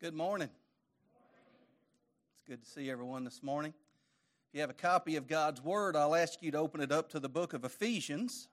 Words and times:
Good 0.00 0.14
morning. 0.14 0.48
It's 2.36 2.46
good 2.46 2.62
to 2.62 2.70
see 2.70 2.88
everyone 2.88 3.24
this 3.24 3.42
morning. 3.42 3.74
If 4.48 4.54
you 4.54 4.60
have 4.60 4.70
a 4.70 4.72
copy 4.72 5.16
of 5.16 5.26
God's 5.26 5.60
Word, 5.60 5.96
I'll 5.96 6.14
ask 6.14 6.40
you 6.40 6.52
to 6.52 6.58
open 6.58 6.80
it 6.80 6.92
up 6.92 7.10
to 7.10 7.18
the 7.18 7.28
book 7.28 7.52
of 7.52 7.64
Ephesians. 7.64 8.46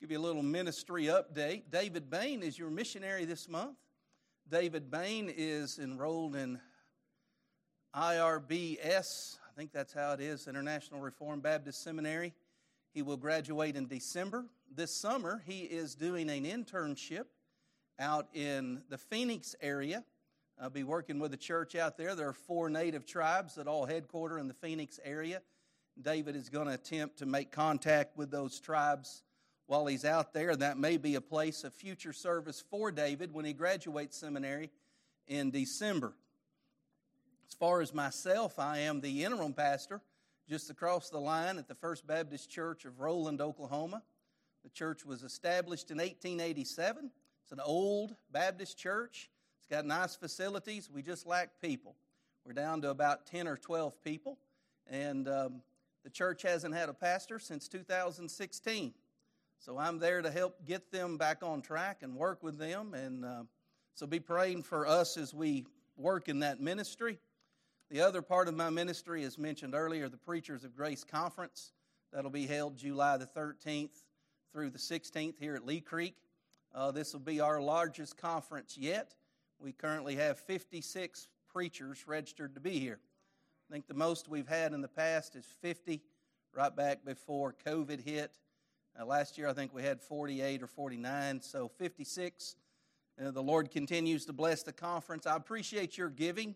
Give 0.00 0.12
you 0.12 0.18
a 0.18 0.20
little 0.20 0.44
ministry 0.44 1.06
update. 1.06 1.72
David 1.72 2.08
Bain 2.08 2.44
is 2.44 2.56
your 2.56 2.70
missionary 2.70 3.24
this 3.24 3.48
month. 3.48 3.78
David 4.48 4.92
Bain 4.92 5.28
is 5.36 5.80
enrolled 5.80 6.36
in 6.36 6.60
IRBS, 7.96 9.38
I 9.44 9.56
think 9.56 9.72
that's 9.72 9.92
how 9.92 10.12
it 10.12 10.20
is, 10.20 10.46
International 10.46 11.00
Reformed 11.00 11.42
Baptist 11.42 11.82
Seminary. 11.82 12.32
He 12.94 13.02
will 13.02 13.16
graduate 13.16 13.74
in 13.74 13.88
December. 13.88 14.46
This 14.72 14.94
summer, 14.94 15.42
he 15.48 15.62
is 15.62 15.96
doing 15.96 16.30
an 16.30 16.44
internship 16.44 17.24
out 17.98 18.28
in 18.34 18.82
the 18.88 18.98
Phoenix 18.98 19.54
area. 19.60 20.04
I'll 20.60 20.70
be 20.70 20.84
working 20.84 21.18
with 21.18 21.32
a 21.34 21.38
church 21.38 21.74
out 21.74 21.96
there. 21.96 22.14
There 22.14 22.28
are 22.28 22.32
four 22.32 22.70
native 22.70 23.06
tribes 23.06 23.54
that 23.56 23.66
all 23.66 23.86
headquarter 23.86 24.38
in 24.38 24.48
the 24.48 24.54
Phoenix 24.54 25.00
area. 25.04 25.42
David 26.00 26.36
is 26.36 26.48
going 26.48 26.68
to 26.68 26.74
attempt 26.74 27.18
to 27.18 27.26
make 27.26 27.50
contact 27.50 28.16
with 28.16 28.30
those 28.30 28.60
tribes 28.60 29.22
while 29.66 29.86
he's 29.86 30.04
out 30.04 30.32
there. 30.32 30.54
That 30.56 30.78
may 30.78 30.96
be 30.96 31.14
a 31.14 31.20
place 31.20 31.64
of 31.64 31.74
future 31.74 32.12
service 32.12 32.62
for 32.70 32.90
David 32.90 33.32
when 33.32 33.44
he 33.44 33.52
graduates 33.52 34.16
seminary 34.18 34.70
in 35.26 35.50
December. 35.50 36.14
As 37.48 37.54
far 37.54 37.80
as 37.80 37.92
myself, 37.92 38.58
I 38.58 38.78
am 38.78 39.00
the 39.00 39.24
interim 39.24 39.52
pastor 39.52 40.00
just 40.48 40.70
across 40.70 41.10
the 41.10 41.18
line 41.18 41.58
at 41.58 41.68
the 41.68 41.74
First 41.74 42.06
Baptist 42.06 42.50
Church 42.50 42.84
of 42.84 43.00
Roland, 43.00 43.40
Oklahoma. 43.40 44.02
The 44.64 44.70
church 44.70 45.04
was 45.04 45.22
established 45.22 45.90
in 45.90 45.98
1887. 45.98 47.10
It's 47.52 47.58
an 47.58 47.64
old 47.66 48.16
Baptist 48.32 48.78
church. 48.78 49.28
It's 49.58 49.66
got 49.66 49.84
nice 49.84 50.16
facilities. 50.16 50.88
We 50.90 51.02
just 51.02 51.26
lack 51.26 51.50
people. 51.60 51.96
We're 52.46 52.54
down 52.54 52.80
to 52.80 52.88
about 52.88 53.26
10 53.26 53.46
or 53.46 53.58
12 53.58 54.02
people. 54.02 54.38
And 54.86 55.28
um, 55.28 55.60
the 56.02 56.08
church 56.08 56.40
hasn't 56.40 56.74
had 56.74 56.88
a 56.88 56.94
pastor 56.94 57.38
since 57.38 57.68
2016. 57.68 58.94
So 59.58 59.76
I'm 59.76 59.98
there 59.98 60.22
to 60.22 60.30
help 60.30 60.64
get 60.64 60.90
them 60.90 61.18
back 61.18 61.42
on 61.42 61.60
track 61.60 61.98
and 62.00 62.16
work 62.16 62.42
with 62.42 62.56
them. 62.56 62.94
And 62.94 63.22
uh, 63.22 63.42
so 63.96 64.06
be 64.06 64.18
praying 64.18 64.62
for 64.62 64.86
us 64.86 65.18
as 65.18 65.34
we 65.34 65.66
work 65.98 66.30
in 66.30 66.38
that 66.38 66.58
ministry. 66.58 67.18
The 67.90 68.00
other 68.00 68.22
part 68.22 68.48
of 68.48 68.54
my 68.54 68.70
ministry, 68.70 69.24
as 69.24 69.36
mentioned 69.36 69.74
earlier, 69.74 70.08
the 70.08 70.16
Preachers 70.16 70.64
of 70.64 70.74
Grace 70.74 71.04
Conference. 71.04 71.72
That'll 72.14 72.30
be 72.30 72.46
held 72.46 72.78
July 72.78 73.18
the 73.18 73.26
13th 73.26 74.04
through 74.54 74.70
the 74.70 74.78
16th 74.78 75.38
here 75.38 75.54
at 75.54 75.66
Lee 75.66 75.82
Creek. 75.82 76.14
Uh, 76.74 76.90
this 76.90 77.12
will 77.12 77.20
be 77.20 77.40
our 77.40 77.60
largest 77.60 78.16
conference 78.16 78.78
yet. 78.78 79.14
We 79.58 79.72
currently 79.72 80.16
have 80.16 80.38
56 80.38 81.28
preachers 81.52 82.04
registered 82.06 82.54
to 82.54 82.60
be 82.60 82.78
here. 82.78 82.98
I 83.68 83.72
think 83.72 83.86
the 83.86 83.94
most 83.94 84.28
we've 84.28 84.48
had 84.48 84.72
in 84.72 84.80
the 84.80 84.88
past 84.88 85.36
is 85.36 85.44
50, 85.60 86.00
right 86.54 86.74
back 86.74 87.04
before 87.04 87.54
COVID 87.66 88.00
hit. 88.00 88.38
Uh, 88.98 89.04
last 89.04 89.36
year, 89.36 89.48
I 89.48 89.52
think 89.52 89.74
we 89.74 89.82
had 89.82 90.00
48 90.00 90.62
or 90.62 90.66
49, 90.66 91.40
so 91.42 91.68
56. 91.68 92.56
Uh, 93.22 93.30
the 93.30 93.42
Lord 93.42 93.70
continues 93.70 94.24
to 94.26 94.32
bless 94.32 94.62
the 94.62 94.72
conference. 94.72 95.26
I 95.26 95.36
appreciate 95.36 95.98
your 95.98 96.08
giving. 96.08 96.54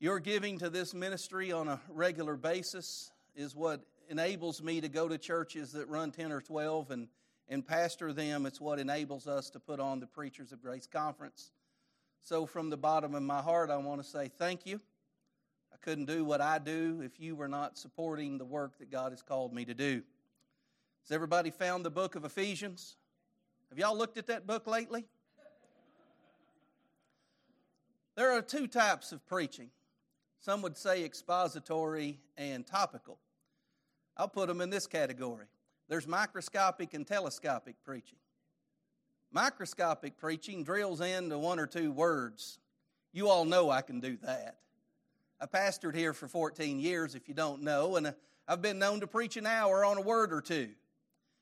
Your 0.00 0.20
giving 0.20 0.58
to 0.58 0.70
this 0.70 0.94
ministry 0.94 1.52
on 1.52 1.68
a 1.68 1.80
regular 1.88 2.36
basis 2.36 3.10
is 3.34 3.54
what 3.54 3.82
enables 4.08 4.62
me 4.62 4.80
to 4.80 4.88
go 4.88 5.08
to 5.08 5.18
churches 5.18 5.72
that 5.72 5.88
run 5.88 6.10
10 6.10 6.32
or 6.32 6.40
12 6.40 6.90
and 6.90 7.08
and 7.48 7.66
pastor 7.66 8.12
them. 8.12 8.46
It's 8.46 8.60
what 8.60 8.78
enables 8.78 9.26
us 9.26 9.50
to 9.50 9.60
put 9.60 9.80
on 9.80 10.00
the 10.00 10.06
Preachers 10.06 10.52
of 10.52 10.62
Grace 10.62 10.86
Conference. 10.86 11.52
So, 12.22 12.46
from 12.46 12.70
the 12.70 12.76
bottom 12.76 13.14
of 13.14 13.22
my 13.22 13.40
heart, 13.40 13.70
I 13.70 13.76
want 13.76 14.02
to 14.02 14.08
say 14.08 14.30
thank 14.38 14.66
you. 14.66 14.80
I 15.72 15.76
couldn't 15.80 16.06
do 16.06 16.24
what 16.24 16.40
I 16.40 16.58
do 16.58 17.00
if 17.04 17.20
you 17.20 17.36
were 17.36 17.48
not 17.48 17.78
supporting 17.78 18.38
the 18.38 18.44
work 18.44 18.78
that 18.78 18.90
God 18.90 19.12
has 19.12 19.22
called 19.22 19.52
me 19.52 19.64
to 19.64 19.74
do. 19.74 20.02
Has 21.04 21.12
everybody 21.12 21.50
found 21.50 21.84
the 21.84 21.90
book 21.90 22.16
of 22.16 22.24
Ephesians? 22.24 22.96
Have 23.70 23.78
y'all 23.78 23.96
looked 23.96 24.18
at 24.18 24.26
that 24.26 24.46
book 24.46 24.66
lately? 24.66 25.04
There 28.16 28.32
are 28.32 28.42
two 28.42 28.66
types 28.66 29.12
of 29.12 29.24
preaching. 29.26 29.70
Some 30.40 30.62
would 30.62 30.76
say 30.76 31.04
expository 31.04 32.18
and 32.36 32.66
topical. 32.66 33.18
I'll 34.16 34.28
put 34.28 34.48
them 34.48 34.60
in 34.60 34.70
this 34.70 34.86
category 34.86 35.46
there's 35.88 36.06
microscopic 36.06 36.94
and 36.94 37.06
telescopic 37.06 37.76
preaching. 37.84 38.18
Microscopic 39.32 40.16
preaching 40.16 40.64
drills 40.64 41.00
into 41.00 41.38
one 41.38 41.58
or 41.58 41.66
two 41.66 41.92
words. 41.92 42.58
You 43.12 43.28
all 43.28 43.44
know 43.44 43.70
I 43.70 43.82
can 43.82 44.00
do 44.00 44.16
that. 44.22 44.58
I 45.40 45.46
pastored 45.46 45.94
here 45.94 46.12
for 46.12 46.28
14 46.28 46.80
years, 46.80 47.14
if 47.14 47.28
you 47.28 47.34
don't 47.34 47.62
know, 47.62 47.96
and 47.96 48.08
uh, 48.08 48.12
I've 48.48 48.62
been 48.62 48.78
known 48.78 49.00
to 49.00 49.06
preach 49.06 49.36
an 49.36 49.46
hour 49.46 49.84
on 49.84 49.98
a 49.98 50.00
word 50.00 50.32
or 50.32 50.40
two. 50.40 50.70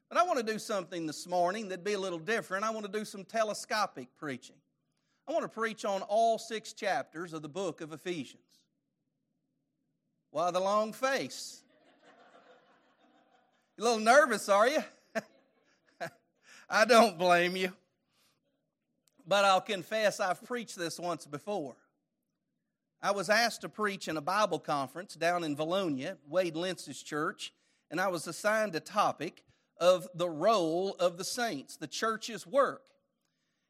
But 0.08 0.18
I 0.18 0.24
want 0.24 0.38
to 0.38 0.52
do 0.52 0.58
something 0.58 1.06
this 1.06 1.26
morning 1.26 1.68
that'd 1.68 1.84
be 1.84 1.94
a 1.94 1.98
little 1.98 2.18
different. 2.18 2.64
I 2.64 2.70
want 2.70 2.86
to 2.86 2.92
do 2.92 3.04
some 3.04 3.24
telescopic 3.24 4.08
preaching. 4.16 4.56
I 5.26 5.32
want 5.32 5.44
to 5.44 5.48
preach 5.48 5.84
on 5.84 6.02
all 6.02 6.38
six 6.38 6.72
chapters 6.72 7.32
of 7.32 7.42
the 7.42 7.48
book 7.48 7.80
of 7.80 7.92
Ephesians. 7.92 8.42
Why 10.30 10.50
the 10.50 10.60
long 10.60 10.92
face? 10.92 11.63
A 13.76 13.82
little 13.82 13.98
nervous, 13.98 14.48
are 14.48 14.68
you? 14.68 14.84
I 16.70 16.84
don't 16.84 17.18
blame 17.18 17.56
you. 17.56 17.72
But 19.26 19.44
I'll 19.44 19.60
confess 19.60 20.20
I've 20.20 20.44
preached 20.44 20.76
this 20.76 21.00
once 21.00 21.26
before. 21.26 21.74
I 23.02 23.10
was 23.10 23.28
asked 23.28 23.62
to 23.62 23.68
preach 23.68 24.06
in 24.06 24.16
a 24.16 24.20
Bible 24.20 24.60
conference 24.60 25.14
down 25.14 25.42
in 25.42 25.56
Vilonia, 25.56 26.16
Wade 26.28 26.54
Lentz's 26.54 27.02
church, 27.02 27.52
and 27.90 28.00
I 28.00 28.08
was 28.08 28.28
assigned 28.28 28.76
a 28.76 28.80
topic 28.80 29.42
of 29.78 30.08
the 30.14 30.28
role 30.28 30.94
of 31.00 31.18
the 31.18 31.24
saints, 31.24 31.76
the 31.76 31.88
church's 31.88 32.46
work. 32.46 32.82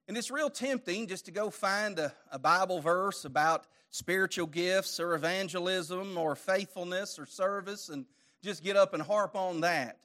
And 0.07 0.19
it's 0.19 0.31
real 0.31 0.51
tempting 0.51 1.07
just 1.07 1.25
to 1.25 1.31
go 1.31 1.49
find 1.49 1.99
a, 1.99 2.13
a, 2.31 2.39
Bible 2.39 2.81
verse 2.81 3.25
about 3.25 3.67
spiritual 3.91 4.47
gifts 4.47 5.01
or 5.01 5.15
evangelism 5.15 6.19
or 6.19 6.37
faithfulness 6.37 7.19
or 7.19 7.25
service 7.25 7.89
and 7.89 8.05
just 8.45 8.63
get 8.63 8.77
up 8.77 8.95
and 8.95 9.03
harp 9.03 9.35
on 9.35 9.63
that. 9.63 9.99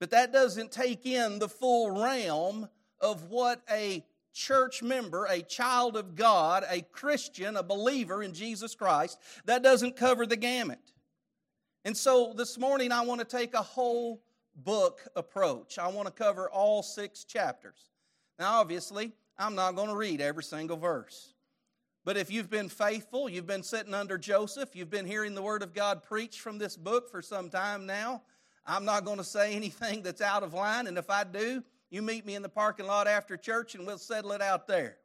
But 0.00 0.10
that 0.10 0.32
doesn't 0.32 0.72
take 0.72 1.06
in 1.06 1.38
the 1.38 1.48
full 1.48 2.02
realm 2.02 2.68
of 3.00 3.30
what 3.30 3.62
a 3.70 4.04
church 4.32 4.82
member, 4.82 5.26
a 5.26 5.42
child 5.42 5.96
of 5.96 6.16
God, 6.16 6.64
a 6.68 6.80
Christian, 6.80 7.56
a 7.56 7.62
believer 7.62 8.22
in 8.22 8.32
Jesus 8.32 8.74
Christ, 8.74 9.18
that 9.44 9.62
doesn't 9.62 9.94
cover 9.94 10.26
the 10.26 10.36
gamut. 10.36 10.80
And 11.84 11.96
so 11.96 12.32
this 12.36 12.58
morning 12.58 12.92
I 12.92 13.02
want 13.02 13.20
to 13.20 13.26
take 13.26 13.54
a 13.54 13.62
whole 13.62 14.22
book 14.56 15.00
approach. 15.14 15.78
I 15.78 15.88
want 15.88 16.06
to 16.06 16.12
cover 16.12 16.50
all 16.50 16.82
six 16.82 17.24
chapters. 17.24 17.90
Now, 18.38 18.60
obviously, 18.60 19.12
I'm 19.38 19.54
not 19.54 19.76
going 19.76 19.88
to 19.88 19.96
read 19.96 20.20
every 20.20 20.42
single 20.42 20.76
verse. 20.76 21.31
But 22.04 22.16
if 22.16 22.30
you've 22.30 22.50
been 22.50 22.68
faithful, 22.68 23.28
you've 23.28 23.46
been 23.46 23.62
sitting 23.62 23.94
under 23.94 24.18
Joseph, 24.18 24.74
you've 24.74 24.90
been 24.90 25.06
hearing 25.06 25.34
the 25.34 25.42
Word 25.42 25.62
of 25.62 25.72
God 25.72 26.02
preached 26.02 26.40
from 26.40 26.58
this 26.58 26.76
book 26.76 27.08
for 27.10 27.22
some 27.22 27.48
time 27.48 27.86
now, 27.86 28.22
I'm 28.66 28.84
not 28.84 29.04
going 29.04 29.18
to 29.18 29.24
say 29.24 29.54
anything 29.56 30.02
that's 30.02 30.20
out 30.20 30.42
of 30.42 30.54
line. 30.54 30.86
And 30.86 30.98
if 30.98 31.10
I 31.10 31.24
do, 31.24 31.62
you 31.90 32.02
meet 32.02 32.24
me 32.24 32.34
in 32.34 32.42
the 32.42 32.48
parking 32.48 32.86
lot 32.86 33.06
after 33.06 33.36
church 33.36 33.74
and 33.74 33.86
we'll 33.86 33.98
settle 33.98 34.32
it 34.32 34.42
out 34.42 34.66
there. 34.66 34.96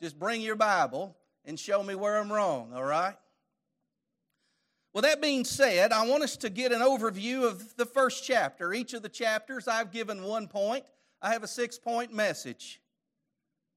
Just 0.00 0.18
bring 0.18 0.40
your 0.40 0.56
Bible 0.56 1.16
and 1.44 1.58
show 1.58 1.82
me 1.82 1.94
where 1.94 2.18
I'm 2.18 2.32
wrong, 2.32 2.72
all 2.74 2.84
right? 2.84 3.14
Well, 4.92 5.02
that 5.02 5.20
being 5.20 5.44
said, 5.44 5.92
I 5.92 6.06
want 6.06 6.22
us 6.22 6.36
to 6.38 6.50
get 6.50 6.72
an 6.72 6.80
overview 6.80 7.44
of 7.44 7.76
the 7.76 7.86
first 7.86 8.24
chapter. 8.24 8.72
Each 8.72 8.94
of 8.94 9.02
the 9.02 9.08
chapters, 9.08 9.66
I've 9.66 9.90
given 9.90 10.22
one 10.22 10.46
point. 10.46 10.84
I 11.20 11.32
have 11.32 11.42
a 11.42 11.48
six 11.48 11.78
point 11.78 12.12
message. 12.12 12.80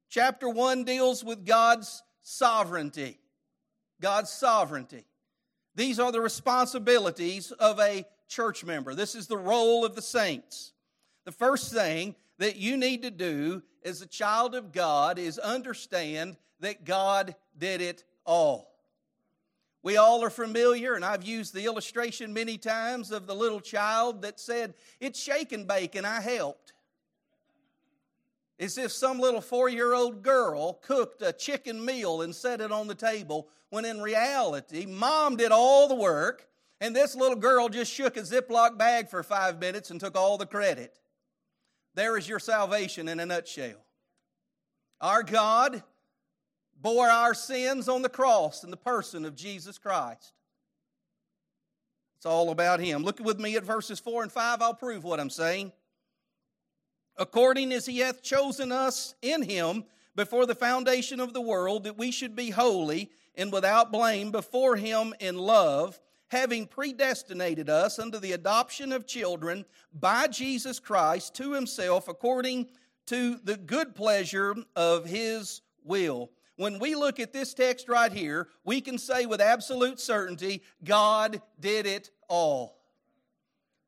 Chapter 0.10 0.48
one 0.48 0.84
deals 0.84 1.24
with 1.24 1.46
God's 1.46 2.04
sovereignty. 2.28 3.18
God's 4.02 4.30
sovereignty. 4.30 5.06
These 5.76 5.98
are 5.98 6.12
the 6.12 6.20
responsibilities 6.20 7.52
of 7.54 7.80
a 7.80 8.06
church 8.28 8.66
member. 8.66 8.94
This 8.94 9.16
is 9.16 9.28
the 9.28 9.38
role 9.38 9.86
of 9.86 9.96
the 9.96 10.02
saints. 10.02 10.74
The 11.24 11.32
first 11.32 11.72
thing 11.72 12.16
that 12.38 12.58
you 12.58 12.76
need 12.76 13.04
to 13.04 13.12
do 13.12 13.64
as 13.86 14.02
a 14.02 14.08
child 14.08 14.56
of 14.56 14.74
God 14.74 15.18
is 15.18 15.40
understand 15.40 16.36
that 16.60 16.84
God 16.84 17.34
did 17.58 17.80
it 17.80 18.04
all. 18.26 18.74
We 19.82 19.96
all 19.96 20.22
are 20.22 20.30
familiar, 20.30 20.96
and 20.96 21.06
I've 21.06 21.24
used 21.24 21.54
the 21.54 21.66
illustration 21.66 22.34
many 22.34 22.58
times 22.58 23.12
of 23.12 23.26
the 23.26 23.36
little 23.36 23.62
child 23.62 24.24
that 24.24 24.38
said, 24.38 24.74
It's 25.00 25.18
shake 25.18 25.54
and 25.54 25.66
bake, 25.66 25.96
and 25.96 26.06
I 26.06 26.20
helped 26.20 26.74
as 28.59 28.77
if 28.77 28.92
some 28.92 29.19
little 29.19 29.42
four 29.42 29.69
year 29.69 29.94
old 29.94 30.24
girl 30.24 30.74
cooked 30.74 31.21
a 31.21 31.33
chicken 31.33 31.83
meal 31.83 32.21
and 32.21 32.36
set 32.36 32.62
it 32.62 32.71
on 32.71 32.88
the 32.88 32.95
table, 32.95 33.50
when 33.69 33.86
in 33.86 34.01
reality, 34.01 34.86
mom 34.86 35.36
did 35.36 35.51
all 35.51 35.88
the 35.88 35.95
work, 35.95 36.48
and 36.80 36.95
this 36.95 37.15
little 37.15 37.36
girl 37.36 37.69
just 37.69 37.92
shook 37.92 38.18
a 38.18 38.21
Ziploc 38.21 38.77
bag 38.77 39.09
for 39.09 39.24
five 39.24 39.59
minutes 39.59 39.92
and 39.92 40.00
took 40.00 40.15
all 40.15 40.38
the 40.38 40.45
credit. 40.45 41.00
There 41.95 42.18
is 42.18 42.30
your 42.30 42.39
salvation 42.39 43.07
in 43.07 43.19
a 43.19 43.25
nutshell. 43.25 43.83
Our 45.01 45.24
God 45.24 45.83
bore 46.80 47.09
our 47.09 47.33
sins 47.33 47.89
on 47.89 48.01
the 48.01 48.09
cross 48.09 48.63
in 48.63 48.71
the 48.71 48.77
person 48.77 49.25
of 49.25 49.36
Jesus 49.36 49.77
Christ. 49.77 50.33
It's 52.18 52.25
all 52.25 52.50
about 52.51 52.80
Him. 52.80 53.04
Look 53.04 53.19
with 53.19 53.39
me 53.39 53.56
at 53.56 53.63
verses 53.63 54.00
4 54.00 54.24
and 54.24 54.31
5. 54.31 54.62
I'll 54.62 54.74
prove 54.74 55.04
what 55.04 55.19
I'm 55.19 55.30
saying. 55.30 55.71
According 57.18 57.72
as 57.72 57.86
He 57.86 58.00
hath 58.00 58.22
chosen 58.22 58.72
us 58.72 59.16
in 59.22 59.42
Him 59.42 59.86
before 60.16 60.46
the 60.46 60.56
foundation 60.56 61.19
of 61.19 61.34
the 61.34 61.42
world, 61.42 61.84
that 61.84 61.98
we 61.98 62.12
should 62.12 62.36
be 62.36 62.50
holy 62.50 63.12
and 63.36 63.52
without 63.52 63.92
blame 63.92 64.31
before 64.31 64.75
Him 64.75 65.14
in 65.19 65.38
love, 65.38 66.00
having 66.30 66.68
predestinated 66.68 67.69
us 67.69 68.00
unto 68.00 68.19
the 68.19 68.34
adoption 68.34 68.92
of 68.92 69.08
children 69.08 69.66
by 69.94 70.28
Jesus 70.28 70.80
Christ 70.80 71.36
to 71.36 71.54
Himself, 71.54 72.08
according 72.08 72.68
to 73.08 73.40
the 73.44 73.58
good 73.58 73.96
pleasure 73.96 74.56
of 74.75 75.06
His 75.06 75.62
will. 75.84 76.31
When 76.58 76.80
we 76.80 76.96
look 76.96 77.19
at 77.19 77.34
this 77.34 77.54
text 77.54 77.88
right 77.88 78.12
here, 78.12 78.48
we 78.64 78.81
can 78.81 78.98
say 78.98 79.28
with 79.28 79.40
absolute 79.40 80.00
certainty, 80.00 80.64
God 80.84 81.42
did 81.60 81.86
it 81.86 82.10
all. 82.28 82.77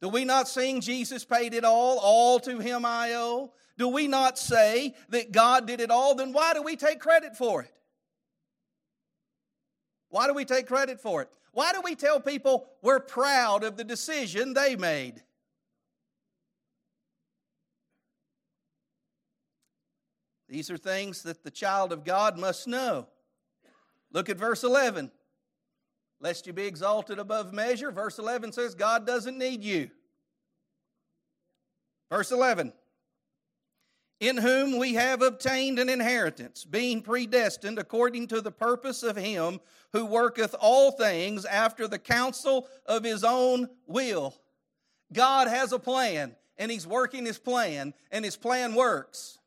Do 0.01 0.09
we 0.09 0.23
not 0.23 0.47
sing 0.47 0.81
Jesus 0.81 1.25
paid 1.25 1.53
it 1.53 1.65
all, 1.65 1.99
all 1.99 2.39
to 2.41 2.59
him 2.59 2.85
I 2.85 3.13
owe? 3.15 3.51
Do 3.77 3.87
we 3.87 4.07
not 4.07 4.37
say 4.37 4.95
that 5.09 5.31
God 5.31 5.67
did 5.67 5.81
it 5.81 5.91
all? 5.91 6.15
Then 6.15 6.33
why 6.33 6.53
do 6.53 6.61
we 6.61 6.75
take 6.75 6.99
credit 6.99 7.35
for 7.35 7.61
it? 7.61 7.73
Why 10.09 10.27
do 10.27 10.33
we 10.33 10.45
take 10.45 10.67
credit 10.67 10.99
for 11.01 11.21
it? 11.21 11.29
Why 11.51 11.73
do 11.73 11.81
we 11.81 11.95
tell 11.95 12.19
people 12.19 12.67
we're 12.81 12.99
proud 12.99 13.63
of 13.63 13.77
the 13.77 13.83
decision 13.83 14.53
they 14.53 14.75
made? 14.75 15.21
These 20.47 20.71
are 20.71 20.77
things 20.77 21.23
that 21.23 21.43
the 21.43 21.51
child 21.51 21.91
of 21.91 22.03
God 22.03 22.37
must 22.37 22.67
know. 22.67 23.07
Look 24.11 24.29
at 24.29 24.37
verse 24.37 24.63
11. 24.63 25.11
Lest 26.21 26.47
you 26.47 26.53
be 26.53 26.65
exalted 26.65 27.17
above 27.17 27.53
measure, 27.53 27.91
verse 27.91 28.19
11 28.19 28.51
says, 28.51 28.75
God 28.75 29.07
doesn't 29.07 29.37
need 29.37 29.63
you. 29.63 29.89
Verse 32.09 32.31
11 32.31 32.73
In 34.19 34.37
whom 34.37 34.77
we 34.77 34.95
have 34.95 35.21
obtained 35.21 35.79
an 35.79 35.87
inheritance, 35.87 36.65
being 36.65 37.01
predestined 37.01 37.79
according 37.79 38.27
to 38.27 38.41
the 38.41 38.51
purpose 38.51 39.03
of 39.03 39.15
Him 39.15 39.59
who 39.93 40.05
worketh 40.05 40.55
all 40.59 40.91
things 40.91 41.45
after 41.45 41.87
the 41.87 41.99
counsel 41.99 42.67
of 42.85 43.03
His 43.03 43.23
own 43.23 43.69
will. 43.87 44.35
God 45.13 45.47
has 45.47 45.71
a 45.71 45.79
plan, 45.79 46.35
and 46.57 46.69
He's 46.69 46.85
working 46.85 47.25
His 47.25 47.39
plan, 47.39 47.93
and 48.11 48.25
His 48.25 48.35
plan 48.35 48.75
works. 48.75 49.39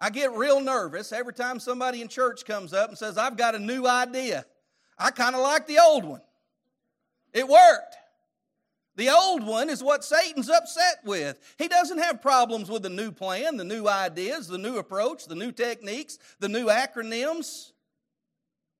I 0.00 0.10
get 0.10 0.32
real 0.32 0.60
nervous 0.60 1.12
every 1.12 1.34
time 1.34 1.60
somebody 1.60 2.00
in 2.00 2.08
church 2.08 2.44
comes 2.44 2.72
up 2.72 2.88
and 2.88 2.98
says, 2.98 3.18
I've 3.18 3.36
got 3.36 3.54
a 3.54 3.58
new 3.58 3.86
idea. 3.86 4.46
I 4.98 5.10
kind 5.10 5.34
of 5.34 5.40
like 5.42 5.66
the 5.66 5.78
old 5.78 6.04
one. 6.04 6.20
It 7.32 7.48
worked. 7.48 7.96
The 8.94 9.08
old 9.08 9.44
one 9.44 9.70
is 9.70 9.82
what 9.82 10.04
Satan's 10.04 10.50
upset 10.50 10.98
with. 11.04 11.38
He 11.58 11.66
doesn't 11.66 11.98
have 11.98 12.20
problems 12.20 12.70
with 12.70 12.82
the 12.82 12.90
new 12.90 13.10
plan, 13.10 13.56
the 13.56 13.64
new 13.64 13.88
ideas, 13.88 14.48
the 14.48 14.58
new 14.58 14.76
approach, 14.76 15.26
the 15.26 15.34
new 15.34 15.50
techniques, 15.50 16.18
the 16.40 16.48
new 16.48 16.66
acronyms. 16.66 17.72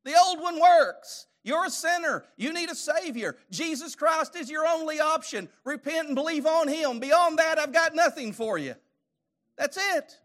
The 0.05 0.15
old 0.23 0.41
one 0.41 0.61
works. 0.61 1.27
You're 1.45 1.65
a 1.65 1.71
sinner. 1.71 2.25
You 2.37 2.53
need 2.53 2.71
a 2.71 2.75
Savior. 2.75 3.37
Jesus 3.51 3.95
Christ 3.95 4.37
is 4.37 4.51
your 4.51 4.67
only 4.67 5.01
option. 5.01 5.49
Repent 5.65 6.09
and 6.09 6.15
believe 6.15 6.47
on 6.47 6.69
Him. 6.69 7.01
Beyond 7.01 7.39
that, 7.39 7.59
I've 7.59 7.73
got 7.73 7.95
nothing 7.95 8.33
for 8.33 8.59
you. 8.59 8.75
That's 9.57 9.77
it. 9.77 10.19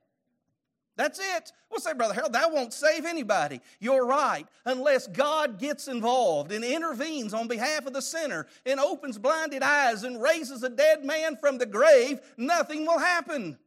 That's 0.98 1.20
it. 1.20 1.54
We'll 1.70 1.80
say, 1.80 1.94
Brother 1.94 2.16
Harold, 2.16 2.34
that 2.34 2.52
won't 2.52 2.74
save 2.74 3.06
anybody. 3.06 3.62
You're 3.80 4.06
right. 4.06 4.46
Unless 4.66 5.08
God 5.08 5.60
gets 5.60 5.88
involved 5.88 6.52
and 6.52 6.66
intervenes 6.66 7.34
on 7.34 7.48
behalf 7.48 7.86
of 7.86 7.94
the 7.94 8.02
sinner 8.02 8.48
and 8.66 8.80
opens 8.80 9.18
blinded 9.18 9.62
eyes 9.62 10.04
and 10.04 10.22
raises 10.22 10.64
a 10.64 10.70
dead 10.70 11.06
man 11.06 11.38
from 11.38 11.60
the 11.60 11.66
grave, 11.68 12.20
nothing 12.36 12.86
will 12.86 13.00
happen. 13.00 13.58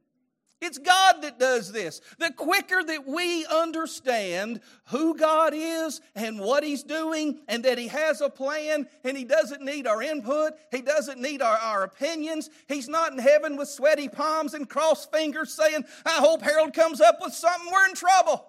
It's 0.60 0.78
God 0.78 1.22
that 1.22 1.38
does 1.38 1.72
this. 1.72 2.00
The 2.18 2.32
quicker 2.32 2.82
that 2.84 3.06
we 3.06 3.46
understand 3.46 4.60
who 4.86 5.16
God 5.16 5.52
is 5.54 6.00
and 6.14 6.38
what 6.38 6.62
He's 6.62 6.82
doing, 6.82 7.40
and 7.48 7.64
that 7.64 7.78
He 7.78 7.88
has 7.88 8.20
a 8.20 8.28
plan 8.28 8.86
and 9.04 9.16
He 9.16 9.24
doesn't 9.24 9.62
need 9.62 9.86
our 9.86 10.02
input, 10.02 10.52
He 10.70 10.82
doesn't 10.82 11.20
need 11.20 11.40
our, 11.40 11.56
our 11.56 11.84
opinions. 11.84 12.50
He's 12.68 12.88
not 12.88 13.12
in 13.12 13.18
heaven 13.18 13.56
with 13.56 13.68
sweaty 13.68 14.08
palms 14.08 14.54
and 14.54 14.68
crossed 14.68 15.10
fingers 15.10 15.54
saying, 15.54 15.84
I 16.04 16.18
hope 16.18 16.42
Harold 16.42 16.74
comes 16.74 17.00
up 17.00 17.18
with 17.20 17.32
something, 17.32 17.72
we're 17.72 17.88
in 17.88 17.94
trouble. 17.94 18.46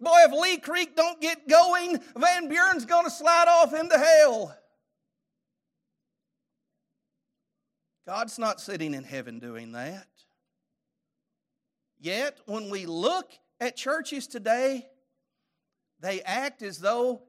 Boy, 0.00 0.18
if 0.18 0.32
Lee 0.32 0.58
Creek 0.58 0.96
don't 0.96 1.20
get 1.20 1.48
going, 1.48 1.98
Van 2.16 2.48
Buren's 2.48 2.84
going 2.84 3.04
to 3.04 3.10
slide 3.10 3.48
off 3.48 3.72
into 3.72 3.98
hell. 3.98 4.54
God's 8.06 8.38
not 8.38 8.60
sitting 8.60 8.94
in 8.94 9.02
heaven 9.02 9.38
doing 9.38 9.72
that. 9.72 10.06
Yet, 11.98 12.38
when 12.46 12.68
we 12.68 12.84
look 12.84 13.32
at 13.60 13.76
churches 13.76 14.26
today, 14.26 14.86
they 16.00 16.20
act 16.22 16.62
as 16.62 16.78
though 16.78 17.22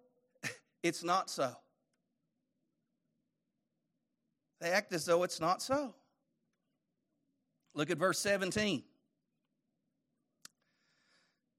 it's 0.83 1.03
not 1.03 1.29
so. 1.29 1.55
They 4.59 4.69
act 4.71 4.91
as 4.91 5.05
though 5.05 5.23
it's 5.23 5.39
not 5.39 5.61
so. 5.61 5.95
Look 7.73 7.89
at 7.89 7.97
verse 7.97 8.19
17. 8.19 8.83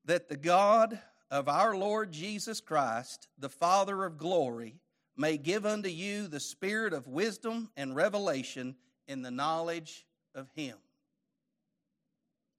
That 0.04 0.28
the 0.28 0.36
God 0.36 0.98
of 1.30 1.48
our 1.48 1.76
Lord 1.76 2.12
Jesus 2.12 2.60
Christ, 2.60 3.28
the 3.38 3.48
Father 3.48 4.04
of 4.04 4.18
glory, 4.18 4.80
may 5.16 5.38
give 5.38 5.64
unto 5.64 5.88
you 5.88 6.28
the 6.28 6.40
spirit 6.40 6.92
of 6.92 7.08
wisdom 7.08 7.70
and 7.76 7.96
revelation 7.96 8.76
in 9.08 9.22
the 9.22 9.30
knowledge 9.30 10.06
of 10.34 10.48
Him. 10.54 10.76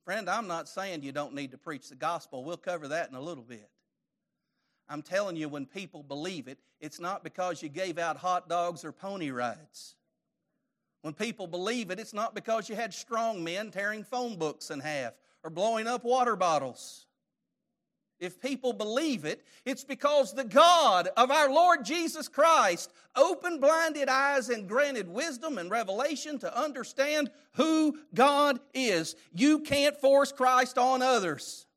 Friend, 0.06 0.30
I'm 0.30 0.48
not 0.48 0.70
saying 0.70 1.04
you 1.04 1.12
don't 1.12 1.34
need 1.34 1.52
to 1.52 1.58
preach 1.58 1.90
the 1.90 1.96
gospel. 1.96 2.44
We'll 2.44 2.58
cover 2.58 2.88
that 2.90 3.10
in 3.10 3.16
a 3.16 3.22
little 3.22 3.44
bit. 3.44 3.70
I'm 4.90 5.02
telling 5.02 5.36
you, 5.36 5.50
when 5.50 5.66
people 5.66 6.02
believe 6.02 6.48
it, 6.48 6.60
it's 6.80 7.00
not 7.00 7.24
because 7.24 7.62
you 7.62 7.68
gave 7.68 7.98
out 7.98 8.18
hot 8.18 8.48
dogs 8.48 8.86
or 8.86 8.94
pony 8.94 9.32
rides. 9.32 9.96
When 11.02 11.14
people 11.14 11.48
believe 11.48 11.92
it, 11.92 12.00
it's 12.00 12.14
not 12.14 12.36
because 12.36 12.70
you 12.70 12.76
had 12.76 12.94
strong 12.94 13.44
men 13.44 13.72
tearing 13.72 14.04
phone 14.04 14.38
books 14.38 14.72
in 14.72 14.80
half 14.80 15.14
or 15.44 15.50
blowing 15.50 15.88
up 15.88 16.04
water 16.04 16.36
bottles. 16.36 17.07
If 18.20 18.42
people 18.42 18.74
believe 18.74 19.26
it, 19.26 19.46
it's 19.64 19.84
because 19.84 20.34
the 20.34 20.44
God 20.44 21.10
of 21.16 21.30
our 21.30 21.52
Lord 21.52 21.86
Jesus 21.86 22.28
Christ 22.28 22.92
opened 23.16 23.62
blinded 23.62 24.10
eyes 24.10 24.50
and 24.50 24.68
granted 24.68 25.08
wisdom 25.08 25.60
and 25.60 25.70
revelation 25.70 26.40
to 26.40 26.60
understand 26.60 27.30
who 27.54 28.00
God 28.16 28.60
is. 28.74 29.16
You 29.34 29.60
can't 29.60 29.96
force 29.96 30.32
Christ 30.32 30.80
on 30.80 31.04
others. 31.04 31.68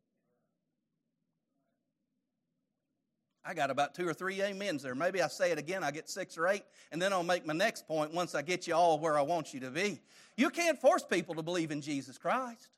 I 3.44 3.52
got 3.52 3.70
about 3.70 3.94
two 3.94 4.09
or 4.09 4.14
three 4.14 4.40
amens 4.42 4.82
there. 4.82 4.94
Maybe 4.94 5.20
I 5.20 5.28
say 5.28 5.50
it 5.50 5.59
again, 5.59 5.82
I 5.82 5.90
get 5.90 6.09
six 6.09 6.38
or 6.38 6.47
eight, 6.47 6.62
and 6.92 7.02
then 7.02 7.12
I'll 7.12 7.23
make 7.23 7.47
my 7.47 7.54
next 7.54 7.87
point 7.87 8.14
once 8.14 8.35
I 8.35 8.42
get 8.42 8.66
you 8.66 8.75
all 8.75 8.99
where 8.99 9.18
I 9.18 9.23
want 9.23 9.52
you 9.52 9.61
to 9.61 9.70
be. 9.70 10.00
You 10.37 10.49
can't 10.50 10.80
force 10.80 11.02
people 11.02 11.35
to 11.35 11.42
believe 11.42 11.70
in 11.70 11.80
Jesus 11.80 12.16
Christ 12.16 12.68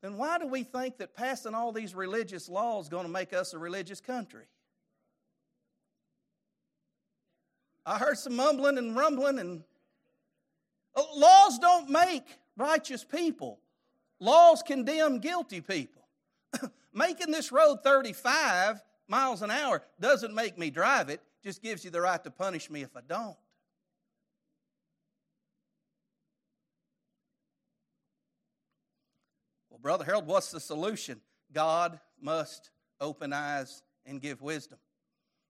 then 0.00 0.16
why 0.16 0.38
do 0.38 0.46
we 0.46 0.62
think 0.62 0.98
that 0.98 1.14
passing 1.14 1.54
all 1.54 1.72
these 1.72 1.94
religious 1.94 2.48
laws 2.48 2.84
is 2.84 2.88
going 2.88 3.06
to 3.06 3.12
make 3.12 3.32
us 3.32 3.52
a 3.52 3.58
religious 3.58 4.00
country? 4.00 4.44
I 7.84 7.98
heard 7.98 8.18
some 8.18 8.36
mumbling 8.36 8.78
and 8.78 8.94
rumbling, 8.94 9.38
and 9.38 9.62
uh, 10.94 11.02
laws 11.16 11.58
don't 11.58 11.88
make 11.88 12.24
righteous 12.56 13.02
people. 13.02 13.58
Laws 14.20 14.62
condemn 14.62 15.20
guilty 15.20 15.60
people. 15.60 16.06
Making 16.92 17.30
this 17.30 17.50
road 17.50 17.82
35 17.82 18.82
miles 19.08 19.42
an 19.42 19.50
hour 19.50 19.82
doesn't 20.00 20.34
make 20.34 20.58
me 20.58 20.70
drive 20.70 21.08
it, 21.08 21.22
just 21.42 21.62
gives 21.62 21.84
you 21.84 21.90
the 21.90 22.00
right 22.00 22.22
to 22.24 22.30
punish 22.30 22.68
me 22.70 22.82
if 22.82 22.94
I 22.94 23.00
don't. 23.08 23.36
Well, 29.78 29.92
Brother 29.92 30.04
Harold, 30.04 30.26
what's 30.26 30.50
the 30.50 30.60
solution? 30.60 31.20
God 31.52 32.00
must 32.20 32.70
open 33.00 33.32
eyes 33.32 33.82
and 34.04 34.20
give 34.20 34.42
wisdom. 34.42 34.78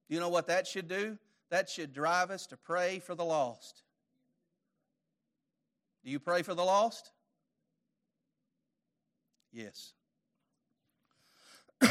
Do 0.09 0.15
you 0.15 0.21
know 0.21 0.29
what 0.29 0.49
that 0.49 0.67
should 0.67 0.89
do? 0.89 1.19
That 1.51 1.69
should 1.69 1.95
drive 1.95 2.31
us 2.31 2.47
to 2.49 2.57
pray 2.57 2.99
for 2.99 3.15
the 3.15 3.25
lost. 3.25 3.83
Do 6.05 6.11
you 6.11 6.19
pray 6.19 6.43
for 6.43 6.55
the 6.55 6.65
lost? 6.65 7.11
Yes. 9.53 9.95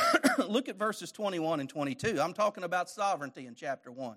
Look 0.47 0.69
at 0.69 0.77
verses 0.77 1.11
21 1.11 1.59
and 1.59 1.69
22. 1.69 2.21
I'm 2.21 2.33
talking 2.33 2.63
about 2.63 2.89
sovereignty 2.89 3.47
in 3.47 3.55
chapter 3.55 3.91
1. 3.91 4.15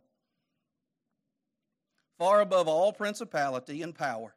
Far 2.18 2.42
above 2.42 2.68
all 2.68 2.92
principality 2.92 3.80
and 3.80 3.94
power 3.94 4.34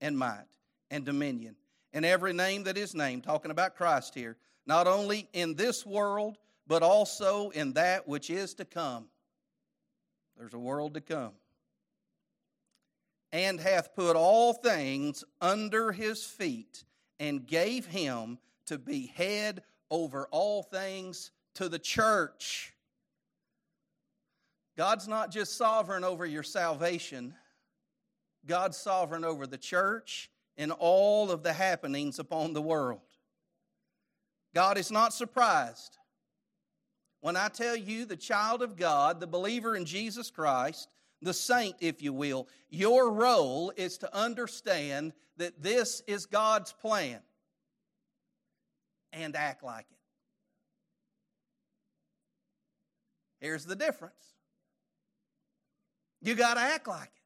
and 0.00 0.18
might 0.18 0.48
and 0.90 1.04
dominion 1.04 1.54
and 1.92 2.04
every 2.04 2.32
name 2.32 2.64
that 2.64 2.78
is 2.78 2.94
named, 2.94 3.24
talking 3.24 3.50
about 3.50 3.76
Christ 3.76 4.14
here, 4.14 4.36
not 4.66 4.86
only 4.86 5.28
in 5.32 5.54
this 5.54 5.84
world, 5.84 6.38
but 6.66 6.82
also 6.82 7.50
in 7.50 7.72
that 7.72 8.06
which 8.06 8.30
is 8.30 8.54
to 8.54 8.64
come. 8.64 9.06
There's 10.38 10.54
a 10.54 10.58
world 10.58 10.94
to 10.94 11.00
come. 11.00 11.32
And 13.32 13.60
hath 13.60 13.94
put 13.94 14.16
all 14.16 14.52
things 14.52 15.24
under 15.40 15.92
his 15.92 16.24
feet, 16.24 16.84
and 17.18 17.46
gave 17.46 17.86
him 17.86 18.38
to 18.66 18.78
be 18.78 19.12
head 19.14 19.62
over 19.90 20.26
all 20.30 20.62
things 20.62 21.30
to 21.54 21.68
the 21.68 21.78
church. 21.78 22.74
God's 24.76 25.06
not 25.06 25.30
just 25.30 25.56
sovereign 25.56 26.04
over 26.04 26.24
your 26.24 26.42
salvation, 26.42 27.34
God's 28.46 28.76
sovereign 28.76 29.24
over 29.24 29.46
the 29.46 29.58
church 29.58 30.30
and 30.56 30.72
all 30.72 31.30
of 31.30 31.42
the 31.42 31.52
happenings 31.52 32.18
upon 32.18 32.52
the 32.52 32.62
world. 32.62 33.00
God 34.54 34.78
is 34.78 34.90
not 34.90 35.14
surprised 35.14 35.96
when 37.20 37.36
I 37.36 37.48
tell 37.48 37.76
you, 37.76 38.06
the 38.06 38.16
child 38.16 38.62
of 38.62 38.76
God, 38.76 39.20
the 39.20 39.26
believer 39.26 39.76
in 39.76 39.84
Jesus 39.84 40.30
Christ, 40.30 40.88
the 41.20 41.34
saint, 41.34 41.76
if 41.80 42.02
you 42.02 42.12
will, 42.14 42.48
your 42.70 43.12
role 43.12 43.72
is 43.76 43.98
to 43.98 44.16
understand 44.16 45.12
that 45.36 45.62
this 45.62 46.02
is 46.06 46.24
God's 46.26 46.72
plan 46.72 47.20
and 49.12 49.36
act 49.36 49.62
like 49.62 49.86
it. 49.90 49.96
Here's 53.44 53.66
the 53.66 53.76
difference 53.76 54.14
you 56.22 56.34
got 56.34 56.54
to 56.54 56.60
act 56.60 56.88
like 56.88 57.10
it. 57.14 57.19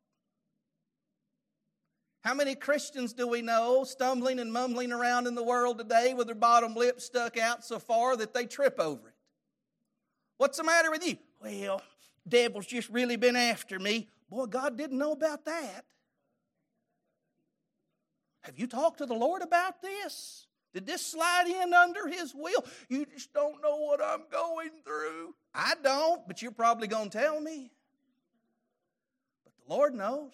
How 2.25 2.33
many 2.33 2.55
Christians 2.55 3.13
do 3.13 3.29
we 3.29 3.43
know 3.43 3.85
stumbling 3.85 4.39
and 4.39 4.51
mumbling 4.51 4.93
around 4.93 5.27
in 5.27 5.35
the 5.35 5.43
world 5.43 5.77
today 5.77 6.15
with 6.15 6.27
their 6.27 6.35
bottom 6.35 6.75
lip 6.75 7.03
stuck 7.03 7.37
out 7.37 7.63
so 7.63 7.79
far 7.79 8.17
that 8.17 8.33
they 8.33 8.47
trip 8.47 8.81
over 8.81 9.09
it? 9.09 9.15
What's 10.39 10.57
the 10.57 10.65
matter 10.65 10.91
with 10.91 11.07
you? 11.07 11.19
Well, 11.43 11.83
devil's 12.27 12.65
just 12.65 12.89
really 12.89 13.17
been 13.17 13.37
after 13.37 13.79
me. 13.79 14.09
Boy, 14.31 14.47
God 14.47 14.79
didn't 14.79 14.97
know 14.97 15.13
about 15.13 15.45
that. 15.45 15.85
Have 18.41 18.59
you 18.59 18.69
talked 18.69 18.99
to 18.99 19.07
the 19.07 19.13
Lord 19.13 19.43
about 19.43 19.83
this? 19.83 20.47
Did 20.73 20.87
this 20.87 21.07
slide 21.07 21.47
in 21.47 21.75
under 21.75 22.09
his 22.09 22.35
will? 22.35 22.65
You 22.89 23.05
just 23.05 23.35
don't 23.35 23.63
know 23.63 23.77
what 23.77 24.03
I'm 24.03 24.25
going 24.33 24.71
through. 24.83 25.35
I 25.55 25.75
don't, 25.83 26.27
but 26.27 26.41
you're 26.41 26.53
probably 26.53 26.89
going 26.89 27.11
to 27.11 27.19
tell 27.19 27.39
me. 27.39 27.71
But 29.45 29.53
the 29.57 29.75
Lord 29.75 29.95
knows. 29.95 30.33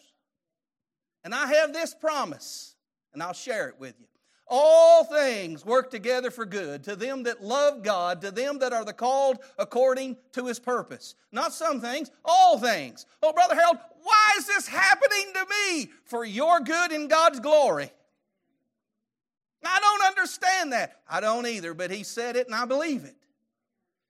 And 1.24 1.34
I 1.34 1.46
have 1.54 1.72
this 1.72 1.94
promise, 1.94 2.74
and 3.12 3.22
I'll 3.22 3.32
share 3.32 3.68
it 3.68 3.78
with 3.78 3.94
you. 3.98 4.06
All 4.52 5.04
things 5.04 5.64
work 5.64 5.90
together 5.90 6.30
for 6.30 6.44
good 6.44 6.82
to 6.84 6.96
them 6.96 7.22
that 7.22 7.42
love 7.42 7.84
God, 7.84 8.20
to 8.22 8.32
them 8.32 8.58
that 8.58 8.72
are 8.72 8.84
the 8.84 8.92
called 8.92 9.38
according 9.58 10.16
to 10.32 10.46
his 10.46 10.58
purpose. 10.58 11.14
Not 11.30 11.52
some 11.52 11.80
things, 11.80 12.10
all 12.24 12.58
things. 12.58 13.06
Oh, 13.22 13.32
Brother 13.32 13.54
Harold, 13.54 13.78
why 14.02 14.32
is 14.38 14.46
this 14.48 14.66
happening 14.66 15.32
to 15.34 15.46
me? 15.48 15.90
For 16.04 16.24
your 16.24 16.58
good 16.60 16.90
and 16.90 17.08
God's 17.08 17.38
glory. 17.38 17.92
I 19.64 19.78
don't 19.78 20.08
understand 20.08 20.72
that. 20.72 21.00
I 21.08 21.20
don't 21.20 21.46
either, 21.46 21.74
but 21.74 21.92
he 21.92 22.02
said 22.02 22.34
it 22.34 22.46
and 22.46 22.54
I 22.54 22.64
believe 22.64 23.04
it. 23.04 23.14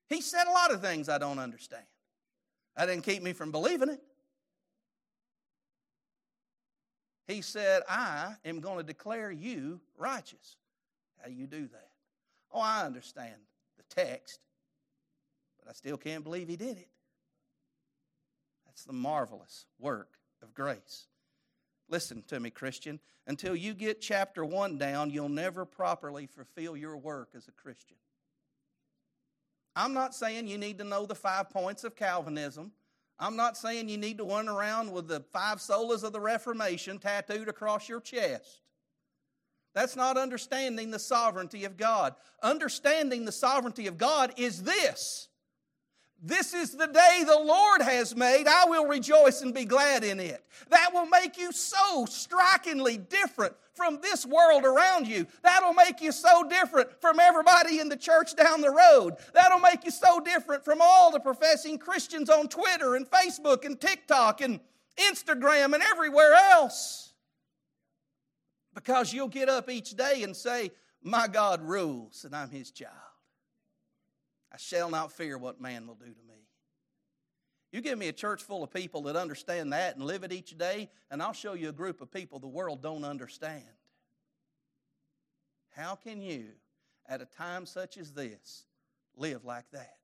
He 0.08 0.20
said 0.22 0.46
a 0.46 0.50
lot 0.50 0.72
of 0.72 0.80
things 0.80 1.08
I 1.08 1.18
don't 1.18 1.38
understand. 1.38 1.84
That 2.76 2.86
didn't 2.86 3.04
keep 3.04 3.22
me 3.22 3.32
from 3.32 3.52
believing 3.52 3.90
it. 3.90 4.00
He 7.30 7.42
said, 7.42 7.82
I 7.88 8.34
am 8.44 8.58
going 8.60 8.78
to 8.78 8.82
declare 8.82 9.30
you 9.30 9.80
righteous. 9.96 10.56
How 11.20 11.28
do 11.28 11.34
you 11.34 11.46
do 11.46 11.68
that? 11.68 11.90
Oh, 12.52 12.60
I 12.60 12.84
understand 12.84 13.36
the 13.76 13.84
text, 13.94 14.40
but 15.58 15.70
I 15.70 15.72
still 15.74 15.96
can't 15.96 16.24
believe 16.24 16.48
he 16.48 16.56
did 16.56 16.76
it. 16.76 16.88
That's 18.66 18.82
the 18.82 18.92
marvelous 18.92 19.66
work 19.78 20.18
of 20.42 20.52
grace. 20.54 21.06
Listen 21.88 22.24
to 22.28 22.40
me, 22.40 22.50
Christian. 22.50 22.98
Until 23.28 23.54
you 23.54 23.74
get 23.74 24.00
chapter 24.00 24.44
1 24.44 24.78
down, 24.78 25.10
you'll 25.10 25.28
never 25.28 25.64
properly 25.64 26.26
fulfill 26.26 26.76
your 26.76 26.96
work 26.96 27.30
as 27.36 27.46
a 27.46 27.52
Christian. 27.52 27.96
I'm 29.76 29.94
not 29.94 30.16
saying 30.16 30.48
you 30.48 30.58
need 30.58 30.78
to 30.78 30.84
know 30.84 31.06
the 31.06 31.14
five 31.14 31.48
points 31.50 31.84
of 31.84 31.94
Calvinism. 31.94 32.72
I'm 33.20 33.36
not 33.36 33.56
saying 33.56 33.90
you 33.90 33.98
need 33.98 34.18
to 34.18 34.24
run 34.24 34.48
around 34.48 34.90
with 34.90 35.06
the 35.06 35.20
five 35.32 35.58
solas 35.58 36.02
of 36.02 36.12
the 36.12 36.20
Reformation 36.20 36.98
tattooed 36.98 37.48
across 37.48 37.88
your 37.88 38.00
chest. 38.00 38.62
That's 39.74 39.94
not 39.94 40.16
understanding 40.16 40.90
the 40.90 40.98
sovereignty 40.98 41.64
of 41.64 41.76
God. 41.76 42.14
Understanding 42.42 43.26
the 43.26 43.32
sovereignty 43.32 43.86
of 43.86 43.98
God 43.98 44.32
is 44.36 44.62
this 44.62 45.28
this 46.22 46.52
is 46.52 46.72
the 46.72 46.86
day 46.86 47.22
the 47.24 47.38
Lord 47.38 47.80
has 47.80 48.14
made. 48.14 48.46
I 48.46 48.66
will 48.66 48.86
rejoice 48.86 49.40
and 49.40 49.54
be 49.54 49.64
glad 49.64 50.04
in 50.04 50.20
it. 50.20 50.44
That 50.68 50.92
will 50.92 51.06
make 51.06 51.38
you 51.38 51.50
so 51.50 52.04
strikingly 52.04 52.98
different 52.98 53.54
from 53.72 54.00
this 54.02 54.26
world 54.26 54.64
around 54.64 55.06
you. 55.06 55.26
That'll 55.42 55.72
make 55.72 56.02
you 56.02 56.12
so 56.12 56.44
different 56.44 57.00
from 57.00 57.18
everybody 57.18 57.80
in 57.80 57.88
the 57.88 57.96
church 57.96 58.36
down 58.36 58.60
the 58.60 58.70
road. 58.70 59.14
That'll 59.32 59.60
make 59.60 59.84
you 59.84 59.90
so 59.90 60.20
different 60.20 60.62
from 60.62 60.80
all 60.82 61.10
the 61.10 61.20
professing 61.20 61.78
Christians 61.78 62.28
on 62.28 62.48
Twitter 62.48 62.96
and 62.96 63.10
Facebook 63.10 63.64
and 63.64 63.80
TikTok 63.80 64.42
and 64.42 64.60
Instagram 64.98 65.72
and 65.72 65.82
everywhere 65.82 66.34
else. 66.34 67.14
Because 68.74 69.12
you'll 69.12 69.28
get 69.28 69.48
up 69.48 69.70
each 69.70 69.96
day 69.96 70.22
and 70.22 70.36
say, 70.36 70.70
My 71.02 71.26
God 71.26 71.62
rules 71.62 72.24
and 72.24 72.36
I'm 72.36 72.50
his 72.50 72.70
child. 72.70 73.09
I 74.52 74.56
shall 74.56 74.90
not 74.90 75.12
fear 75.12 75.38
what 75.38 75.60
man 75.60 75.86
will 75.86 75.94
do 75.94 76.06
to 76.06 76.22
me. 76.28 76.46
You 77.72 77.80
give 77.80 77.98
me 77.98 78.08
a 78.08 78.12
church 78.12 78.42
full 78.42 78.64
of 78.64 78.72
people 78.72 79.02
that 79.02 79.14
understand 79.14 79.72
that 79.72 79.94
and 79.94 80.04
live 80.04 80.24
it 80.24 80.32
each 80.32 80.58
day, 80.58 80.90
and 81.10 81.22
I'll 81.22 81.32
show 81.32 81.54
you 81.54 81.68
a 81.68 81.72
group 81.72 82.00
of 82.00 82.10
people 82.10 82.40
the 82.40 82.48
world 82.48 82.82
don't 82.82 83.04
understand. 83.04 83.62
How 85.70 85.94
can 85.94 86.20
you, 86.20 86.46
at 87.08 87.22
a 87.22 87.26
time 87.26 87.66
such 87.66 87.96
as 87.96 88.12
this, 88.12 88.64
live 89.16 89.44
like 89.44 89.70
that? 89.72 89.98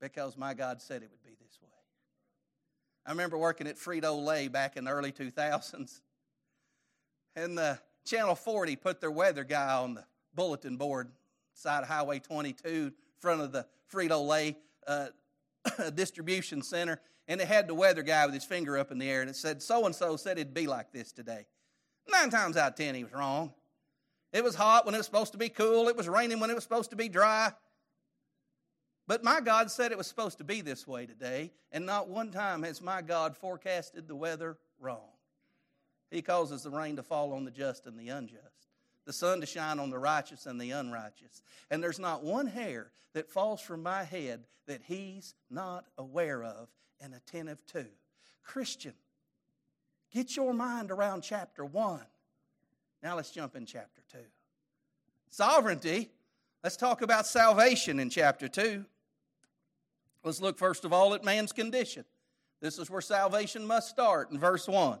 Because 0.00 0.36
my 0.36 0.54
God 0.54 0.80
said 0.80 1.02
it 1.02 1.10
would 1.10 1.22
be 1.22 1.36
this 1.40 1.58
way. 1.62 1.68
I 3.04 3.10
remember 3.10 3.36
working 3.36 3.66
at 3.66 3.76
Frito 3.76 4.24
Lay 4.24 4.48
back 4.48 4.78
in 4.78 4.84
the 4.84 4.90
early 4.90 5.12
2000s, 5.12 6.00
and 7.36 7.58
the 7.58 7.78
Channel 8.06 8.34
40 8.34 8.76
put 8.76 9.00
their 9.00 9.10
weather 9.10 9.44
guy 9.44 9.74
on 9.74 9.94
the 9.94 10.04
bulletin 10.34 10.76
board 10.76 11.10
side 11.54 11.82
of 11.82 11.88
Highway 11.88 12.18
22, 12.18 12.68
in 12.68 12.92
front 13.20 13.40
of 13.40 13.52
the 13.52 13.66
Frito 13.92 14.26
Lay 14.26 14.56
uh, 14.86 15.08
distribution 15.94 16.62
center, 16.62 17.00
and 17.28 17.40
it 17.40 17.48
had 17.48 17.68
the 17.68 17.74
weather 17.74 18.02
guy 18.02 18.24
with 18.26 18.34
his 18.34 18.44
finger 18.44 18.76
up 18.78 18.90
in 18.90 18.98
the 18.98 19.08
air, 19.08 19.20
and 19.20 19.30
it 19.30 19.36
said, 19.36 19.62
So 19.62 19.86
and 19.86 19.94
so 19.94 20.16
said 20.16 20.38
it'd 20.38 20.54
be 20.54 20.66
like 20.66 20.92
this 20.92 21.12
today. 21.12 21.46
Nine 22.10 22.30
times 22.30 22.56
out 22.56 22.72
of 22.72 22.76
ten, 22.76 22.94
he 22.94 23.04
was 23.04 23.12
wrong. 23.12 23.52
It 24.32 24.42
was 24.42 24.54
hot 24.54 24.86
when 24.86 24.94
it 24.94 24.98
was 24.98 25.06
supposed 25.06 25.32
to 25.32 25.38
be 25.38 25.50
cool, 25.50 25.88
it 25.88 25.96
was 25.96 26.08
raining 26.08 26.40
when 26.40 26.50
it 26.50 26.54
was 26.54 26.64
supposed 26.64 26.90
to 26.90 26.96
be 26.96 27.08
dry. 27.08 27.52
But 29.06 29.24
my 29.24 29.40
God 29.40 29.70
said 29.70 29.92
it 29.92 29.98
was 29.98 30.06
supposed 30.06 30.38
to 30.38 30.44
be 30.44 30.60
this 30.60 30.86
way 30.86 31.06
today, 31.06 31.52
and 31.70 31.84
not 31.84 32.08
one 32.08 32.30
time 32.30 32.62
has 32.62 32.80
my 32.80 33.02
God 33.02 33.36
forecasted 33.36 34.08
the 34.08 34.16
weather 34.16 34.56
wrong. 34.78 35.10
He 36.10 36.22
causes 36.22 36.62
the 36.62 36.70
rain 36.70 36.96
to 36.96 37.02
fall 37.02 37.32
on 37.32 37.44
the 37.44 37.50
just 37.50 37.86
and 37.86 37.98
the 37.98 38.08
unjust 38.08 38.51
the 39.04 39.12
sun 39.12 39.40
to 39.40 39.46
shine 39.46 39.78
on 39.78 39.90
the 39.90 39.98
righteous 39.98 40.46
and 40.46 40.60
the 40.60 40.70
unrighteous. 40.70 41.42
And 41.70 41.82
there's 41.82 41.98
not 41.98 42.22
one 42.22 42.46
hair 42.46 42.92
that 43.14 43.30
falls 43.30 43.60
from 43.60 43.82
my 43.82 44.04
head 44.04 44.44
that 44.66 44.82
he's 44.86 45.34
not 45.50 45.86
aware 45.98 46.42
of 46.42 46.68
and 47.00 47.14
attentive 47.14 47.64
to. 47.66 47.86
Christian, 48.42 48.94
get 50.12 50.36
your 50.36 50.52
mind 50.54 50.90
around 50.90 51.22
chapter 51.22 51.64
1. 51.64 52.00
Now 53.02 53.16
let's 53.16 53.30
jump 53.30 53.56
in 53.56 53.66
chapter 53.66 54.02
2. 54.12 54.18
Sovereignty. 55.30 56.10
Let's 56.62 56.76
talk 56.76 57.02
about 57.02 57.26
salvation 57.26 57.98
in 57.98 58.08
chapter 58.08 58.46
2. 58.46 58.84
Let's 60.22 60.40
look 60.40 60.58
first 60.58 60.84
of 60.84 60.92
all 60.92 61.14
at 61.14 61.24
man's 61.24 61.52
condition. 61.52 62.04
This 62.60 62.78
is 62.78 62.88
where 62.88 63.00
salvation 63.00 63.66
must 63.66 63.88
start 63.88 64.30
in 64.30 64.38
verse 64.38 64.68
1. 64.68 65.00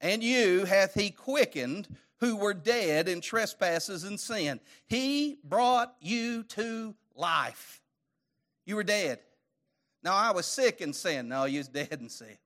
And 0.00 0.22
you 0.22 0.64
hath 0.64 0.94
he 0.94 1.10
quickened 1.10 1.86
who 2.24 2.36
were 2.36 2.54
dead 2.54 3.06
in 3.06 3.20
trespasses 3.20 4.04
and 4.04 4.18
sin. 4.18 4.58
He 4.86 5.38
brought 5.44 5.94
you 6.00 6.42
to 6.44 6.94
life. 7.14 7.82
You 8.64 8.76
were 8.76 8.82
dead. 8.82 9.18
Now 10.02 10.14
I 10.14 10.32
was 10.32 10.46
sick 10.46 10.80
in 10.80 10.94
sin. 10.94 11.28
No, 11.28 11.44
you 11.44 11.58
was 11.58 11.68
dead 11.68 11.98
in 12.00 12.08
sin. 12.08 12.38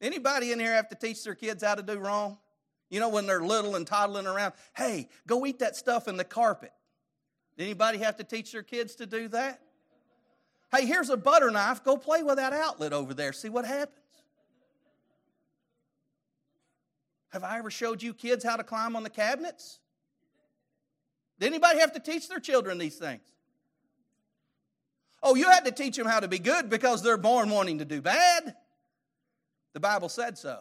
Anybody 0.00 0.50
in 0.50 0.58
here 0.58 0.72
have 0.72 0.88
to 0.88 0.94
teach 0.94 1.24
their 1.24 1.34
kids 1.34 1.62
how 1.62 1.74
to 1.74 1.82
do 1.82 1.98
wrong? 1.98 2.38
You 2.88 3.00
know, 3.00 3.10
when 3.10 3.26
they're 3.26 3.44
little 3.44 3.76
and 3.76 3.86
toddling 3.86 4.26
around, 4.26 4.54
hey, 4.74 5.08
go 5.26 5.44
eat 5.44 5.58
that 5.58 5.76
stuff 5.76 6.08
in 6.08 6.16
the 6.16 6.24
carpet. 6.24 6.72
Anybody 7.58 7.98
have 7.98 8.16
to 8.16 8.24
teach 8.24 8.52
their 8.52 8.62
kids 8.62 8.94
to 8.96 9.06
do 9.06 9.28
that? 9.28 9.60
Hey, 10.74 10.86
here's 10.86 11.10
a 11.10 11.18
butter 11.18 11.50
knife. 11.50 11.84
Go 11.84 11.98
play 11.98 12.22
with 12.22 12.36
that 12.36 12.54
outlet 12.54 12.94
over 12.94 13.12
there. 13.12 13.34
See 13.34 13.50
what 13.50 13.66
happens. 13.66 14.03
Have 17.34 17.42
I 17.42 17.58
ever 17.58 17.68
showed 17.68 18.00
you 18.00 18.14
kids 18.14 18.44
how 18.44 18.54
to 18.54 18.62
climb 18.62 18.94
on 18.94 19.02
the 19.02 19.10
cabinets? 19.10 19.80
Did 21.40 21.46
anybody 21.46 21.80
have 21.80 21.92
to 21.94 21.98
teach 21.98 22.28
their 22.28 22.38
children 22.38 22.78
these 22.78 22.94
things? 22.94 23.26
Oh, 25.20 25.34
you 25.34 25.50
had 25.50 25.64
to 25.64 25.72
teach 25.72 25.96
them 25.96 26.06
how 26.06 26.20
to 26.20 26.28
be 26.28 26.38
good 26.38 26.70
because 26.70 27.02
they're 27.02 27.16
born 27.16 27.50
wanting 27.50 27.78
to 27.78 27.84
do 27.84 28.00
bad. 28.00 28.54
The 29.72 29.80
Bible 29.80 30.08
said 30.08 30.38
so. 30.38 30.60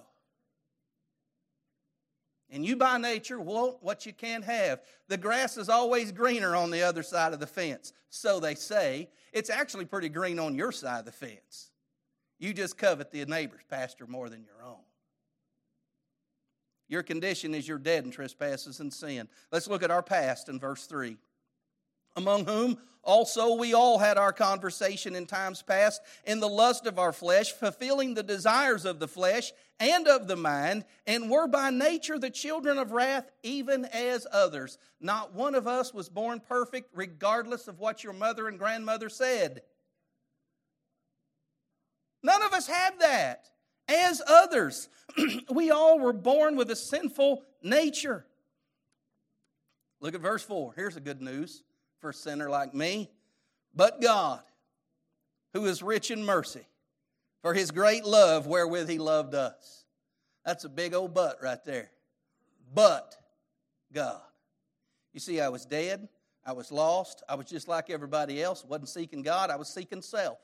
And 2.50 2.65
you 2.65 2.75
by 2.75 2.98
nature 2.98 3.39
want 3.39 3.84
what 3.84 4.08
you 4.08 4.13
can't 4.13 4.44
have. 4.44 4.82
The 5.10 5.18
grass 5.18 5.58
is 5.58 5.70
always 5.70 6.12
greener 6.12 6.56
on 6.56 6.72
the 6.72 6.82
other 6.82 7.03
side 7.03 7.34
of 7.34 7.39
the 7.39 7.46
fence. 7.46 7.94
So 8.10 8.39
they 8.39 8.56
say. 8.56 9.12
It's 9.32 9.51
actually 9.51 9.86
pretty 9.86 10.10
green 10.10 10.39
on 10.39 10.56
your 10.56 10.72
side 10.72 11.01
of 11.01 11.06
the 11.06 11.12
fence. 11.12 11.70
You 12.39 12.51
just 12.51 12.80
covet 12.80 13.12
the 13.12 13.24
neighbor's 13.27 13.62
pasture 13.70 14.08
more 14.08 14.27
than 14.27 14.44
your 14.44 14.68
own. 14.68 14.82
Your 16.87 17.03
condition 17.03 17.55
is 17.55 17.67
you're 17.67 17.77
dead 17.77 18.03
in 18.05 18.11
trespasses 18.11 18.79
and 18.79 18.93
sin. 18.93 19.27
Let's 19.51 19.67
look 19.67 19.83
at 19.83 19.91
our 19.91 20.03
past 20.03 20.49
in 20.49 20.59
verse 20.59 20.85
3 20.85 21.17
among 22.15 22.45
whom 22.45 22.77
also 23.03 23.55
we 23.55 23.73
all 23.73 23.97
had 23.97 24.17
our 24.17 24.31
conversation 24.31 25.15
in 25.15 25.25
times 25.25 25.61
past 25.61 26.01
in 26.25 26.39
the 26.39 26.47
lust 26.47 26.85
of 26.85 26.97
our 26.97 27.11
flesh, 27.11 27.51
fulfilling 27.51 28.13
the 28.13 28.23
desires 28.23 28.85
of 28.85 28.99
the 28.99 29.07
flesh 29.07 29.51
and 29.79 30.07
of 30.07 30.27
the 30.27 30.37
mind, 30.37 30.85
and 31.05 31.29
were 31.29 31.47
by 31.47 31.69
nature 31.69 32.17
the 32.17 32.29
children 32.29 32.77
of 32.77 32.91
wrath, 32.91 33.29
even 33.41 33.85
as 33.85 34.25
others. 34.31 34.77
Not 35.01 35.33
one 35.33 35.55
of 35.55 35.67
us 35.67 35.93
was 35.93 36.07
born 36.07 36.39
perfect, 36.39 36.91
regardless 36.93 37.67
of 37.67 37.79
what 37.79 38.03
your 38.03 38.13
mother 38.13 38.47
and 38.47 38.57
grandmother 38.57 39.09
said. 39.09 39.63
None 42.21 42.41
of 42.41 42.53
us 42.53 42.67
have 42.67 42.99
that. 42.99 43.49
As 43.87 44.21
others, 44.27 44.89
we 45.51 45.71
all 45.71 45.99
were 45.99 46.13
born 46.13 46.55
with 46.55 46.71
a 46.71 46.75
sinful 46.75 47.43
nature. 47.61 48.25
Look 49.99 50.15
at 50.15 50.21
verse 50.21 50.43
4. 50.43 50.73
Here's 50.75 50.95
the 50.95 51.01
good 51.01 51.21
news 51.21 51.63
for 51.99 52.09
a 52.09 52.13
sinner 52.13 52.49
like 52.49 52.73
me. 52.73 53.09
But 53.75 54.01
God, 54.01 54.41
who 55.53 55.65
is 55.65 55.81
rich 55.81 56.11
in 56.11 56.25
mercy, 56.25 56.67
for 57.41 57.53
his 57.53 57.71
great 57.71 58.05
love 58.05 58.47
wherewith 58.47 58.89
he 58.89 58.99
loved 58.99 59.35
us. 59.35 59.85
That's 60.45 60.63
a 60.63 60.69
big 60.69 60.93
old 60.93 61.13
but 61.13 61.37
right 61.41 61.63
there. 61.63 61.91
But 62.73 63.15
God. 63.93 64.21
You 65.13 65.19
see, 65.19 65.39
I 65.39 65.49
was 65.49 65.65
dead. 65.65 66.07
I 66.45 66.53
was 66.53 66.71
lost. 66.71 67.23
I 67.29 67.35
was 67.35 67.45
just 67.45 67.67
like 67.67 67.89
everybody 67.89 68.41
else. 68.41 68.65
wasn't 68.65 68.89
seeking 68.89 69.21
God. 69.21 69.49
I 69.49 69.55
was 69.55 69.69
seeking 69.69 70.01
self. 70.01 70.37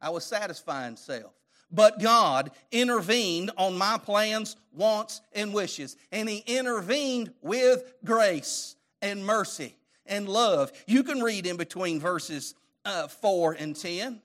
I 0.00 0.10
was 0.10 0.24
satisfying 0.24 0.96
self. 0.96 1.32
But 1.70 2.00
God 2.00 2.50
intervened 2.70 3.50
on 3.56 3.76
my 3.76 3.98
plans, 3.98 4.56
wants, 4.72 5.20
and 5.32 5.52
wishes. 5.52 5.96
And 6.12 6.28
He 6.28 6.38
intervened 6.46 7.32
with 7.42 7.94
grace 8.04 8.76
and 9.02 9.24
mercy 9.24 9.76
and 10.06 10.28
love. 10.28 10.72
You 10.86 11.02
can 11.02 11.20
read 11.20 11.46
in 11.46 11.56
between 11.56 12.00
verses 12.00 12.54
uh, 12.84 13.08
4 13.08 13.54
and 13.54 13.74
10. 13.74 14.20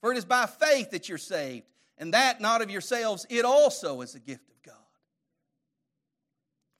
For 0.00 0.12
it 0.12 0.18
is 0.18 0.24
by 0.24 0.46
faith 0.46 0.90
that 0.90 1.08
you're 1.08 1.18
saved, 1.18 1.72
and 1.96 2.12
that 2.12 2.40
not 2.40 2.60
of 2.60 2.70
yourselves, 2.70 3.26
it 3.30 3.44
also 3.44 4.02
is 4.02 4.14
a 4.14 4.20
gift 4.20 4.50
of 4.50 4.62
God. 4.62 4.74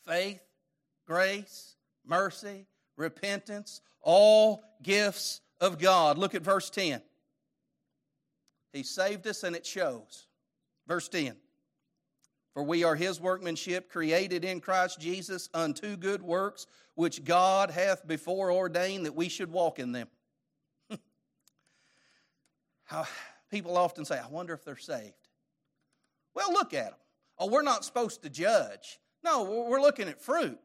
Faith, 0.04 0.42
grace, 1.06 1.76
mercy, 2.06 2.66
repentance, 2.96 3.80
all 4.02 4.62
gifts 4.82 5.40
of 5.60 5.78
God. 5.78 6.18
Look 6.18 6.34
at 6.34 6.42
verse 6.42 6.68
10. 6.70 7.00
He 8.74 8.82
saved 8.82 9.26
us, 9.26 9.44
and 9.44 9.54
it 9.54 9.64
shows. 9.64 10.26
Verse 10.86 11.08
10 11.08 11.36
For 12.52 12.62
we 12.64 12.84
are 12.84 12.96
his 12.96 13.20
workmanship, 13.20 13.88
created 13.88 14.44
in 14.44 14.60
Christ 14.60 15.00
Jesus 15.00 15.48
unto 15.54 15.96
good 15.96 16.20
works 16.20 16.66
which 16.96 17.24
God 17.24 17.70
hath 17.70 18.06
before 18.06 18.52
ordained 18.52 19.06
that 19.06 19.14
we 19.14 19.28
should 19.28 19.50
walk 19.50 19.78
in 19.78 19.92
them. 19.92 20.08
How, 22.84 23.06
people 23.50 23.76
often 23.76 24.04
say, 24.04 24.18
I 24.18 24.28
wonder 24.28 24.54
if 24.54 24.64
they're 24.64 24.76
saved. 24.76 25.14
Well, 26.34 26.52
look 26.52 26.74
at 26.74 26.90
them. 26.90 26.98
Oh, 27.38 27.48
we're 27.48 27.62
not 27.62 27.84
supposed 27.84 28.22
to 28.22 28.30
judge. 28.30 28.98
No, 29.24 29.66
we're 29.68 29.80
looking 29.80 30.08
at 30.08 30.20
fruit. 30.20 30.60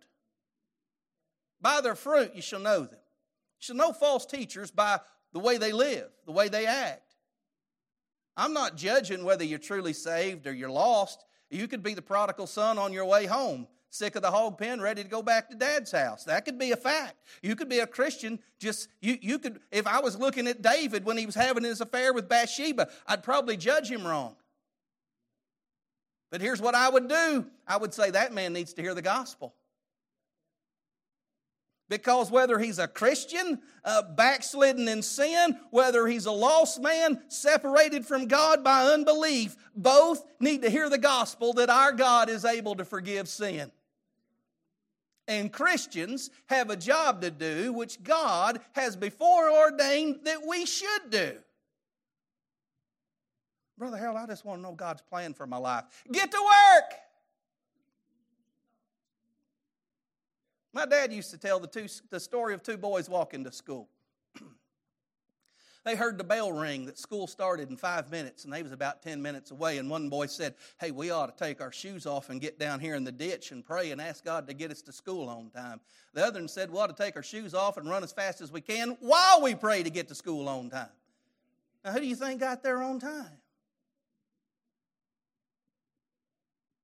By 1.62 1.82
their 1.82 1.96
fruit 1.96 2.36
you 2.36 2.42
shall 2.42 2.60
know 2.60 2.82
them. 2.82 3.00
You 3.00 3.60
shall 3.60 3.76
know 3.76 3.92
false 3.92 4.26
teachers 4.26 4.72
by 4.72 5.00
the 5.34 5.40
way 5.40 5.58
they 5.58 5.72
live, 5.72 6.10
the 6.26 6.32
way 6.32 6.48
they 6.48 6.66
act. 6.66 7.09
I'm 8.40 8.54
not 8.54 8.78
judging 8.78 9.24
whether 9.24 9.44
you're 9.44 9.60
truly 9.60 9.94
saved 9.94 10.48
or 10.48 10.54
you're 10.54 10.70
lost. 10.70 11.26
You 11.50 11.68
could 11.68 11.84
be 11.84 11.94
the 11.94 12.02
prodigal 12.02 12.48
son 12.48 12.78
on 12.78 12.94
your 12.94 13.06
way 13.06 13.26
home 13.26 13.68
sick 13.90 14.16
of 14.16 14.22
the 14.22 14.32
hog 14.32 14.58
pen, 14.58 14.80
ready 14.80 15.04
to 15.04 15.10
go 15.10 15.22
back 15.22 15.50
to 15.50 15.56
dad's 15.56 15.92
house. 15.92 16.24
That 16.26 16.46
could 16.46 16.58
be 16.58 16.72
a 16.72 16.78
fact. 16.78 17.16
You 17.42 17.56
could 17.56 17.70
be 17.70 17.80
a 17.80 17.88
Christian, 17.88 18.40
just, 18.60 18.88
you, 19.02 19.18
you 19.22 19.40
could, 19.40 19.60
if 19.72 19.88
I 19.88 20.00
was 20.00 20.18
looking 20.18 20.48
at 20.48 20.62
David 20.62 21.06
when 21.06 21.18
he 21.18 21.26
was 21.26 21.36
having 21.36 21.64
his 21.64 21.82
affair 21.82 22.14
with 22.14 22.30
Bathsheba, 22.30 22.88
I'd 23.08 23.24
probably 23.24 23.58
judge 23.58 23.90
him 23.90 24.06
wrong. 24.06 24.36
But 26.32 26.42
here's 26.42 26.62
what 26.62 26.76
I 26.76 26.90
would 26.90 27.08
do 27.08 27.46
I 27.68 27.78
would 27.78 27.94
say 27.94 28.12
that 28.12 28.34
man 28.34 28.54
needs 28.54 28.74
to 28.74 28.82
hear 28.82 28.94
the 28.94 29.02
gospel. 29.02 29.56
Because 31.90 32.30
whether 32.30 32.60
he's 32.60 32.78
a 32.78 32.88
Christian, 32.88 33.60
uh, 33.84 34.04
backslidden 34.04 34.88
in 34.88 35.02
sin, 35.02 35.60
whether 35.72 36.06
he's 36.08 36.28
a 36.28 36.32
lost 36.32 36.80
man, 36.80 37.20
separated 37.28 38.06
from 38.06 38.28
God 38.28 38.64
by 38.64 38.84
unbelief, 38.86 39.58
both 39.76 40.24
need 40.40 40.62
to 40.62 40.70
hear 40.70 40.88
the 40.90 41.00
gospel 41.00 41.54
that 41.54 41.72
our 41.72 41.92
God 41.92 42.30
is 42.30 42.46
able 42.46 42.76
to 42.76 42.86
forgive 42.86 43.28
sin. 43.28 43.72
And 45.28 45.52
Christians 45.52 46.30
have 46.46 46.70
a 46.70 46.76
job 46.76 47.22
to 47.22 47.32
do 47.32 47.74
which 47.74 48.02
God 48.04 48.60
has 48.74 48.96
before 48.96 49.52
ordained 49.52 50.22
that 50.24 50.46
we 50.48 50.66
should 50.66 51.10
do. 51.10 51.34
Brother 53.78 53.98
Harold, 53.98 54.18
I 54.18 54.26
just 54.28 54.44
want 54.44 54.60
to 54.60 54.62
know 54.64 54.74
God's 54.74 55.02
plan 55.02 55.34
for 55.34 55.48
my 55.48 55.58
life. 55.58 55.86
Get 56.12 56.32
to 56.32 56.38
work. 56.38 57.00
My 60.74 60.86
dad 60.86 61.12
used 61.12 61.32
to 61.32 61.38
tell 61.38 61.60
the, 61.60 61.68
two, 61.68 61.88
the 62.10 62.20
story 62.20 62.54
of 62.54 62.62
two 62.62 62.78
boys 62.78 63.10
walking 63.10 63.44
to 63.44 63.52
school. 63.52 63.90
They 65.86 65.96
heard 65.96 66.18
the 66.18 66.26
bell 66.26 66.52
ring 66.52 66.86
that 66.86 67.00
school 67.00 67.26
started 67.26 67.70
in 67.70 67.78
five 67.78 68.12
minutes, 68.12 68.44
and 68.44 68.54
they 68.54 68.62
was 68.62 68.74
about 68.74 69.02
10 69.02 69.22
minutes 69.22 69.52
away. 69.52 69.78
And 69.78 69.90
one 69.90 70.10
boy 70.10 70.26
said, 70.26 70.56
Hey, 70.80 70.92
we 70.92 71.10
ought 71.10 71.36
to 71.36 71.44
take 71.44 71.62
our 71.62 71.72
shoes 71.72 72.06
off 72.06 72.30
and 72.30 72.42
get 72.42 72.60
down 72.60 72.82
here 72.82 72.96
in 72.96 73.06
the 73.06 73.14
ditch 73.14 73.52
and 73.52 73.66
pray 73.66 73.92
and 73.92 74.02
ask 74.02 74.24
God 74.24 74.46
to 74.48 74.54
get 74.54 74.72
us 74.72 74.82
to 74.84 74.92
school 74.92 75.30
on 75.30 75.50
time. 75.50 75.80
The 76.14 76.24
other 76.24 76.42
one 76.42 76.50
said, 76.50 76.70
We 76.70 76.78
ought 76.78 76.96
to 76.96 77.04
take 77.04 77.16
our 77.16 77.24
shoes 77.24 77.54
off 77.54 77.78
and 77.78 77.90
run 77.90 78.04
as 78.04 78.12
fast 78.12 78.42
as 78.42 78.52
we 78.52 78.60
can 78.60 78.98
while 79.00 79.42
we 79.42 79.56
pray 79.56 79.82
to 79.82 79.90
get 79.90 80.10
to 80.10 80.16
school 80.16 80.50
on 80.50 80.70
time. 80.70 80.90
Now, 81.84 81.94
who 81.94 82.02
do 82.02 82.06
you 82.06 82.16
think 82.16 82.42
got 82.42 82.62
there 82.62 82.84
on 82.84 83.00
time? 83.00 83.40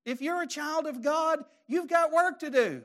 If 0.05 0.21
you're 0.21 0.41
a 0.41 0.47
child 0.47 0.85
of 0.85 1.03
God, 1.03 1.43
you've 1.67 1.89
got 1.89 2.13
work 2.13 2.39
to 2.39 2.49
do. 2.49 2.83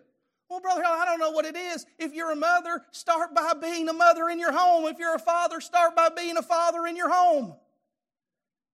Well, 0.51 0.61
Brother 0.61 0.83
I 0.85 1.05
don't 1.05 1.21
know 1.21 1.31
what 1.31 1.45
it 1.45 1.57
is. 1.57 1.87
If 1.97 2.13
you're 2.13 2.33
a 2.33 2.37
mother, 2.37 2.83
start 2.91 3.33
by 3.33 3.53
being 3.55 3.89
a 3.89 3.93
mother 3.93 4.29
in 4.29 4.41
your 4.41 4.53
home. 4.53 4.85
If 4.87 4.99
you're 4.99 5.15
a 5.15 5.21
father, 5.21 5.61
start 5.61 5.95
by 5.95 6.09
being 6.09 6.37
a 6.37 6.43
father 6.43 6.89
in 6.89 6.97
your 6.97 7.09
home. 7.09 7.55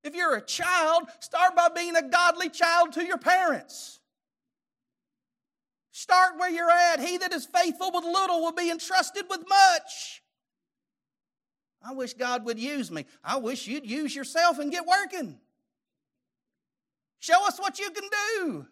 If 0.02 0.14
you're 0.14 0.36
a 0.36 0.40
child, 0.40 1.02
start 1.20 1.54
by 1.54 1.68
being 1.68 1.94
a 1.94 2.08
godly 2.08 2.48
child 2.48 2.94
to 2.94 3.04
your 3.04 3.18
parents. 3.18 4.00
Start 5.90 6.38
where 6.38 6.50
you're 6.50 6.70
at. 6.70 7.00
He 7.00 7.18
that 7.18 7.34
is 7.34 7.46
faithful 7.46 7.90
with 7.92 8.04
little 8.04 8.40
will 8.40 8.52
be 8.52 8.70
entrusted 8.70 9.24
with 9.28 9.44
much. 9.46 10.22
I 11.86 11.92
wish 11.92 12.14
God 12.14 12.46
would 12.46 12.58
use 12.58 12.90
me. 12.90 13.04
I 13.22 13.36
wish 13.36 13.66
you'd 13.66 13.88
use 13.88 14.16
yourself 14.16 14.58
and 14.58 14.72
get 14.72 14.86
working. 14.86 15.38
Show 17.18 17.46
us 17.46 17.58
what 17.58 17.78
you 17.78 17.90
can 17.90 18.04
do. 18.38 18.66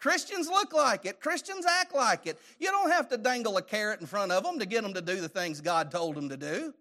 Christians 0.00 0.48
look 0.48 0.72
like 0.72 1.04
it. 1.04 1.20
Christians 1.20 1.66
act 1.66 1.94
like 1.94 2.26
it. 2.26 2.40
You 2.58 2.70
don't 2.70 2.90
have 2.90 3.08
to 3.10 3.18
dangle 3.18 3.58
a 3.58 3.62
carrot 3.62 4.00
in 4.00 4.06
front 4.06 4.32
of 4.32 4.42
them 4.42 4.58
to 4.58 4.66
get 4.66 4.82
them 4.82 4.94
to 4.94 5.02
do 5.02 5.20
the 5.20 5.28
things 5.28 5.60
God 5.60 5.90
told 5.90 6.16
them 6.16 6.30
to 6.30 6.36
do. 6.36 6.74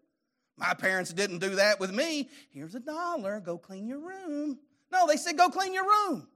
My 0.58 0.74
parents 0.74 1.14
didn't 1.14 1.40
do 1.40 1.56
that 1.56 1.80
with 1.80 1.92
me. 1.92 2.30
Here's 2.52 2.76
a 2.76 2.80
dollar, 2.80 3.40
go 3.40 3.58
clean 3.58 3.88
your 3.88 4.00
room. 4.00 4.60
No, 4.92 5.06
they 5.06 5.18
said, 5.18 5.38
go 5.38 5.50
clean 5.50 5.74
your 5.74 5.86
room. 5.86 6.28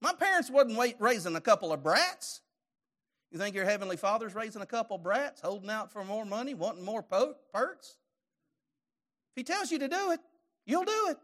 My 0.00 0.12
parents 0.12 0.50
wasn't 0.50 0.76
wait, 0.76 0.96
raising 0.98 1.36
a 1.36 1.40
couple 1.40 1.72
of 1.72 1.82
brats. 1.82 2.40
You 3.30 3.38
think 3.38 3.56
your 3.56 3.64
heavenly 3.64 3.96
father's 3.96 4.34
raising 4.34 4.62
a 4.62 4.66
couple 4.66 4.96
of 4.96 5.02
brats, 5.02 5.40
holding 5.40 5.70
out 5.70 5.92
for 5.92 6.04
more 6.04 6.24
money, 6.24 6.54
wanting 6.54 6.84
more 6.84 7.02
perks? 7.02 7.96
If 9.32 9.36
he 9.36 9.42
tells 9.42 9.70
you 9.70 9.78
to 9.80 9.88
do 9.88 10.12
it, 10.12 10.20
you'll 10.64 10.84
do 10.84 11.08
it. 11.08 11.18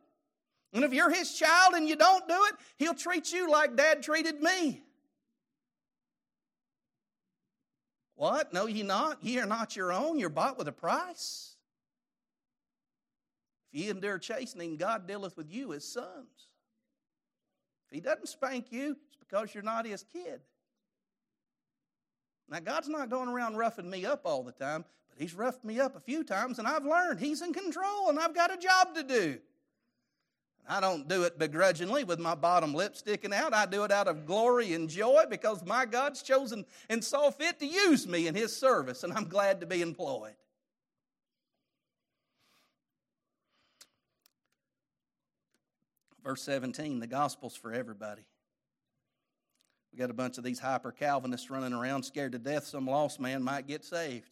And 0.72 0.84
if 0.84 0.92
you're 0.92 1.10
his 1.10 1.34
child 1.34 1.74
and 1.74 1.88
you 1.88 1.96
don't 1.96 2.26
do 2.26 2.38
it, 2.48 2.54
he'll 2.78 2.94
treat 2.94 3.32
you 3.32 3.50
like 3.50 3.76
dad 3.76 4.02
treated 4.02 4.40
me. 4.40 4.82
What? 8.14 8.52
No, 8.52 8.66
ye 8.66 8.82
not. 8.82 9.22
Ye 9.22 9.38
are 9.38 9.46
not 9.46 9.76
your 9.76 9.92
own. 9.92 10.18
You're 10.18 10.28
bought 10.28 10.56
with 10.56 10.68
a 10.68 10.72
price. 10.72 11.56
If 13.72 13.80
ye 13.80 13.90
endure 13.90 14.18
chastening, 14.18 14.76
God 14.76 15.06
dealeth 15.06 15.36
with 15.36 15.50
you 15.50 15.72
as 15.72 15.84
sons. 15.84 16.48
If 17.88 17.94
He 17.94 18.00
doesn't 18.00 18.28
spank 18.28 18.66
you, 18.70 18.96
it's 19.08 19.16
because 19.18 19.52
you're 19.54 19.62
not 19.62 19.86
His 19.86 20.04
kid. 20.04 20.40
Now, 22.48 22.60
God's 22.60 22.88
not 22.88 23.10
going 23.10 23.28
around 23.28 23.56
roughing 23.56 23.90
me 23.90 24.06
up 24.06 24.22
all 24.24 24.42
the 24.42 24.52
time, 24.52 24.84
but 25.10 25.18
He's 25.18 25.34
roughed 25.34 25.64
me 25.64 25.80
up 25.80 25.96
a 25.96 26.00
few 26.00 26.22
times, 26.22 26.58
and 26.58 26.68
I've 26.68 26.84
learned 26.84 27.18
He's 27.18 27.42
in 27.42 27.52
control, 27.52 28.08
and 28.08 28.18
I've 28.18 28.34
got 28.34 28.54
a 28.54 28.56
job 28.56 28.94
to 28.94 29.02
do. 29.02 29.38
I 30.68 30.80
don't 30.80 31.08
do 31.08 31.24
it 31.24 31.38
begrudgingly 31.38 32.04
with 32.04 32.18
my 32.18 32.34
bottom 32.34 32.72
lip 32.72 32.96
sticking 32.96 33.32
out. 33.32 33.52
I 33.52 33.66
do 33.66 33.84
it 33.84 33.90
out 33.90 34.06
of 34.06 34.26
glory 34.26 34.74
and 34.74 34.88
joy 34.88 35.24
because 35.28 35.64
my 35.64 35.84
God's 35.86 36.22
chosen 36.22 36.64
and 36.88 37.04
saw 37.04 37.30
fit 37.30 37.58
to 37.58 37.66
use 37.66 38.06
me 38.06 38.26
in 38.28 38.34
His 38.34 38.56
service, 38.56 39.02
and 39.02 39.12
I'm 39.12 39.28
glad 39.28 39.60
to 39.60 39.66
be 39.66 39.82
employed. 39.82 40.34
Verse 46.22 46.42
17 46.42 47.00
the 47.00 47.08
gospel's 47.08 47.56
for 47.56 47.72
everybody. 47.72 48.22
We 49.92 49.98
got 49.98 50.10
a 50.10 50.14
bunch 50.14 50.38
of 50.38 50.44
these 50.44 50.60
hyper 50.60 50.92
Calvinists 50.92 51.50
running 51.50 51.72
around 51.72 52.04
scared 52.04 52.32
to 52.32 52.38
death 52.38 52.64
some 52.64 52.86
lost 52.86 53.20
man 53.20 53.42
might 53.42 53.66
get 53.66 53.84
saved. 53.84 54.30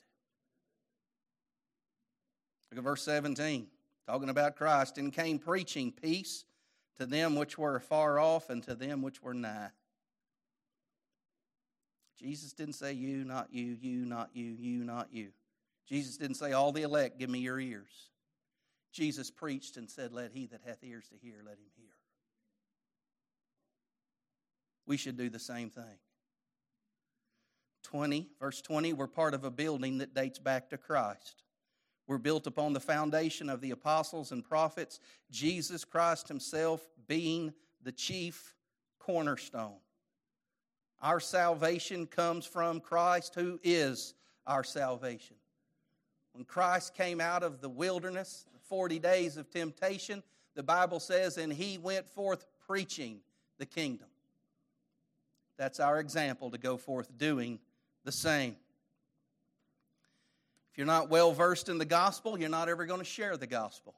Look 2.70 2.78
at 2.78 2.84
verse 2.84 3.02
17 3.02 3.66
talking 4.10 4.28
about 4.28 4.56
Christ, 4.56 4.98
and 4.98 5.12
came 5.12 5.38
preaching 5.38 5.92
peace 5.92 6.44
to 6.98 7.06
them 7.06 7.36
which 7.36 7.56
were 7.56 7.78
far 7.78 8.18
off 8.18 8.50
and 8.50 8.60
to 8.64 8.74
them 8.74 9.02
which 9.02 9.22
were 9.22 9.34
nigh. 9.34 9.70
Jesus 12.18 12.52
didn't 12.52 12.74
say 12.74 12.92
you, 12.92 13.24
not 13.24 13.48
you, 13.52 13.76
you, 13.80 14.04
not 14.04 14.30
you, 14.34 14.56
you, 14.58 14.82
not 14.82 15.08
you. 15.12 15.28
Jesus 15.88 16.16
didn't 16.16 16.36
say 16.36 16.52
all 16.52 16.72
the 16.72 16.82
elect, 16.82 17.20
give 17.20 17.30
me 17.30 17.38
your 17.38 17.60
ears. 17.60 18.10
Jesus 18.92 19.30
preached 19.30 19.76
and 19.76 19.88
said, 19.88 20.12
Let 20.12 20.32
he 20.32 20.46
that 20.46 20.62
hath 20.66 20.82
ears 20.82 21.06
to 21.10 21.14
hear, 21.16 21.36
let 21.44 21.54
him 21.54 21.70
hear. 21.76 21.86
We 24.86 24.96
should 24.96 25.16
do 25.16 25.30
the 25.30 25.38
same 25.38 25.70
thing. 25.70 25.98
20, 27.84 28.28
verse 28.40 28.60
20, 28.60 28.92
we're 28.92 29.06
part 29.06 29.34
of 29.34 29.44
a 29.44 29.50
building 29.50 29.98
that 29.98 30.14
dates 30.14 30.40
back 30.40 30.70
to 30.70 30.76
Christ. 30.76 31.44
We're 32.10 32.18
built 32.18 32.48
upon 32.48 32.72
the 32.72 32.80
foundation 32.80 33.48
of 33.48 33.60
the 33.60 33.70
apostles 33.70 34.32
and 34.32 34.42
prophets, 34.42 34.98
Jesus 35.30 35.84
Christ 35.84 36.26
Himself 36.26 36.84
being 37.06 37.54
the 37.84 37.92
chief 37.92 38.56
cornerstone. 38.98 39.76
Our 41.00 41.20
salvation 41.20 42.08
comes 42.08 42.44
from 42.44 42.80
Christ, 42.80 43.36
who 43.36 43.60
is 43.62 44.14
our 44.44 44.64
salvation. 44.64 45.36
When 46.32 46.44
Christ 46.44 46.96
came 46.96 47.20
out 47.20 47.44
of 47.44 47.60
the 47.60 47.68
wilderness, 47.68 48.44
the 48.52 48.58
40 48.58 48.98
days 48.98 49.36
of 49.36 49.48
temptation, 49.48 50.24
the 50.56 50.64
Bible 50.64 50.98
says, 50.98 51.38
and 51.38 51.52
He 51.52 51.78
went 51.78 52.08
forth 52.08 52.44
preaching 52.66 53.20
the 53.58 53.66
kingdom. 53.66 54.08
That's 55.56 55.78
our 55.78 56.00
example 56.00 56.50
to 56.50 56.58
go 56.58 56.76
forth 56.76 57.16
doing 57.16 57.60
the 58.02 58.10
same. 58.10 58.56
You're 60.80 60.86
not 60.86 61.10
well 61.10 61.34
versed 61.34 61.68
in 61.68 61.76
the 61.76 61.84
gospel, 61.84 62.40
you're 62.40 62.48
not 62.48 62.70
ever 62.70 62.86
going 62.86 63.00
to 63.00 63.04
share 63.04 63.36
the 63.36 63.46
gospel. 63.46 63.94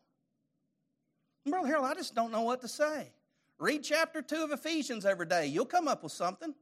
Brother 1.47 1.69
Harold, 1.69 1.87
I 1.87 1.95
just 1.95 2.13
don't 2.13 2.33
know 2.33 2.43
what 2.43 2.61
to 2.63 2.67
say. 2.67 3.13
Read 3.61 3.85
chapter 3.85 4.21
2 4.21 4.43
of 4.43 4.51
Ephesians 4.51 5.07
every 5.07 5.27
day. 5.27 5.47
You'll 5.47 5.65
come 5.65 5.87
up 5.87 6.03
with 6.03 6.11
something. 6.11 6.53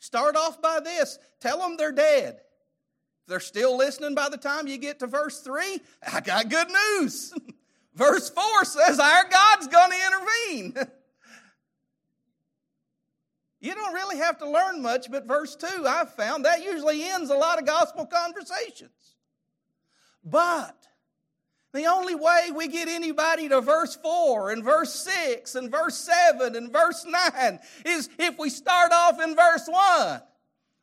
Start 0.00 0.36
off 0.36 0.60
by 0.60 0.80
this 0.80 1.18
tell 1.40 1.60
them 1.60 1.78
they're 1.78 1.92
dead. 1.92 2.42
They're 3.26 3.40
still 3.40 3.74
listening 3.78 4.14
by 4.14 4.28
the 4.28 4.36
time 4.36 4.66
you 4.66 4.76
get 4.76 4.98
to 4.98 5.06
verse 5.06 5.40
3, 5.40 5.80
I 6.12 6.20
got 6.20 6.50
good 6.50 6.68
news. 6.68 7.32
verse 7.94 8.28
4 8.28 8.66
says 8.66 9.00
our 9.00 9.30
God's 9.30 9.68
going 9.68 9.92
to 9.92 9.96
intervene. 9.96 10.86
You 13.62 13.76
don't 13.76 13.94
really 13.94 14.18
have 14.18 14.38
to 14.38 14.50
learn 14.50 14.82
much, 14.82 15.08
but 15.08 15.24
verse 15.24 15.54
2, 15.54 15.86
I've 15.86 16.12
found 16.14 16.44
that 16.44 16.64
usually 16.64 17.04
ends 17.04 17.30
a 17.30 17.36
lot 17.36 17.60
of 17.60 17.64
gospel 17.64 18.04
conversations. 18.04 19.14
But 20.24 20.76
the 21.72 21.86
only 21.86 22.16
way 22.16 22.50
we 22.52 22.66
get 22.66 22.88
anybody 22.88 23.48
to 23.48 23.60
verse 23.60 23.94
4 23.94 24.50
and 24.50 24.64
verse 24.64 24.92
6 24.94 25.54
and 25.54 25.70
verse 25.70 25.96
7 25.96 26.56
and 26.56 26.72
verse 26.72 27.06
9 27.06 27.60
is 27.86 28.10
if 28.18 28.36
we 28.36 28.50
start 28.50 28.90
off 28.92 29.22
in 29.22 29.36
verse 29.36 29.68
1. 29.68 30.20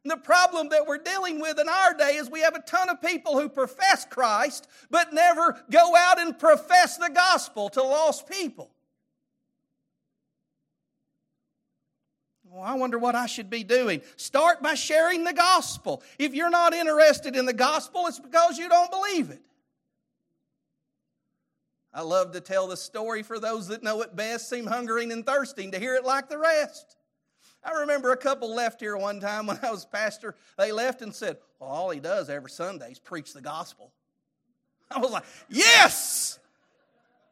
The 0.06 0.16
problem 0.16 0.70
that 0.70 0.88
we're 0.88 1.00
dealing 1.00 1.42
with 1.42 1.60
in 1.60 1.68
our 1.68 1.94
day 1.94 2.16
is 2.16 2.30
we 2.30 2.40
have 2.42 2.56
a 2.56 2.62
ton 2.62 2.88
of 2.88 3.02
people 3.02 3.38
who 3.38 3.50
profess 3.50 4.06
Christ 4.06 4.70
but 4.90 5.12
never 5.12 5.62
go 5.70 5.98
out 5.98 6.18
and 6.18 6.40
profess 6.40 6.96
the 6.96 7.12
gospel 7.14 7.68
to 7.72 7.84
lost 7.84 8.30
people. 8.30 8.72
Well, 12.52 12.64
I 12.64 12.74
wonder 12.76 12.98
what 12.98 13.14
I 13.14 13.28
should 13.28 13.50
be 13.50 13.64
doing. 13.64 14.02
Start 14.16 14.64
by 14.64 14.74
sharing 14.74 15.24
the 15.24 15.34
gospel. 15.34 16.02
If 16.18 16.34
you're 16.34 16.50
not 16.50 16.74
interested 16.74 17.36
in 17.36 17.46
the 17.46 17.54
gospel, 17.54 18.08
it's 18.08 18.20
because 18.20 18.58
you 18.58 18.68
don't 18.68 18.90
believe 18.90 19.30
it. 19.30 19.42
I 21.94 22.02
love 22.02 22.32
to 22.32 22.42
tell 22.42 22.68
the 22.68 22.78
story 22.78 23.24
for 23.24 23.40
those 23.40 23.68
that 23.68 23.84
know 23.84 24.02
it 24.02 24.16
best, 24.16 24.50
seem 24.50 24.66
hungering 24.66 25.12
and 25.12 25.26
thirsting 25.26 25.72
to 25.72 25.80
hear 25.80 25.96
it 25.96 26.06
like 26.06 26.30
the 26.30 26.38
rest. 26.38 26.98
I 27.64 27.72
remember 27.82 28.12
a 28.12 28.18
couple 28.18 28.54
left 28.54 28.80
here 28.80 28.98
one 28.98 29.20
time 29.20 29.46
when 29.46 29.60
I 29.62 29.70
was 29.70 29.86
pastor. 29.86 30.36
They 30.58 30.72
left 30.72 31.02
and 31.02 31.14
said, 31.14 31.38
Well, 31.60 31.70
all 31.70 31.90
he 31.90 32.00
does 32.00 32.30
every 32.30 32.50
Sunday 32.50 32.92
is 32.92 33.00
preach 33.00 33.34
the 33.34 33.42
gospel. 33.42 33.92
I 34.90 35.00
was 35.00 35.12
like, 35.12 35.26
Yes! 35.50 36.40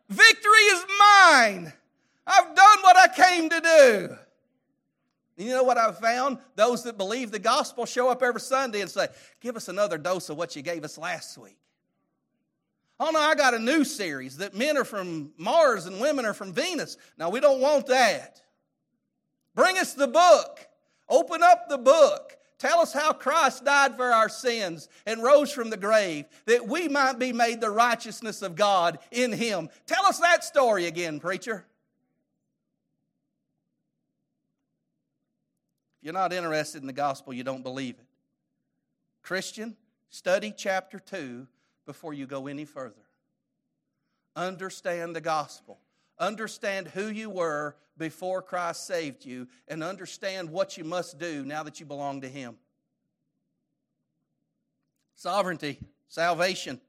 Victory 0.10 0.51
is 0.51 0.86
mine! 0.99 1.73
I've 2.25 2.56
done 2.56 2.80
what 2.82 2.97
I 2.97 3.08
came 3.08 3.49
to 3.49 3.62
do. 3.62 4.17
You 5.38 5.52
know 5.52 5.63
what 5.63 5.78
I've 5.78 6.00
found? 6.00 6.39
Those 6.56 6.84
that 6.84 6.97
believe 6.97 7.32
the 7.32 7.39
gospel 7.39 7.86
show 7.86 8.10
up 8.10 8.23
every 8.23 8.41
Sunday 8.41 8.82
and 8.82 8.89
say, 8.89 9.08
Give 9.39 9.56
us 9.56 9.67
another 9.67 10.00
dose 10.00 10.30
of 10.30 10.38
what 10.38 10.56
you 10.56 10.63
gave 10.63 10.84
us 10.84 10.97
last 10.97 11.38
week. 11.38 11.58
Oh 13.00 13.12
no, 13.12 13.19
I 13.19 13.36
got 13.36 13.54
a 13.54 13.60
new 13.60 13.84
series 13.84 14.38
that 14.38 14.56
men 14.56 14.76
are 14.76 14.84
from 14.84 15.32
Mars 15.38 15.86
and 15.86 16.02
women 16.02 16.26
are 16.26 16.34
from 16.34 16.52
Venus. 16.52 16.97
Now 17.17 17.30
we 17.30 17.39
don't 17.39 17.62
want 17.62 17.86
that. 17.88 18.41
Bring 19.54 19.78
us 19.78 19.93
the 19.93 20.08
book. 20.08 20.67
Open 21.08 21.43
up 21.43 21.69
the 21.69 21.78
book. 21.78 22.36
Tell 22.58 22.80
us 22.80 22.91
how 22.91 23.13
Christ 23.13 23.63
died 23.65 23.95
for 23.95 24.12
our 24.12 24.30
sins 24.30 24.89
and 25.06 25.21
rose 25.21 25.52
from 25.52 25.69
the 25.69 25.78
grave 25.78 26.26
that 26.47 26.67
we 26.67 26.88
might 26.88 27.19
be 27.19 27.32
made 27.32 27.62
the 27.62 27.69
righteousness 27.69 28.41
of 28.41 28.56
God 28.56 28.97
in 29.12 29.32
Him. 29.32 29.69
Tell 29.86 30.06
us 30.08 30.19
that 30.19 30.43
story 30.43 30.88
again, 30.88 31.19
preacher. 31.19 31.65
You're 36.07 36.13
not 36.13 36.31
interested 36.31 36.79
in 36.79 36.87
the 36.87 36.93
gospel, 36.93 37.33
you 37.33 37.43
don't 37.43 37.63
believe 37.63 37.95
it. 37.95 38.05
Christian, 39.21 39.75
study 40.09 40.53
chapter 40.55 40.99
2 40.99 41.45
before 41.85 42.13
you 42.13 42.25
go 42.25 42.47
any 42.47 42.63
further. 42.63 42.95
Understand 44.33 45.17
the 45.17 45.19
gospel. 45.19 45.79
Understand 46.17 46.87
who 46.87 47.07
you 47.07 47.29
were 47.29 47.75
before 47.97 48.41
Christ 48.41 48.87
saved 48.87 49.25
you, 49.25 49.49
and 49.67 49.83
understand 49.83 50.49
what 50.49 50.77
you 50.77 50.85
must 50.85 51.19
do 51.19 51.43
now 51.43 51.63
that 51.63 51.81
you 51.81 51.85
belong 51.85 52.21
to 52.21 52.29
Him. 52.29 52.55
Sovereignty, 55.15 55.77
salvation, 56.07 56.79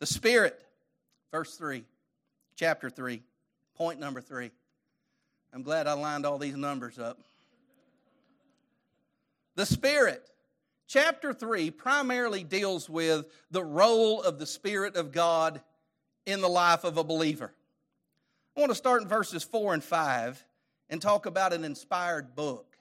the 0.00 0.06
Spirit. 0.06 0.60
Verse 1.30 1.54
3, 1.54 1.84
chapter 2.56 2.90
3, 2.90 3.22
point 3.76 4.00
number 4.00 4.20
3. 4.20 4.50
I'm 5.54 5.62
glad 5.62 5.86
I 5.86 5.92
lined 5.92 6.26
all 6.26 6.38
these 6.38 6.56
numbers 6.56 6.98
up. 6.98 7.20
The 9.56 9.66
Spirit. 9.66 10.22
Chapter 10.86 11.32
3 11.32 11.70
primarily 11.72 12.44
deals 12.44 12.88
with 12.88 13.26
the 13.50 13.64
role 13.64 14.22
of 14.22 14.38
the 14.38 14.46
Spirit 14.46 14.96
of 14.96 15.10
God 15.10 15.60
in 16.26 16.40
the 16.40 16.48
life 16.48 16.84
of 16.84 16.98
a 16.98 17.04
believer. 17.04 17.52
I 18.56 18.60
want 18.60 18.70
to 18.70 18.76
start 18.76 19.02
in 19.02 19.08
verses 19.08 19.42
4 19.42 19.74
and 19.74 19.82
5 19.82 20.44
and 20.90 21.02
talk 21.02 21.26
about 21.26 21.52
an 21.52 21.64
inspired 21.64 22.36
book. 22.36 22.76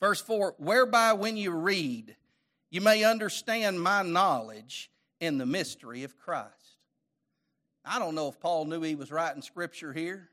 Verse 0.00 0.20
4 0.20 0.56
Whereby 0.58 1.14
when 1.14 1.36
you 1.36 1.52
read, 1.52 2.16
you 2.70 2.80
may 2.80 3.04
understand 3.04 3.80
my 3.80 4.02
knowledge 4.02 4.90
in 5.20 5.38
the 5.38 5.46
mystery 5.46 6.04
of 6.04 6.18
Christ. 6.18 6.52
I 7.84 7.98
don't 7.98 8.14
know 8.14 8.28
if 8.28 8.38
Paul 8.40 8.66
knew 8.66 8.82
he 8.82 8.94
was 8.96 9.10
writing 9.10 9.42
scripture 9.42 9.92
here, 9.92 10.28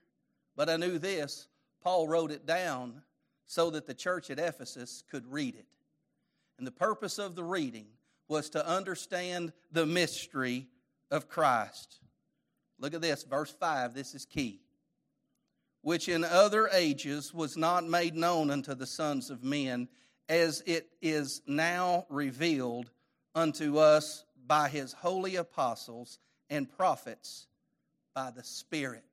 but 0.55 0.69
I 0.69 0.75
knew 0.75 0.97
this. 0.97 1.47
Paul 1.81 2.07
wrote 2.07 2.31
it 2.31 2.45
down 2.45 3.03
so 3.47 3.69
that 3.71 3.85
the 3.85 3.93
church 3.93 4.29
at 4.29 4.39
Ephesus 4.39 5.03
could 5.09 5.31
read 5.31 5.55
it. 5.55 5.67
And 6.57 6.65
the 6.65 6.71
purpose 6.71 7.19
of 7.19 7.35
the 7.35 7.43
reading 7.43 7.87
was 8.27 8.49
to 8.51 8.67
understand 8.67 9.53
the 9.71 9.85
mystery 9.85 10.67
of 11.11 11.27
Christ. 11.27 11.99
Look 12.79 12.93
at 12.93 13.01
this, 13.01 13.23
verse 13.23 13.51
5, 13.51 13.93
this 13.93 14.15
is 14.15 14.25
key. 14.25 14.61
Which 15.81 16.09
in 16.09 16.23
other 16.23 16.67
ages 16.73 17.33
was 17.33 17.55
not 17.55 17.87
made 17.87 18.15
known 18.15 18.49
unto 18.49 18.73
the 18.73 18.87
sons 18.87 19.29
of 19.29 19.43
men, 19.43 19.87
as 20.27 20.63
it 20.65 20.87
is 21.01 21.41
now 21.45 22.05
revealed 22.09 22.89
unto 23.35 23.77
us 23.77 24.25
by 24.47 24.69
his 24.69 24.93
holy 24.93 25.35
apostles 25.35 26.17
and 26.49 26.69
prophets 26.69 27.47
by 28.15 28.31
the 28.31 28.43
Spirit. 28.43 29.03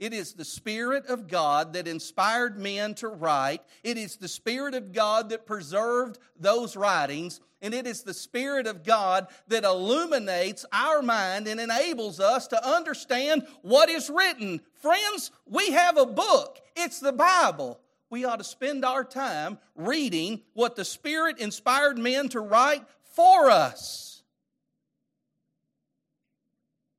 It 0.00 0.14
is 0.14 0.32
the 0.32 0.46
Spirit 0.46 1.06
of 1.06 1.28
God 1.28 1.74
that 1.74 1.86
inspired 1.86 2.58
men 2.58 2.94
to 2.96 3.08
write. 3.08 3.60
It 3.84 3.98
is 3.98 4.16
the 4.16 4.28
Spirit 4.28 4.74
of 4.74 4.92
God 4.92 5.28
that 5.28 5.44
preserved 5.44 6.18
those 6.38 6.74
writings. 6.74 7.42
And 7.60 7.74
it 7.74 7.86
is 7.86 8.02
the 8.02 8.14
Spirit 8.14 8.66
of 8.66 8.82
God 8.82 9.26
that 9.48 9.62
illuminates 9.62 10.64
our 10.72 11.02
mind 11.02 11.46
and 11.46 11.60
enables 11.60 12.18
us 12.18 12.46
to 12.48 12.66
understand 12.66 13.46
what 13.60 13.90
is 13.90 14.08
written. 14.08 14.62
Friends, 14.80 15.30
we 15.44 15.72
have 15.72 15.98
a 15.98 16.06
book, 16.06 16.58
it's 16.74 16.98
the 16.98 17.12
Bible. 17.12 17.78
We 18.08 18.24
ought 18.24 18.38
to 18.38 18.44
spend 18.44 18.86
our 18.86 19.04
time 19.04 19.58
reading 19.76 20.40
what 20.54 20.76
the 20.76 20.84
Spirit 20.84 21.38
inspired 21.38 21.98
men 21.98 22.30
to 22.30 22.40
write 22.40 22.84
for 23.14 23.50
us 23.50 24.09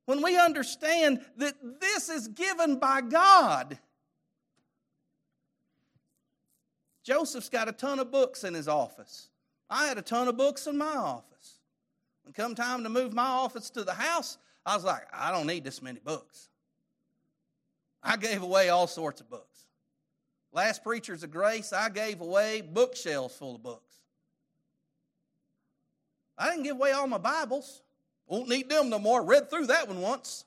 when 0.06 0.22
we 0.22 0.38
understand 0.38 1.20
that 1.36 1.54
this 1.80 2.08
is 2.08 2.28
given 2.28 2.78
by 2.78 3.00
God. 3.00 3.78
Joseph's 7.04 7.48
got 7.48 7.68
a 7.68 7.72
ton 7.72 7.98
of 7.98 8.10
books 8.10 8.44
in 8.44 8.54
his 8.54 8.68
office. 8.68 9.28
I 9.68 9.86
had 9.86 9.98
a 9.98 10.02
ton 10.02 10.28
of 10.28 10.36
books 10.36 10.66
in 10.66 10.76
my 10.76 10.94
office. 10.96 11.58
When 12.22 12.32
come 12.32 12.54
time 12.54 12.84
to 12.84 12.88
move 12.88 13.12
my 13.12 13.26
office 13.26 13.70
to 13.70 13.84
the 13.84 13.94
house, 13.94 14.38
I 14.64 14.76
was 14.76 14.84
like, 14.84 15.06
I 15.12 15.32
don't 15.32 15.46
need 15.46 15.64
this 15.64 15.82
many 15.82 15.98
books. 15.98 16.48
I 18.02 18.16
gave 18.16 18.42
away 18.42 18.68
all 18.68 18.86
sorts 18.86 19.20
of 19.20 19.28
books. 19.28 19.66
Last 20.52 20.84
Preachers 20.84 21.22
of 21.22 21.30
Grace, 21.30 21.72
I 21.72 21.88
gave 21.88 22.20
away 22.20 22.60
bookshelves 22.60 23.34
full 23.34 23.56
of 23.56 23.62
books. 23.62 23.94
I 26.36 26.50
didn't 26.50 26.64
give 26.64 26.76
away 26.76 26.92
all 26.92 27.06
my 27.06 27.18
Bibles. 27.18 27.82
Won't 28.26 28.48
need 28.48 28.68
them 28.68 28.88
no 28.88 28.98
more. 28.98 29.22
Read 29.22 29.50
through 29.50 29.66
that 29.66 29.88
one 29.88 30.00
once. 30.00 30.44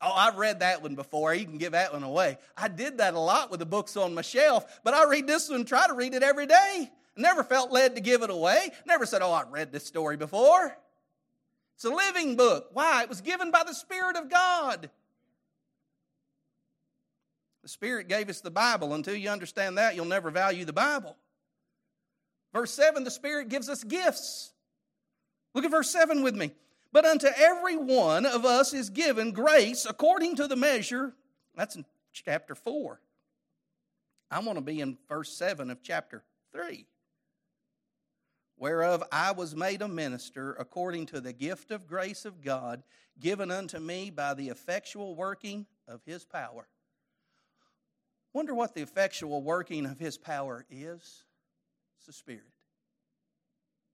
Oh, 0.00 0.12
I've 0.12 0.36
read 0.36 0.60
that 0.60 0.82
one 0.82 0.94
before. 0.94 1.34
You 1.34 1.46
can 1.46 1.58
give 1.58 1.72
that 1.72 1.92
one 1.92 2.02
away. 2.02 2.38
I 2.56 2.68
did 2.68 2.98
that 2.98 3.14
a 3.14 3.18
lot 3.18 3.50
with 3.50 3.60
the 3.60 3.66
books 3.66 3.96
on 3.96 4.14
my 4.14 4.22
shelf, 4.22 4.80
but 4.84 4.94
I 4.94 5.04
read 5.08 5.26
this 5.26 5.48
one, 5.48 5.64
try 5.64 5.86
to 5.86 5.94
read 5.94 6.14
it 6.14 6.22
every 6.22 6.46
day. 6.46 6.90
Never 7.16 7.42
felt 7.42 7.72
led 7.72 7.94
to 7.94 8.02
give 8.02 8.22
it 8.22 8.30
away. 8.30 8.70
Never 8.86 9.06
said, 9.06 9.22
Oh, 9.22 9.32
I've 9.32 9.50
read 9.50 9.72
this 9.72 9.86
story 9.86 10.16
before. 10.16 10.76
It's 11.76 11.84
a 11.84 11.90
living 11.90 12.36
book. 12.36 12.68
Why? 12.72 13.02
It 13.02 13.08
was 13.08 13.20
given 13.20 13.50
by 13.50 13.64
the 13.64 13.74
Spirit 13.74 14.16
of 14.16 14.30
God. 14.30 14.90
The 17.62 17.68
Spirit 17.68 18.08
gave 18.08 18.28
us 18.28 18.40
the 18.40 18.50
Bible. 18.50 18.94
Until 18.94 19.14
you 19.14 19.28
understand 19.28 19.78
that, 19.78 19.96
you'll 19.96 20.04
never 20.04 20.30
value 20.30 20.64
the 20.64 20.72
Bible. 20.72 21.16
Verse 22.56 22.72
7, 22.72 23.04
the 23.04 23.10
Spirit 23.10 23.50
gives 23.50 23.68
us 23.68 23.84
gifts. 23.84 24.54
Look 25.52 25.66
at 25.66 25.70
verse 25.70 25.90
7 25.90 26.22
with 26.22 26.34
me. 26.34 26.52
But 26.90 27.04
unto 27.04 27.26
every 27.36 27.76
one 27.76 28.24
of 28.24 28.46
us 28.46 28.72
is 28.72 28.88
given 28.88 29.32
grace 29.32 29.84
according 29.84 30.36
to 30.36 30.48
the 30.48 30.56
measure. 30.56 31.12
That's 31.54 31.76
in 31.76 31.84
chapter 32.14 32.54
4. 32.54 32.98
I 34.30 34.38
want 34.38 34.56
to 34.56 34.64
be 34.64 34.80
in 34.80 34.96
verse 35.06 35.36
7 35.36 35.70
of 35.70 35.82
chapter 35.82 36.24
3. 36.52 36.86
Whereof 38.56 39.02
I 39.12 39.32
was 39.32 39.54
made 39.54 39.82
a 39.82 39.88
minister 39.88 40.54
according 40.54 41.04
to 41.06 41.20
the 41.20 41.34
gift 41.34 41.70
of 41.70 41.86
grace 41.86 42.24
of 42.24 42.40
God 42.40 42.84
given 43.20 43.50
unto 43.50 43.78
me 43.78 44.08
by 44.08 44.32
the 44.32 44.48
effectual 44.48 45.14
working 45.14 45.66
of 45.86 46.00
his 46.06 46.24
power. 46.24 46.66
Wonder 48.32 48.54
what 48.54 48.74
the 48.74 48.80
effectual 48.80 49.42
working 49.42 49.84
of 49.84 49.98
his 49.98 50.16
power 50.16 50.64
is? 50.70 51.25
It's 52.06 52.16
the 52.16 52.20
Spirit. 52.20 52.52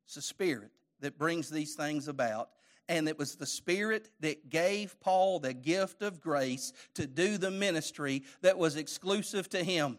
It's 0.04 0.16
the 0.16 0.20
Spirit 0.20 0.70
that 1.00 1.16
brings 1.16 1.48
these 1.48 1.74
things 1.74 2.08
about. 2.08 2.50
And 2.86 3.08
it 3.08 3.18
was 3.18 3.36
the 3.36 3.46
Spirit 3.46 4.10
that 4.20 4.50
gave 4.50 5.00
Paul 5.00 5.40
the 5.40 5.54
gift 5.54 6.02
of 6.02 6.20
grace 6.20 6.74
to 6.92 7.06
do 7.06 7.38
the 7.38 7.50
ministry 7.50 8.24
that 8.42 8.58
was 8.58 8.76
exclusive 8.76 9.48
to 9.48 9.64
him. 9.64 9.96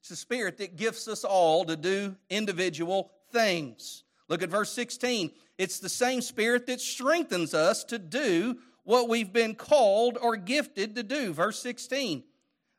It's 0.00 0.08
the 0.08 0.16
Spirit 0.16 0.56
that 0.56 0.76
gifts 0.76 1.06
us 1.06 1.22
all 1.22 1.66
to 1.66 1.76
do 1.76 2.16
individual 2.30 3.10
things. 3.30 4.04
Look 4.28 4.42
at 4.42 4.48
verse 4.48 4.72
16. 4.72 5.32
It's 5.58 5.80
the 5.80 5.90
same 5.90 6.22
Spirit 6.22 6.66
that 6.68 6.80
strengthens 6.80 7.52
us 7.52 7.84
to 7.84 7.98
do 7.98 8.56
what 8.84 9.06
we've 9.06 9.34
been 9.34 9.54
called 9.54 10.16
or 10.18 10.36
gifted 10.36 10.94
to 10.94 11.02
do. 11.02 11.34
Verse 11.34 11.58
16 11.58 12.24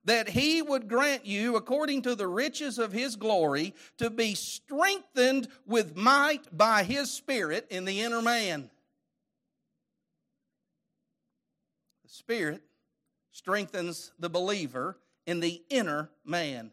that 0.05 0.29
he 0.29 0.61
would 0.61 0.87
grant 0.87 1.25
you, 1.25 1.55
according 1.55 2.01
to 2.01 2.15
the 2.15 2.27
riches 2.27 2.77
of 2.77 2.91
his 2.91 3.15
glory, 3.15 3.73
to 3.97 4.09
be 4.09 4.35
strengthened 4.35 5.47
with 5.65 5.95
might 5.95 6.55
by 6.55 6.83
his 6.83 7.09
Spirit 7.11 7.67
in 7.69 7.85
the 7.85 8.01
inner 8.01 8.21
man. 8.21 8.69
The 12.03 12.09
Spirit 12.09 12.61
strengthens 13.31 14.11
the 14.19 14.29
believer 14.29 14.97
in 15.25 15.39
the 15.39 15.61
inner 15.69 16.09
man. 16.25 16.71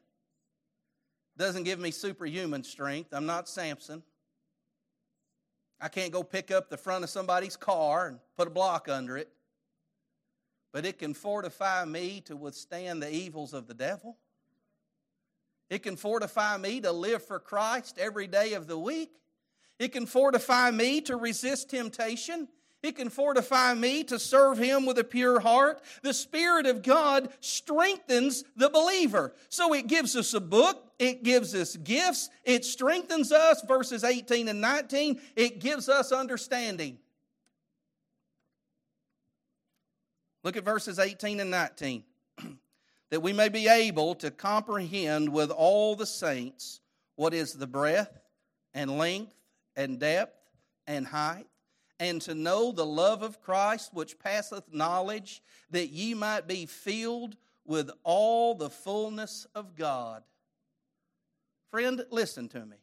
Doesn't 1.36 1.64
give 1.64 1.78
me 1.78 1.90
superhuman 1.90 2.64
strength. 2.64 3.10
I'm 3.12 3.26
not 3.26 3.48
Samson. 3.48 4.02
I 5.80 5.88
can't 5.88 6.12
go 6.12 6.22
pick 6.22 6.50
up 6.50 6.68
the 6.68 6.76
front 6.76 7.04
of 7.04 7.10
somebody's 7.10 7.56
car 7.56 8.08
and 8.08 8.18
put 8.36 8.48
a 8.48 8.50
block 8.50 8.88
under 8.88 9.16
it 9.16 9.30
but 10.72 10.86
it 10.86 10.98
can 10.98 11.14
fortify 11.14 11.84
me 11.84 12.22
to 12.26 12.36
withstand 12.36 13.02
the 13.02 13.12
evils 13.12 13.52
of 13.52 13.66
the 13.66 13.74
devil. 13.74 14.16
It 15.68 15.82
can 15.82 15.96
fortify 15.96 16.56
me 16.56 16.80
to 16.80 16.92
live 16.92 17.24
for 17.24 17.38
Christ 17.38 17.98
every 17.98 18.26
day 18.26 18.54
of 18.54 18.66
the 18.66 18.78
week. 18.78 19.12
It 19.78 19.92
can 19.92 20.06
fortify 20.06 20.70
me 20.70 21.00
to 21.02 21.16
resist 21.16 21.70
temptation. 21.70 22.48
It 22.82 22.96
can 22.96 23.10
fortify 23.10 23.74
me 23.74 24.04
to 24.04 24.18
serve 24.18 24.58
Him 24.58 24.86
with 24.86 24.98
a 24.98 25.04
pure 25.04 25.38
heart. 25.40 25.82
The 26.02 26.14
Spirit 26.14 26.66
of 26.66 26.82
God 26.82 27.30
strengthens 27.40 28.42
the 28.56 28.70
believer. 28.70 29.34
So 29.48 29.74
it 29.74 29.86
gives 29.86 30.16
us 30.16 30.34
a 30.34 30.40
book, 30.40 30.92
it 30.98 31.22
gives 31.22 31.54
us 31.54 31.76
gifts, 31.76 32.30
it 32.44 32.64
strengthens 32.64 33.32
us, 33.32 33.62
verses 33.62 34.02
18 34.02 34.48
and 34.48 34.60
19, 34.60 35.20
it 35.36 35.60
gives 35.60 35.88
us 35.88 36.10
understanding. 36.10 36.98
Look 40.42 40.56
at 40.56 40.64
verses 40.64 40.98
18 40.98 41.40
and 41.40 41.50
19. 41.50 42.04
that 43.10 43.22
we 43.22 43.32
may 43.32 43.48
be 43.48 43.68
able 43.68 44.14
to 44.16 44.30
comprehend 44.30 45.28
with 45.28 45.50
all 45.50 45.96
the 45.96 46.06
saints 46.06 46.80
what 47.16 47.34
is 47.34 47.54
the 47.54 47.66
breadth 47.66 48.18
and 48.72 48.98
length 48.98 49.34
and 49.76 49.98
depth 49.98 50.36
and 50.86 51.06
height, 51.06 51.46
and 51.98 52.20
to 52.22 52.34
know 52.34 52.72
the 52.72 52.86
love 52.86 53.22
of 53.22 53.40
Christ 53.40 53.92
which 53.92 54.18
passeth 54.18 54.72
knowledge, 54.72 55.42
that 55.70 55.90
ye 55.90 56.14
might 56.14 56.46
be 56.48 56.66
filled 56.66 57.36
with 57.66 57.90
all 58.02 58.54
the 58.54 58.70
fullness 58.70 59.46
of 59.54 59.76
God. 59.76 60.22
Friend, 61.70 62.04
listen 62.10 62.48
to 62.48 62.64
me 62.64 62.76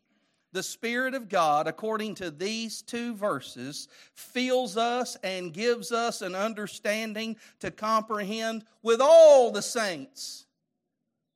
the 0.58 0.63
Spirit 0.63 1.13
of 1.13 1.30
God, 1.30 1.67
according 1.67 2.15
to 2.15 2.32
these 2.32 2.82
two 2.82 3.13
verses, 3.13 3.88
fills 4.15 4.76
us 4.76 5.15
and 5.24 5.54
gives 5.54 5.91
us 5.91 6.24
an 6.24 6.34
understanding 6.34 7.36
to 7.60 7.70
comprehend 7.70 8.65
with 8.82 9.00
all 9.00 9.52
the 9.52 9.62
saints. 9.62 10.48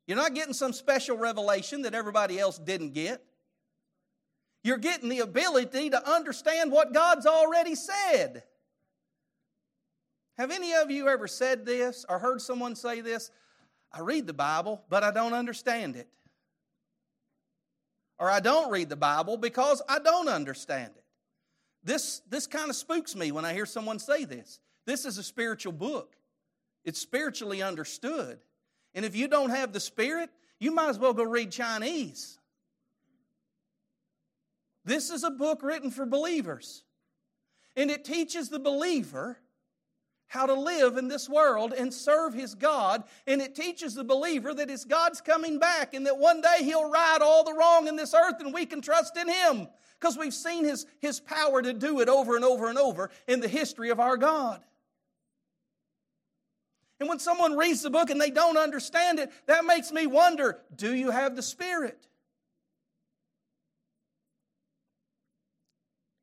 You're 0.08 0.18
not 0.18 0.34
getting 0.34 0.56
some 0.56 0.74
special 0.74 1.18
revelation 1.18 1.84
that 1.84 1.94
everybody 1.94 2.40
else 2.40 2.58
didn't 2.58 2.94
get. 2.94 3.24
You're 4.64 4.80
getting 4.80 5.10
the 5.10 5.20
ability 5.20 5.92
to 5.92 6.12
understand 6.12 6.72
what 6.72 6.92
God's 6.92 7.28
already 7.28 7.76
said. 7.76 8.42
Have 10.40 10.50
any 10.50 10.74
of 10.74 10.90
you 10.90 11.10
ever 11.10 11.28
said 11.28 11.64
this 11.64 12.08
or 12.10 12.18
heard 12.18 12.42
someone 12.42 12.76
say 12.76 13.02
this? 13.02 13.30
I 13.94 14.00
read 14.00 14.26
the 14.26 14.34
Bible, 14.34 14.82
but 14.90 15.04
I 15.04 15.12
don't 15.12 15.34
understand 15.34 15.96
it 15.96 16.08
or 18.22 18.30
I 18.30 18.40
don't 18.40 18.70
read 18.70 18.88
the 18.88 18.96
Bible 18.96 19.36
because 19.36 19.82
I 19.90 19.98
don't 19.98 20.30
understand 20.30 20.92
it. 20.96 21.04
This, 21.84 22.22
this 22.30 22.46
kind 22.46 22.70
of 22.70 22.76
spooks 22.76 23.16
me 23.16 23.32
when 23.32 23.46
I 23.46 23.54
hear 23.54 23.66
someone 23.66 23.98
say 23.98 24.26
this. 24.26 24.60
This 24.86 25.06
is 25.06 25.18
a 25.18 25.24
spiritual 25.24 25.74
book, 25.74 26.16
it's 26.86 27.00
spiritually 27.00 27.62
understood. 27.64 28.40
And 28.94 29.06
if 29.06 29.16
you 29.16 29.28
don't 29.28 29.50
have 29.50 29.74
the 29.74 29.80
Spirit, 29.80 30.30
you 30.60 30.72
might 30.72 30.90
as 30.90 31.00
well 31.00 31.14
go 31.14 31.24
read 31.24 31.52
Chinese. 31.52 32.38
This 34.84 35.10
is 35.10 35.24
a 35.24 35.32
book 35.32 35.64
written 35.64 35.90
for 35.90 36.06
believers. 36.06 36.84
And 37.78 37.90
it 37.90 38.04
teaches 38.04 38.50
the 38.50 38.60
believer 38.60 39.38
how 40.32 40.46
to 40.46 40.54
live 40.54 40.96
in 40.96 41.10
this 41.10 41.28
world 41.28 41.74
and 41.78 41.94
serve 41.94 42.34
his 42.34 42.56
God. 42.56 43.04
And 43.28 43.42
it 43.42 43.54
teaches 43.54 43.96
the 43.96 44.06
believer 44.06 44.54
that 44.54 44.70
his 44.70 44.86
God's 44.86 45.20
coming 45.20 45.60
back 45.60 45.94
and 45.94 46.06
that 46.06 46.18
one 46.18 46.40
day 46.40 46.60
he'll 46.60 46.90
right 46.90 47.20
all 47.22 47.44
the 47.44 47.54
wrong 47.54 47.90
in 47.90 47.98
this 47.98 48.14
earth 48.14 48.40
and 48.40 48.54
we 48.54 48.66
can 48.66 48.80
trust 48.80 49.18
in 49.18 49.28
him 49.28 49.68
because 50.00 50.18
we've 50.18 50.34
seen 50.34 50.64
his, 50.64 50.86
his 51.00 51.20
power 51.20 51.62
to 51.62 51.74
do 51.74 52.00
it 52.00 52.08
over 52.08 52.38
and 52.38 52.46
over 52.46 52.70
and 52.70 52.78
over 52.78 53.10
in 53.28 53.42
the 53.42 53.50
history 53.50 53.90
of 53.90 54.00
our 54.00 54.16
God. 54.16 54.64
And 57.02 57.10
when 57.10 57.20
someone 57.20 57.58
reads 57.58 57.82
the 57.82 57.90
book 57.90 58.10
and 58.10 58.22
they 58.22 58.32
don't 58.32 58.58
understand 58.58 59.20
it, 59.20 59.34
that 59.48 59.66
makes 59.66 59.92
me 59.92 60.08
wonder 60.08 60.60
do 60.74 60.96
you 60.96 61.12
have 61.12 61.36
the 61.36 61.44
Spirit? 61.44 62.08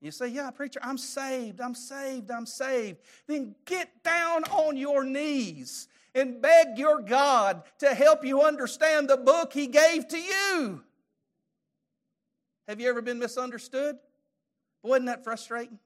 You 0.00 0.10
say, 0.10 0.28
Yeah, 0.28 0.50
preacher, 0.50 0.80
I'm 0.82 0.98
saved, 0.98 1.60
I'm 1.60 1.74
saved, 1.74 2.30
I'm 2.30 2.46
saved. 2.46 2.98
Then 3.26 3.54
get 3.64 4.02
down 4.02 4.44
on 4.44 4.76
your 4.76 5.04
knees 5.04 5.88
and 6.14 6.40
beg 6.40 6.78
your 6.78 7.00
God 7.00 7.62
to 7.78 7.94
help 7.94 8.24
you 8.24 8.42
understand 8.42 9.08
the 9.08 9.16
book 9.16 9.52
He 9.52 9.66
gave 9.66 10.06
to 10.08 10.18
you. 10.18 10.82
Have 12.68 12.80
you 12.80 12.88
ever 12.88 13.02
been 13.02 13.18
misunderstood? 13.18 13.98
Wasn't 14.82 15.06
that 15.06 15.24
frustrating? 15.24 15.78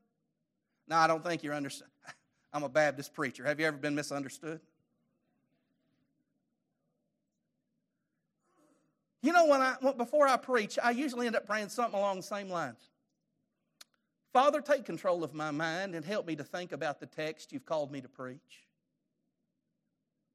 No, 0.88 0.96
I 0.96 1.06
don't 1.06 1.24
think 1.24 1.42
you're 1.42 1.54
understood. 1.54 1.88
I'm 2.52 2.64
a 2.64 2.68
Baptist 2.68 3.14
preacher. 3.14 3.44
Have 3.44 3.60
you 3.60 3.66
ever 3.66 3.76
been 3.76 3.94
misunderstood? 3.94 4.60
You 9.22 9.32
know, 9.32 9.46
when 9.46 9.60
I 9.60 9.76
before 9.96 10.26
I 10.26 10.36
preach, 10.36 10.78
I 10.82 10.90
usually 10.90 11.28
end 11.28 11.36
up 11.36 11.46
praying 11.46 11.68
something 11.68 11.98
along 11.98 12.16
the 12.16 12.22
same 12.24 12.50
lines. 12.50 12.90
Father, 14.32 14.60
take 14.60 14.84
control 14.84 15.22
of 15.22 15.34
my 15.34 15.50
mind 15.50 15.94
and 15.94 16.04
help 16.04 16.26
me 16.26 16.36
to 16.36 16.44
think 16.44 16.72
about 16.72 17.00
the 17.00 17.06
text 17.06 17.52
you've 17.52 17.66
called 17.66 17.92
me 17.92 18.00
to 18.00 18.08
preach. 18.08 18.66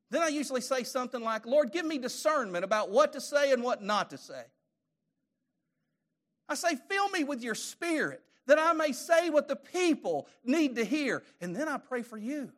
Then 0.10 0.22
I 0.22 0.28
usually 0.28 0.62
say 0.62 0.84
something 0.84 1.22
like, 1.22 1.46
Lord, 1.46 1.72
give 1.72 1.86
me 1.86 1.98
discernment 1.98 2.64
about 2.64 2.92
what 2.92 3.14
to 3.14 3.22
say 3.22 3.52
and 3.52 3.64
what 3.64 3.84
not 3.84 4.12
to 4.12 4.18
say. 4.18 4.44
I 6.48 6.56
say, 6.56 6.78
fill 6.88 7.10
me 7.10 7.24
with 7.24 7.42
your 7.42 7.56
spirit 7.56 8.22
that 8.46 8.58
I 8.58 8.72
may 8.74 8.94
say 8.94 9.30
what 9.30 9.50
the 9.50 9.58
people 9.58 10.28
need 10.46 10.76
to 10.78 10.86
hear. 10.86 11.24
And 11.42 11.56
then 11.56 11.68
I 11.68 11.78
pray 11.78 12.04
for 12.04 12.18
you. 12.18 12.52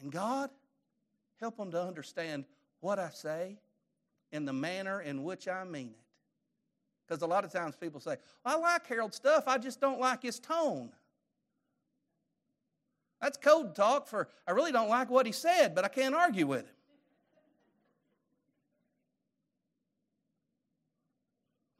And 0.00 0.12
God, 0.12 0.50
help 1.40 1.56
them 1.56 1.72
to 1.72 1.82
understand 1.82 2.44
what 2.80 2.98
I 2.98 3.10
say 3.10 3.58
in 4.30 4.44
the 4.44 4.52
manner 4.52 5.00
in 5.00 5.24
which 5.24 5.48
I 5.48 5.64
mean 5.64 5.94
it. 5.98 6.03
Because 7.06 7.22
a 7.22 7.26
lot 7.26 7.44
of 7.44 7.52
times 7.52 7.76
people 7.76 8.00
say, 8.00 8.16
I 8.44 8.56
like 8.56 8.86
Harold's 8.86 9.16
stuff, 9.16 9.44
I 9.46 9.58
just 9.58 9.80
don't 9.80 10.00
like 10.00 10.22
his 10.22 10.38
tone. 10.38 10.90
That's 13.20 13.38
code 13.38 13.74
talk 13.74 14.06
for 14.06 14.28
I 14.46 14.52
really 14.52 14.72
don't 14.72 14.88
like 14.88 15.10
what 15.10 15.26
he 15.26 15.32
said, 15.32 15.74
but 15.74 15.84
I 15.84 15.88
can't 15.88 16.14
argue 16.14 16.46
with 16.46 16.62
him. 16.62 16.74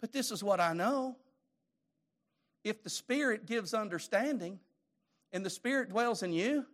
But 0.01 0.13
this 0.13 0.31
is 0.31 0.43
what 0.43 0.61
I 0.61 0.75
know 0.75 1.17
if 2.63 2.83
the 2.83 2.91
Spirit 2.91 3.47
gives 3.47 3.75
understanding, 3.75 4.59
and 5.33 5.45
the 5.45 5.51
Spirit 5.51 5.91
dwells 5.91 6.23
in 6.23 6.33
you, 6.33 6.65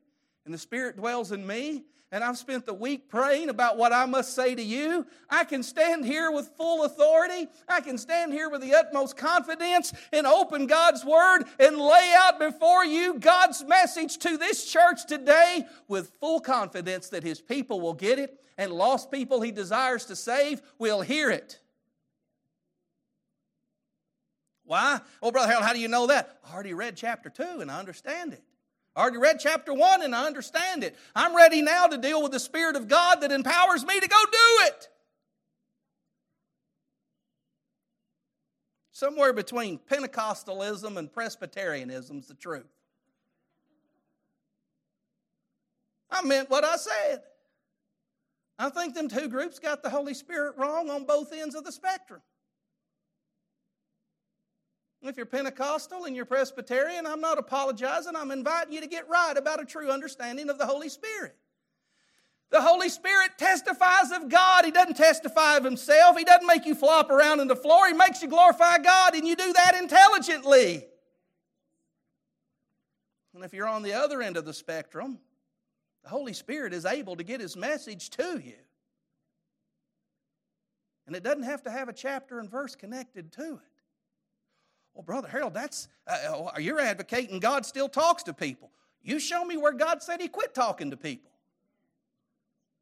and 0.44 0.54
the 0.54 0.58
Spirit 0.58 0.96
dwells 0.96 1.32
in 1.32 1.46
me, 1.46 1.84
and 2.12 2.24
I've 2.24 2.38
spent 2.38 2.66
the 2.66 2.74
week 2.74 3.08
praying 3.08 3.50
about 3.50 3.76
what 3.76 3.92
I 3.92 4.04
must 4.04 4.34
say 4.34 4.54
to 4.56 4.62
you, 4.62 5.06
I 5.28 5.44
can 5.44 5.62
stand 5.62 6.04
here 6.04 6.32
with 6.32 6.48
full 6.56 6.84
authority. 6.84 7.48
I 7.68 7.80
can 7.80 7.98
stand 7.98 8.32
here 8.32 8.50
with 8.50 8.62
the 8.62 8.74
utmost 8.74 9.16
confidence 9.16 9.92
and 10.12 10.26
open 10.26 10.66
God's 10.66 11.04
Word 11.04 11.44
and 11.60 11.78
lay 11.78 12.12
out 12.16 12.40
before 12.40 12.84
you 12.84 13.14
God's 13.14 13.62
message 13.64 14.18
to 14.18 14.36
this 14.36 14.64
church 14.64 15.06
today 15.06 15.64
with 15.86 16.10
full 16.20 16.40
confidence 16.40 17.10
that 17.10 17.22
His 17.22 17.40
people 17.40 17.80
will 17.80 17.94
get 17.94 18.18
it 18.18 18.40
and 18.58 18.72
lost 18.72 19.12
people 19.12 19.40
He 19.40 19.52
desires 19.52 20.04
to 20.06 20.16
save 20.16 20.60
will 20.80 21.02
hear 21.02 21.30
it. 21.30 21.60
Why? 24.64 25.00
Oh, 25.22 25.30
Brother 25.30 25.48
Harold, 25.48 25.64
how 25.64 25.72
do 25.72 25.80
you 25.80 25.88
know 25.88 26.08
that? 26.08 26.38
I 26.44 26.54
already 26.54 26.74
read 26.74 26.96
chapter 26.96 27.30
2 27.30 27.60
and 27.60 27.70
I 27.70 27.78
understand 27.78 28.32
it. 28.32 28.42
I 29.00 29.04
already 29.04 29.16
read 29.16 29.40
chapter 29.40 29.72
1 29.72 30.02
and 30.02 30.14
I 30.14 30.26
understand 30.26 30.84
it. 30.84 30.94
I'm 31.16 31.34
ready 31.34 31.62
now 31.62 31.86
to 31.86 31.96
deal 31.96 32.22
with 32.22 32.32
the 32.32 32.38
Spirit 32.38 32.76
of 32.76 32.86
God 32.86 33.22
that 33.22 33.32
empowers 33.32 33.82
me 33.82 33.98
to 33.98 34.06
go 34.06 34.18
do 34.30 34.66
it. 34.66 34.88
Somewhere 38.92 39.32
between 39.32 39.78
Pentecostalism 39.78 40.98
and 40.98 41.10
Presbyterianism 41.10 42.18
is 42.18 42.26
the 42.26 42.34
truth. 42.34 42.68
I 46.10 46.22
meant 46.22 46.50
what 46.50 46.64
I 46.64 46.76
said. 46.76 47.22
I 48.58 48.68
think 48.68 48.94
them 48.94 49.08
two 49.08 49.28
groups 49.28 49.58
got 49.58 49.82
the 49.82 49.88
Holy 49.88 50.12
Spirit 50.12 50.58
wrong 50.58 50.90
on 50.90 51.06
both 51.06 51.32
ends 51.32 51.54
of 51.54 51.64
the 51.64 51.72
spectrum. 51.72 52.20
If 55.02 55.16
you're 55.16 55.26
Pentecostal 55.26 56.04
and 56.04 56.14
you're 56.14 56.26
Presbyterian, 56.26 57.06
I'm 57.06 57.22
not 57.22 57.38
apologizing. 57.38 58.14
I'm 58.14 58.30
inviting 58.30 58.74
you 58.74 58.82
to 58.82 58.86
get 58.86 59.08
right 59.08 59.36
about 59.36 59.60
a 59.60 59.64
true 59.64 59.90
understanding 59.90 60.50
of 60.50 60.58
the 60.58 60.66
Holy 60.66 60.90
Spirit. 60.90 61.34
The 62.50 62.60
Holy 62.60 62.88
Spirit 62.88 63.38
testifies 63.38 64.10
of 64.12 64.28
God. 64.28 64.64
He 64.64 64.72
doesn't 64.72 64.96
testify 64.96 65.56
of 65.56 65.64
Himself. 65.64 66.18
He 66.18 66.24
doesn't 66.24 66.46
make 66.46 66.66
you 66.66 66.74
flop 66.74 67.10
around 67.10 67.40
on 67.40 67.48
the 67.48 67.56
floor. 67.56 67.86
He 67.86 67.94
makes 67.94 68.20
you 68.22 68.28
glorify 68.28 68.78
God, 68.78 69.14
and 69.14 69.26
you 69.26 69.36
do 69.36 69.52
that 69.52 69.76
intelligently. 69.76 70.84
And 73.34 73.44
if 73.44 73.54
you're 73.54 73.68
on 73.68 73.82
the 73.82 73.94
other 73.94 74.20
end 74.20 74.36
of 74.36 74.44
the 74.44 74.52
spectrum, 74.52 75.18
the 76.02 76.10
Holy 76.10 76.32
Spirit 76.32 76.74
is 76.74 76.84
able 76.84 77.16
to 77.16 77.22
get 77.22 77.40
His 77.40 77.56
message 77.56 78.10
to 78.10 78.40
you. 78.44 78.56
And 81.06 81.16
it 81.16 81.22
doesn't 81.22 81.44
have 81.44 81.62
to 81.62 81.70
have 81.70 81.88
a 81.88 81.92
chapter 81.92 82.38
and 82.38 82.50
verse 82.50 82.74
connected 82.74 83.32
to 83.32 83.54
it. 83.54 83.69
Well, 85.00 85.06
Brother 85.06 85.28
Harold, 85.28 85.54
that's, 85.54 85.88
uh, 86.06 86.50
uh, 86.54 86.58
you're 86.58 86.78
advocating 86.78 87.40
God 87.40 87.64
still 87.64 87.88
talks 87.88 88.22
to 88.24 88.34
people. 88.34 88.70
You 89.02 89.18
show 89.18 89.46
me 89.46 89.56
where 89.56 89.72
God 89.72 90.02
said 90.02 90.20
He 90.20 90.28
quit 90.28 90.54
talking 90.54 90.90
to 90.90 90.96
people. 90.98 91.30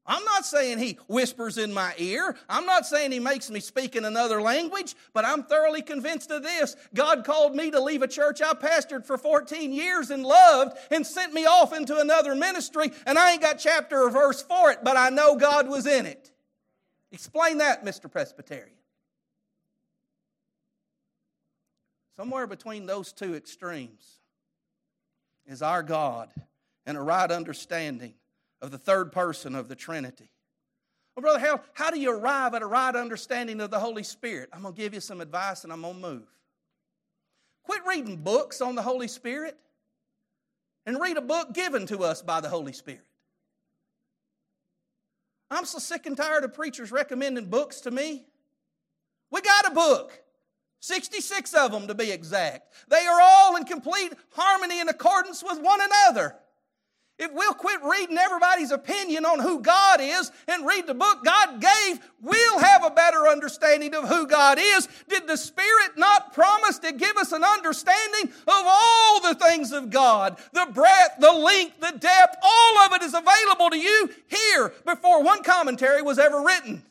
I'm 0.04 0.24
not 0.24 0.44
saying 0.44 0.78
He 0.78 0.98
whispers 1.06 1.58
in 1.58 1.72
my 1.72 1.94
ear. 1.96 2.34
I'm 2.48 2.66
not 2.66 2.86
saying 2.86 3.12
He 3.12 3.20
makes 3.20 3.52
me 3.52 3.60
speak 3.60 3.94
in 3.94 4.04
another 4.04 4.42
language, 4.42 4.96
but 5.12 5.24
I'm 5.24 5.44
thoroughly 5.44 5.80
convinced 5.80 6.32
of 6.32 6.42
this. 6.42 6.74
God 6.92 7.24
called 7.24 7.54
me 7.54 7.70
to 7.70 7.80
leave 7.80 8.02
a 8.02 8.08
church 8.08 8.42
I 8.42 8.52
pastored 8.52 9.06
for 9.06 9.16
14 9.16 9.72
years 9.72 10.10
and 10.10 10.24
loved 10.24 10.76
and 10.90 11.06
sent 11.06 11.32
me 11.32 11.46
off 11.46 11.72
into 11.72 12.00
another 12.00 12.34
ministry, 12.34 12.90
and 13.06 13.16
I 13.16 13.30
ain't 13.30 13.42
got 13.42 13.60
chapter 13.60 14.02
or 14.02 14.10
verse 14.10 14.42
for 14.42 14.72
it, 14.72 14.80
but 14.82 14.96
I 14.96 15.10
know 15.10 15.36
God 15.36 15.68
was 15.68 15.86
in 15.86 16.04
it. 16.04 16.32
Explain 17.12 17.58
that, 17.58 17.84
Mr. 17.84 18.10
Presbyterian. 18.10 18.77
Somewhere 22.18 22.48
between 22.48 22.84
those 22.84 23.12
two 23.12 23.36
extremes 23.36 24.18
is 25.46 25.62
our 25.62 25.84
God 25.84 26.32
and 26.84 26.98
a 26.98 27.00
right 27.00 27.30
understanding 27.30 28.14
of 28.60 28.72
the 28.72 28.78
third 28.78 29.12
person 29.12 29.54
of 29.54 29.68
the 29.68 29.76
Trinity. 29.76 30.28
Well, 31.14 31.22
Brother 31.22 31.38
Harold, 31.38 31.60
how 31.74 31.92
do 31.92 32.00
you 32.00 32.10
arrive 32.10 32.54
at 32.54 32.62
a 32.62 32.66
right 32.66 32.96
understanding 32.96 33.60
of 33.60 33.70
the 33.70 33.78
Holy 33.78 34.02
Spirit? 34.02 34.48
I'm 34.52 34.62
going 34.62 34.74
to 34.74 34.80
give 34.80 34.94
you 34.94 35.00
some 35.00 35.20
advice 35.20 35.62
and 35.62 35.72
I'm 35.72 35.82
going 35.82 35.94
to 35.94 36.00
move. 36.00 36.26
Quit 37.62 37.82
reading 37.86 38.16
books 38.16 38.60
on 38.60 38.74
the 38.74 38.82
Holy 38.82 39.06
Spirit 39.06 39.56
and 40.86 41.00
read 41.00 41.18
a 41.18 41.22
book 41.22 41.54
given 41.54 41.86
to 41.86 42.00
us 42.00 42.20
by 42.20 42.40
the 42.40 42.48
Holy 42.48 42.72
Spirit. 42.72 43.06
I'm 45.52 45.66
so 45.66 45.78
sick 45.78 46.06
and 46.06 46.16
tired 46.16 46.42
of 46.42 46.52
preachers 46.52 46.90
recommending 46.90 47.44
books 47.44 47.82
to 47.82 47.92
me. 47.92 48.26
We 49.30 49.40
got 49.40 49.68
a 49.68 49.70
book. 49.70 50.20
66 50.80 51.54
of 51.54 51.72
them 51.72 51.86
to 51.88 51.94
be 51.94 52.10
exact. 52.10 52.72
They 52.88 53.06
are 53.06 53.20
all 53.20 53.56
in 53.56 53.64
complete 53.64 54.12
harmony 54.30 54.80
and 54.80 54.88
accordance 54.88 55.42
with 55.42 55.60
one 55.60 55.80
another. 55.80 56.36
If 57.18 57.32
we'll 57.32 57.54
quit 57.54 57.80
reading 57.82 58.16
everybody's 58.16 58.70
opinion 58.70 59.26
on 59.26 59.40
who 59.40 59.60
God 59.60 59.98
is 60.00 60.30
and 60.46 60.64
read 60.64 60.86
the 60.86 60.94
book 60.94 61.24
God 61.24 61.60
gave, 61.60 61.98
we'll 62.22 62.60
have 62.60 62.84
a 62.84 62.90
better 62.90 63.26
understanding 63.26 63.92
of 63.96 64.08
who 64.08 64.28
God 64.28 64.58
is. 64.60 64.88
Did 65.08 65.26
the 65.26 65.36
Spirit 65.36 65.96
not 65.96 66.32
promise 66.32 66.78
to 66.78 66.92
give 66.92 67.16
us 67.16 67.32
an 67.32 67.42
understanding 67.42 68.32
of 68.46 68.62
all 68.64 69.20
the 69.20 69.34
things 69.34 69.72
of 69.72 69.90
God? 69.90 70.38
The 70.52 70.68
breadth, 70.72 71.18
the 71.18 71.32
length, 71.32 71.80
the 71.80 71.98
depth, 71.98 72.36
all 72.40 72.78
of 72.78 72.92
it 72.92 73.02
is 73.02 73.14
available 73.14 73.70
to 73.70 73.78
you 73.78 74.10
here 74.28 74.72
before 74.86 75.24
one 75.24 75.42
commentary 75.42 76.02
was 76.02 76.20
ever 76.20 76.40
written. 76.40 76.84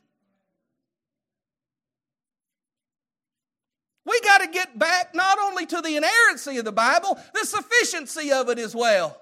We 4.07 4.21
got 4.21 4.37
to 4.39 4.47
get 4.47 4.79
back 4.79 5.13
not 5.13 5.37
only 5.37 5.65
to 5.65 5.81
the 5.81 5.97
inerrancy 5.97 6.57
of 6.57 6.65
the 6.65 6.71
Bible, 6.71 7.19
the 7.33 7.45
sufficiency 7.45 8.31
of 8.31 8.47
it 8.47 8.57
as 8.57 8.73
well. 8.73 9.19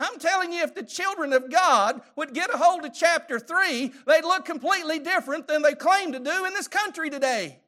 I'm 0.00 0.18
telling 0.18 0.50
you, 0.52 0.62
if 0.62 0.74
the 0.74 0.82
children 0.82 1.34
of 1.34 1.50
God 1.50 2.00
would 2.16 2.32
get 2.32 2.52
a 2.52 2.56
hold 2.56 2.86
of 2.86 2.94
chapter 2.94 3.38
3, 3.38 3.92
they'd 4.06 4.24
look 4.24 4.46
completely 4.46 4.98
different 4.98 5.46
than 5.46 5.60
they 5.60 5.74
claim 5.74 6.12
to 6.12 6.18
do 6.18 6.44
in 6.46 6.54
this 6.54 6.68
country 6.68 7.10
today. 7.10 7.60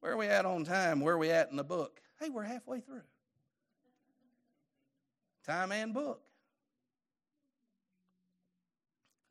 Where 0.00 0.12
are 0.12 0.16
we 0.16 0.26
at 0.26 0.46
on 0.46 0.64
time? 0.64 1.00
Where 1.00 1.14
are 1.14 1.18
we 1.18 1.30
at 1.30 1.50
in 1.50 1.56
the 1.56 1.64
book? 1.64 2.00
Hey, 2.18 2.30
we're 2.30 2.42
halfway 2.42 2.80
through. 2.80 3.02
Time 5.46 5.70
and 5.70 5.94
book. 5.94 6.20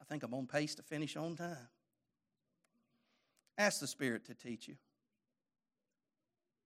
I 0.01 0.05
think 0.05 0.23
I'm 0.23 0.33
on 0.33 0.47
pace 0.47 0.75
to 0.75 0.83
finish 0.83 1.17
on 1.17 1.35
time. 1.35 1.67
Ask 3.59 3.81
the 3.81 3.87
Spirit 3.87 4.25
to 4.25 4.33
teach 4.33 4.67
you. 4.67 4.75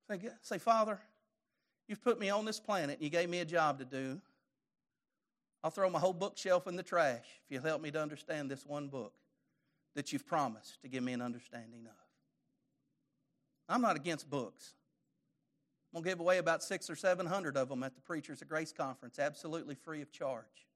Say, 0.09 0.19
say, 0.41 0.57
Father, 0.59 0.99
you've 1.87 2.03
put 2.03 2.19
me 2.19 2.29
on 2.29 2.45
this 2.45 2.59
planet 2.59 2.97
and 2.97 3.03
you 3.03 3.09
gave 3.09 3.29
me 3.29 3.39
a 3.39 3.45
job 3.45 3.79
to 3.79 3.85
do. 3.85 4.21
I'll 5.63 5.71
throw 5.71 5.89
my 5.89 5.99
whole 5.99 6.13
bookshelf 6.13 6.67
in 6.67 6.75
the 6.75 6.83
trash 6.83 7.25
if 7.45 7.49
you'll 7.49 7.63
help 7.63 7.81
me 7.81 7.89
to 7.91 8.01
understand 8.01 8.51
this 8.51 8.65
one 8.65 8.89
book 8.89 9.13
that 9.95 10.13
you've 10.13 10.27
promised 10.27 10.81
to 10.81 10.87
give 10.87 11.03
me 11.03 11.13
an 11.13 11.21
understanding 11.21 11.85
of. 11.85 11.95
I'm 13.67 13.81
not 13.81 13.95
against 13.95 14.29
books. 14.29 14.73
I'm 15.91 15.97
going 15.97 16.03
to 16.03 16.09
give 16.09 16.19
away 16.19 16.37
about 16.37 16.63
six 16.63 16.89
or 16.89 16.95
seven 16.95 17.25
hundred 17.25 17.55
of 17.57 17.69
them 17.69 17.81
at 17.81 17.95
the 17.95 18.01
Preachers 18.01 18.41
of 18.41 18.49
Grace 18.49 18.73
Conference, 18.73 19.19
absolutely 19.19 19.75
free 19.75 20.01
of 20.01 20.11
charge. 20.11 20.67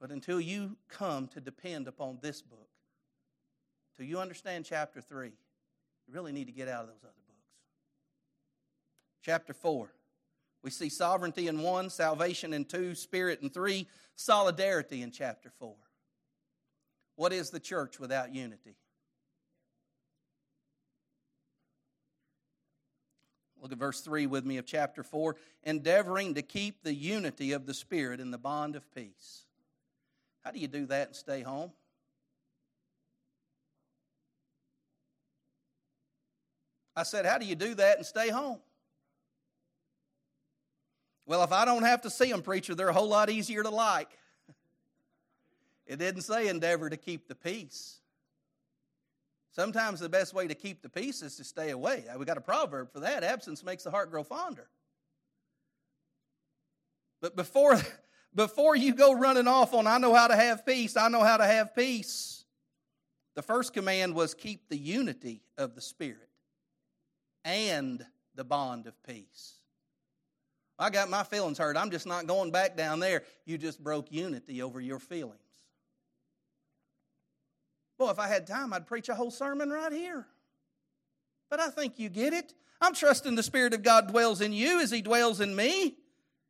But 0.00 0.10
until 0.10 0.40
you 0.40 0.76
come 0.88 1.28
to 1.28 1.40
depend 1.40 1.88
upon 1.88 2.18
this 2.22 2.40
book, 2.42 2.68
until 3.96 4.10
you 4.10 4.18
understand 4.18 4.64
chapter 4.64 5.00
3, 5.00 5.28
you 5.28 6.14
really 6.14 6.32
need 6.32 6.46
to 6.46 6.52
get 6.52 6.68
out 6.68 6.82
of 6.82 6.88
those 6.88 7.02
other 7.02 7.12
books. 7.26 7.38
Chapter 9.22 9.54
4, 9.54 9.88
we 10.62 10.70
see 10.70 10.88
sovereignty 10.88 11.48
in 11.48 11.62
1, 11.62 11.90
salvation 11.90 12.52
in 12.52 12.64
2, 12.64 12.94
spirit 12.94 13.40
in 13.42 13.50
3, 13.50 13.86
solidarity 14.16 15.02
in 15.02 15.10
chapter 15.10 15.50
4. 15.58 15.74
What 17.16 17.32
is 17.32 17.50
the 17.50 17.60
church 17.60 18.00
without 18.00 18.34
unity? 18.34 18.76
Look 23.64 23.72
at 23.72 23.78
verse 23.78 24.02
3 24.02 24.26
with 24.26 24.44
me 24.44 24.58
of 24.58 24.66
chapter 24.66 25.02
4 25.02 25.36
endeavoring 25.62 26.34
to 26.34 26.42
keep 26.42 26.82
the 26.82 26.92
unity 26.92 27.52
of 27.52 27.64
the 27.64 27.72
Spirit 27.72 28.20
in 28.20 28.30
the 28.30 28.36
bond 28.36 28.76
of 28.76 28.94
peace. 28.94 29.46
How 30.44 30.50
do 30.50 30.58
you 30.58 30.68
do 30.68 30.84
that 30.86 31.06
and 31.08 31.16
stay 31.16 31.40
home? 31.40 31.72
I 36.96 37.02
said, 37.02 37.26
How 37.26 37.38
do 37.38 37.46
you 37.46 37.54
do 37.54 37.74
that 37.74 37.98
and 37.98 38.06
stay 38.06 38.30
home? 38.30 38.58
Well, 41.26 41.42
if 41.42 41.52
I 41.52 41.64
don't 41.64 41.84
have 41.84 42.02
to 42.02 42.10
see 42.10 42.30
them, 42.30 42.42
preacher, 42.42 42.74
they're 42.74 42.88
a 42.88 42.92
whole 42.92 43.08
lot 43.08 43.30
easier 43.30 43.62
to 43.62 43.70
like. 43.70 44.10
It 45.86 45.98
didn't 45.98 46.22
say 46.22 46.48
endeavor 46.48 46.88
to 46.88 46.96
keep 46.96 47.28
the 47.28 47.34
peace. 47.34 47.98
Sometimes 49.52 50.00
the 50.00 50.08
best 50.08 50.32
way 50.32 50.48
to 50.48 50.54
keep 50.54 50.80
the 50.80 50.88
peace 50.88 51.20
is 51.20 51.36
to 51.36 51.44
stay 51.44 51.72
away. 51.72 52.06
Uh, 52.08 52.18
we 52.18 52.24
got 52.24 52.38
a 52.38 52.40
proverb 52.40 52.90
for 52.90 53.00
that. 53.00 53.22
Absence 53.22 53.62
makes 53.62 53.84
the 53.84 53.90
heart 53.90 54.10
grow 54.10 54.22
fonder. 54.22 54.66
But 57.20 57.36
before, 57.36 57.78
before 58.34 58.74
you 58.76 58.94
go 58.94 59.12
running 59.12 59.46
off 59.46 59.74
on, 59.74 59.86
I 59.86 59.98
know 59.98 60.14
how 60.14 60.26
to 60.26 60.34
have 60.34 60.64
peace, 60.64 60.96
I 60.96 61.08
know 61.08 61.22
how 61.22 61.36
to 61.36 61.44
have 61.44 61.76
peace, 61.76 62.44
the 63.34 63.42
first 63.42 63.74
command 63.74 64.14
was 64.14 64.32
keep 64.32 64.70
the 64.70 64.78
unity 64.78 65.42
of 65.58 65.74
the 65.74 65.82
Spirit 65.82 66.30
and 67.44 68.04
the 68.34 68.44
bond 68.44 68.86
of 68.86 68.94
peace. 69.04 69.54
I 70.78 70.90
got 70.90 71.08
my 71.08 71.22
feelings 71.22 71.58
hurt. 71.58 71.76
I'm 71.76 71.90
just 71.90 72.06
not 72.06 72.26
going 72.26 72.50
back 72.50 72.76
down 72.76 72.98
there. 72.98 73.22
You 73.44 73.58
just 73.58 73.82
broke 73.82 74.10
unity 74.10 74.62
over 74.62 74.80
your 74.80 74.98
feelings. 74.98 75.38
Boy, 77.96 78.10
if 78.10 78.18
I 78.18 78.26
had 78.26 78.46
time, 78.46 78.72
I'd 78.72 78.86
preach 78.86 79.08
a 79.08 79.14
whole 79.14 79.30
sermon 79.30 79.70
right 79.70 79.92
here. 79.92 80.26
But 81.48 81.60
I 81.60 81.68
think 81.68 81.98
you 81.98 82.08
get 82.08 82.32
it. 82.32 82.52
I'm 82.80 82.94
trusting 82.94 83.36
the 83.36 83.42
Spirit 83.42 83.72
of 83.72 83.82
God 83.82 84.08
dwells 84.08 84.40
in 84.40 84.52
you 84.52 84.80
as 84.80 84.90
He 84.90 85.00
dwells 85.00 85.40
in 85.40 85.54
me. 85.54 85.96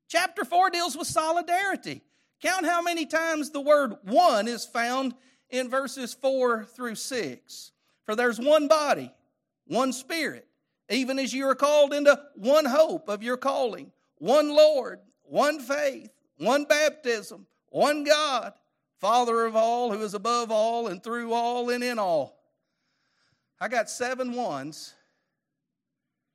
Chapter 0.09 0.45
4 0.45 0.71
deals 0.71 0.97
with 0.97 1.07
solidarity. 1.07 2.03
Count 2.41 2.65
how 2.65 2.81
many 2.81 3.05
times 3.05 3.51
the 3.51 3.61
word 3.61 3.95
one 4.05 4.49
is 4.49 4.65
found 4.65 5.15
in 5.51 5.69
verses 5.69 6.15
4 6.15 6.65
through 6.65 6.95
6. 6.95 7.73
For 8.05 8.17
there's 8.17 8.39
one 8.39 8.69
body, 8.69 9.13
one 9.67 9.93
Spirit, 9.93 10.47
even 10.91 11.18
as 11.18 11.32
you 11.32 11.47
are 11.49 11.55
called 11.55 11.93
into 11.93 12.20
one 12.35 12.64
hope 12.64 13.09
of 13.09 13.22
your 13.22 13.37
calling, 13.37 13.93
one 14.18 14.49
Lord, 14.51 15.01
one 15.22 15.61
faith, 15.61 16.11
one 16.39 16.64
baptism, 16.64 17.47
one 17.70 18.05
God 18.05 18.53
Father 19.01 19.45
of 19.45 19.55
all, 19.55 19.93
who 19.93 20.03
is 20.03 20.14
above 20.14 20.51
all 20.51 20.87
and 20.87 21.03
through 21.03 21.32
all 21.35 21.68
and 21.68 21.85
in 21.85 21.99
all. 21.99 22.39
I 23.61 23.68
got 23.68 23.91
seven 23.91 24.32
ones 24.32 24.95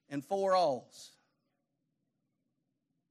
and 0.09 0.23
four 0.23 0.55
alls. 0.55 1.11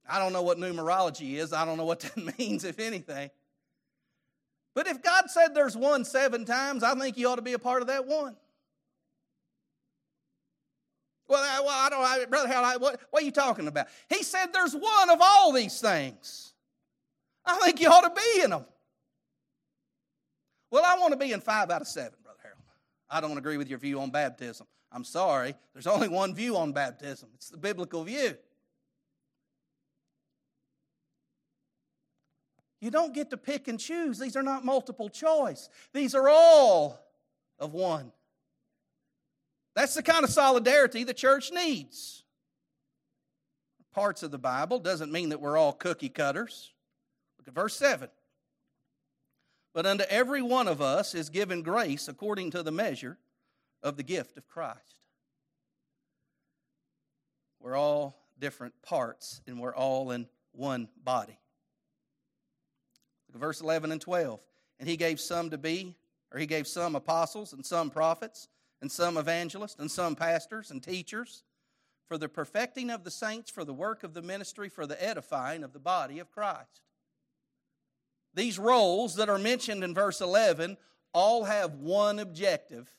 I 0.09 0.18
don't 0.18 0.32
know 0.32 0.43
what 0.43 0.59
numerology 0.59 1.34
is. 1.34 1.53
I 1.53 1.64
don't 1.64 1.76
know 1.76 1.84
what 1.84 2.01
that 2.14 2.39
means, 2.39 2.64
if 2.64 2.78
anything. 2.78 3.30
But 4.74 4.86
if 4.86 5.03
God 5.03 5.24
said 5.28 5.55
there's 5.55 5.76
one 5.76 6.05
seven 6.05 6.45
times, 6.45 6.84
I 6.84 6.95
think 6.95 7.16
you 7.16 7.28
ought 7.28 7.36
to 7.36 7.43
be 7.43 7.55
a 7.55 7.59
part 7.59 7.82
of 7.82 7.89
that 7.89 8.07
one. 8.07 8.36
Well, 11.29 11.43
I, 11.43 11.61
well, 11.61 11.68
I 11.70 11.89
don't, 11.91 12.05
I, 12.05 12.24
brother 12.24 12.49
Harold, 12.49 12.81
what, 12.81 13.01
what 13.11 13.22
are 13.22 13.26
you 13.26 13.33
talking 13.33 13.68
about? 13.68 13.89
He 14.09 14.22
said 14.22 14.47
there's 14.53 14.74
one 14.74 15.11
of 15.11 15.18
all 15.20 15.53
these 15.53 15.81
things. 15.81 16.55
I 17.45 17.59
think 17.59 17.81
you 17.81 17.89
ought 17.89 18.03
to 18.03 18.11
be 18.11 18.43
in 18.43 18.51
them. 18.51 18.64
Well, 20.70 20.85
I 20.85 20.99
want 20.99 21.12
to 21.12 21.18
be 21.18 21.33
in 21.33 21.41
five 21.41 21.70
out 21.70 21.83
of 21.83 21.89
seven, 21.89 22.18
Brother 22.22 22.39
Harold. 22.43 22.62
I 23.11 23.20
don't 23.20 23.39
agree 23.39 23.59
with 23.59 23.68
your 23.68 23.79
view 23.79 24.01
on 24.01 24.11
baptism. 24.11 24.66
I'm 24.91 25.05
sorry. 25.05 25.55
There's 25.74 25.87
only 25.87 26.09
one 26.09 26.35
view 26.35 26.57
on 26.57 26.72
baptism, 26.72 27.29
it's 27.35 27.51
the 27.51 27.59
biblical 27.59 28.05
view. 28.05 28.37
You 32.81 32.91
don't 32.91 33.12
get 33.12 33.31
to 33.31 33.37
pick 33.37 33.66
and 33.66 33.79
choose. 33.79 34.20
These 34.20 34.37
are 34.37 34.43
not 34.43 34.64
multiple 34.64 35.09
choice, 35.09 35.68
these 35.93 36.14
are 36.14 36.29
all 36.29 36.99
of 37.59 37.74
one. 37.74 38.12
That's 39.79 39.95
the 39.95 40.03
kind 40.03 40.24
of 40.24 40.31
solidarity 40.31 41.05
the 41.05 41.14
church 41.14 41.53
needs. 41.53 42.24
Parts 43.95 44.24
of 44.24 44.33
the 44.33 44.39
Bible 44.39 44.81
doesn't 44.81 45.12
mean 45.12 45.29
that 45.29 45.41
we're 45.41 45.57
all 45.57 45.72
cookie 45.72 46.09
cutters. 46.09 46.72
Look 47.39 47.47
at 47.47 47.55
verse 47.55 47.76
7. 47.76 48.09
But 49.72 49.87
unto 49.87 50.03
every 50.11 50.43
one 50.43 50.66
of 50.66 50.83
us 50.83 51.14
is 51.14 51.31
given 51.31 51.62
grace 51.62 52.09
according 52.09 52.51
to 52.51 52.64
the 52.64 52.72
measure 52.72 53.18
of 53.81 53.97
the 53.97 54.03
gift 54.03 54.37
of 54.37 54.49
Christ. 54.49 54.97
We're 57.61 57.76
all 57.76 58.18
different 58.37 58.74
parts, 58.83 59.43
and 59.47 59.61
we're 59.61 59.76
all 59.76 60.11
in 60.11 60.26
one 60.51 60.89
body. 61.05 61.39
Look 63.29 63.37
at 63.37 63.41
verse 63.41 63.61
11 63.61 63.93
and 63.93 64.01
12. 64.01 64.41
And 64.81 64.89
he 64.89 64.97
gave 64.97 65.20
some 65.20 65.51
to 65.51 65.57
be, 65.57 65.95
or 66.33 66.41
he 66.41 66.47
gave 66.47 66.66
some 66.66 66.97
apostles, 66.97 67.53
and 67.53 67.64
some 67.64 67.91
prophets, 67.91 68.49
and 68.81 68.91
some 68.91 69.16
evangelists, 69.16 69.79
and 69.79 69.91
some 69.91 70.14
pastors 70.14 70.70
and 70.70 70.83
teachers, 70.83 71.43
for 72.07 72.16
the 72.16 72.29
perfecting 72.29 72.91
of 72.91 73.05
the 73.05 73.11
saints, 73.11 73.51
for 73.51 73.64
the 73.64 73.74
work 73.74 74.03
of 74.03 74.14
the 74.14 74.22
ministry, 74.22 74.68
for 74.68 74.87
the 74.87 75.03
edifying 75.03 75.62
of 75.62 75.72
the 75.72 75.79
body 75.79 76.18
of 76.18 76.31
Christ. 76.31 76.83
These 78.35 78.59
roles 78.59 79.16
that 79.16 79.29
are 79.29 79.39
mentioned 79.39 79.83
in 79.83 79.95
verse 79.95 80.20
11 80.20 80.76
all 81.12 81.45
have 81.45 81.74
one 81.74 82.18
objective 82.18 82.91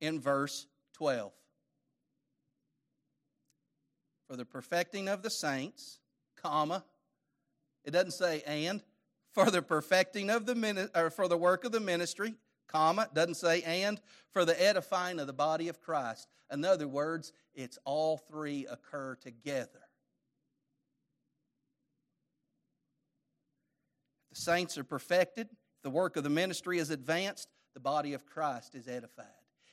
in 0.00 0.20
verse 0.20 0.66
12. 0.94 1.32
For 4.28 4.36
the 4.36 4.44
perfecting 4.44 5.08
of 5.08 5.22
the 5.22 5.30
saints, 5.30 5.98
comma, 6.36 6.84
it 7.84 7.92
doesn't 7.92 8.12
say 8.12 8.42
and, 8.46 8.82
for 9.32 9.50
the 9.50 9.62
perfecting 9.62 10.30
of 10.30 10.46
the 10.46 10.90
or 10.94 11.10
for 11.10 11.28
the 11.28 11.36
work 11.36 11.64
of 11.64 11.72
the 11.72 11.80
ministry, 11.80 12.34
comma, 12.68 13.08
doesn't 13.14 13.36
say 13.36 13.62
and, 13.62 14.00
for 14.32 14.44
the 14.44 14.60
edifying 14.62 15.20
of 15.20 15.26
the 15.26 15.32
body 15.32 15.68
of 15.68 15.80
Christ. 15.80 16.28
In 16.52 16.64
other 16.64 16.88
words, 16.88 17.32
it's 17.54 17.78
all 17.84 18.18
three 18.18 18.66
occur 18.70 19.16
together. 19.16 19.84
the 24.34 24.40
saints 24.40 24.76
are 24.76 24.84
perfected, 24.84 25.48
the 25.82 25.90
work 25.90 26.16
of 26.16 26.24
the 26.24 26.30
ministry 26.30 26.78
is 26.78 26.90
advanced, 26.90 27.48
the 27.74 27.80
body 27.80 28.14
of 28.14 28.26
Christ 28.26 28.74
is 28.74 28.88
edified. 28.88 29.26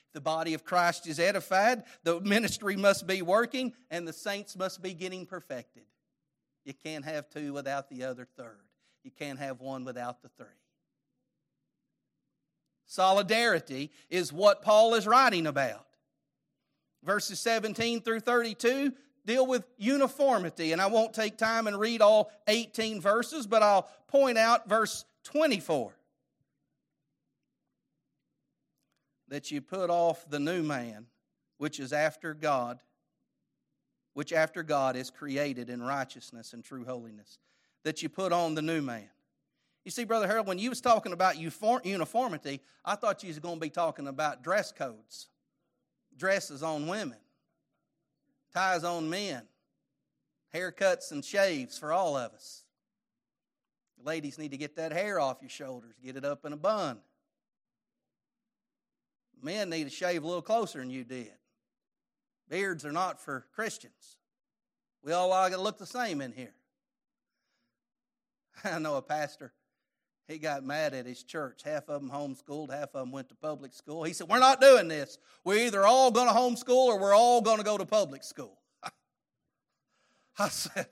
If 0.06 0.12
the 0.14 0.20
body 0.20 0.54
of 0.54 0.64
Christ 0.64 1.06
is 1.08 1.18
edified, 1.18 1.82
the 2.04 2.20
ministry 2.20 2.76
must 2.76 3.06
be 3.06 3.22
working, 3.22 3.72
and 3.90 4.06
the 4.06 4.12
saints 4.12 4.56
must 4.56 4.80
be 4.80 4.94
getting 4.94 5.26
perfected. 5.26 5.84
You 6.64 6.74
can't 6.74 7.04
have 7.04 7.28
two 7.28 7.52
without 7.52 7.88
the 7.88 8.04
other 8.04 8.26
third. 8.36 8.60
You 9.02 9.10
can't 9.10 9.38
have 9.38 9.60
one 9.60 9.84
without 9.84 10.22
the 10.22 10.28
three. 10.28 10.46
Solidarity 12.92 13.90
is 14.10 14.34
what 14.34 14.60
Paul 14.60 14.92
is 14.96 15.06
writing 15.06 15.46
about. 15.46 15.86
Verses 17.02 17.40
17 17.40 18.02
through 18.02 18.20
32 18.20 18.92
deal 19.24 19.46
with 19.46 19.64
uniformity. 19.78 20.72
And 20.72 20.82
I 20.82 20.88
won't 20.88 21.14
take 21.14 21.38
time 21.38 21.66
and 21.66 21.80
read 21.80 22.02
all 22.02 22.30
18 22.48 23.00
verses, 23.00 23.46
but 23.46 23.62
I'll 23.62 23.88
point 24.08 24.36
out 24.36 24.68
verse 24.68 25.06
24. 25.24 25.94
That 29.28 29.50
you 29.50 29.62
put 29.62 29.88
off 29.88 30.28
the 30.28 30.38
new 30.38 30.62
man, 30.62 31.06
which 31.56 31.80
is 31.80 31.94
after 31.94 32.34
God, 32.34 32.78
which 34.12 34.34
after 34.34 34.62
God 34.62 34.96
is 34.96 35.08
created 35.08 35.70
in 35.70 35.82
righteousness 35.82 36.52
and 36.52 36.62
true 36.62 36.84
holiness. 36.84 37.38
That 37.84 38.02
you 38.02 38.10
put 38.10 38.34
on 38.34 38.54
the 38.54 38.60
new 38.60 38.82
man. 38.82 39.08
You 39.84 39.90
see, 39.90 40.04
Brother 40.04 40.26
Harold, 40.26 40.46
when 40.46 40.58
you 40.58 40.70
was 40.70 40.80
talking 40.80 41.12
about 41.12 41.36
uniformity, 41.36 42.60
I 42.84 42.94
thought 42.94 43.22
you 43.22 43.28
was 43.28 43.38
going 43.38 43.56
to 43.56 43.60
be 43.60 43.70
talking 43.70 44.06
about 44.06 44.44
dress 44.44 44.70
codes, 44.70 45.28
dresses 46.16 46.62
on 46.62 46.86
women 46.86 47.18
ties 48.52 48.84
on 48.84 49.08
men, 49.08 49.42
haircuts 50.54 51.12
and 51.12 51.24
shaves 51.24 51.78
for 51.78 51.92
all 51.92 52.16
of 52.16 52.32
us. 52.32 52.64
Ladies 54.04 54.38
need 54.38 54.50
to 54.50 54.56
get 54.56 54.76
that 54.76 54.92
hair 54.92 55.20
off 55.20 55.38
your 55.40 55.50
shoulders, 55.50 55.94
get 56.04 56.16
it 56.16 56.24
up 56.24 56.44
in 56.44 56.52
a 56.52 56.56
bun. 56.56 56.98
Men 59.40 59.70
need 59.70 59.84
to 59.84 59.90
shave 59.90 60.22
a 60.22 60.26
little 60.26 60.42
closer 60.42 60.78
than 60.78 60.90
you 60.90 61.04
did. 61.04 61.32
Beards 62.48 62.84
are 62.84 62.92
not 62.92 63.20
for 63.20 63.46
Christians. 63.54 64.18
We 65.02 65.12
all 65.12 65.32
ought 65.32 65.50
to 65.50 65.60
look 65.60 65.78
the 65.78 65.86
same 65.86 66.20
in 66.20 66.32
here. 66.32 66.54
I 68.64 68.78
know 68.78 68.96
a 68.96 69.02
pastor, 69.02 69.52
he 70.28 70.38
got 70.38 70.64
mad 70.64 70.94
at 70.94 71.06
his 71.06 71.22
church. 71.22 71.62
Half 71.64 71.88
of 71.88 72.00
them 72.00 72.10
homeschooled, 72.10 72.70
half 72.70 72.94
of 72.94 73.00
them 73.00 73.12
went 73.12 73.28
to 73.30 73.34
public 73.34 73.72
school. 73.72 74.04
He 74.04 74.12
said, 74.12 74.28
We're 74.28 74.38
not 74.38 74.60
doing 74.60 74.88
this. 74.88 75.18
We're 75.44 75.66
either 75.66 75.84
all 75.84 76.10
going 76.10 76.28
to 76.28 76.34
homeschool 76.34 76.86
or 76.86 76.98
we're 76.98 77.14
all 77.14 77.40
going 77.40 77.58
to 77.58 77.64
go 77.64 77.76
to 77.76 77.84
public 77.84 78.22
school. 78.22 78.58
I 80.38 80.48
said, 80.48 80.86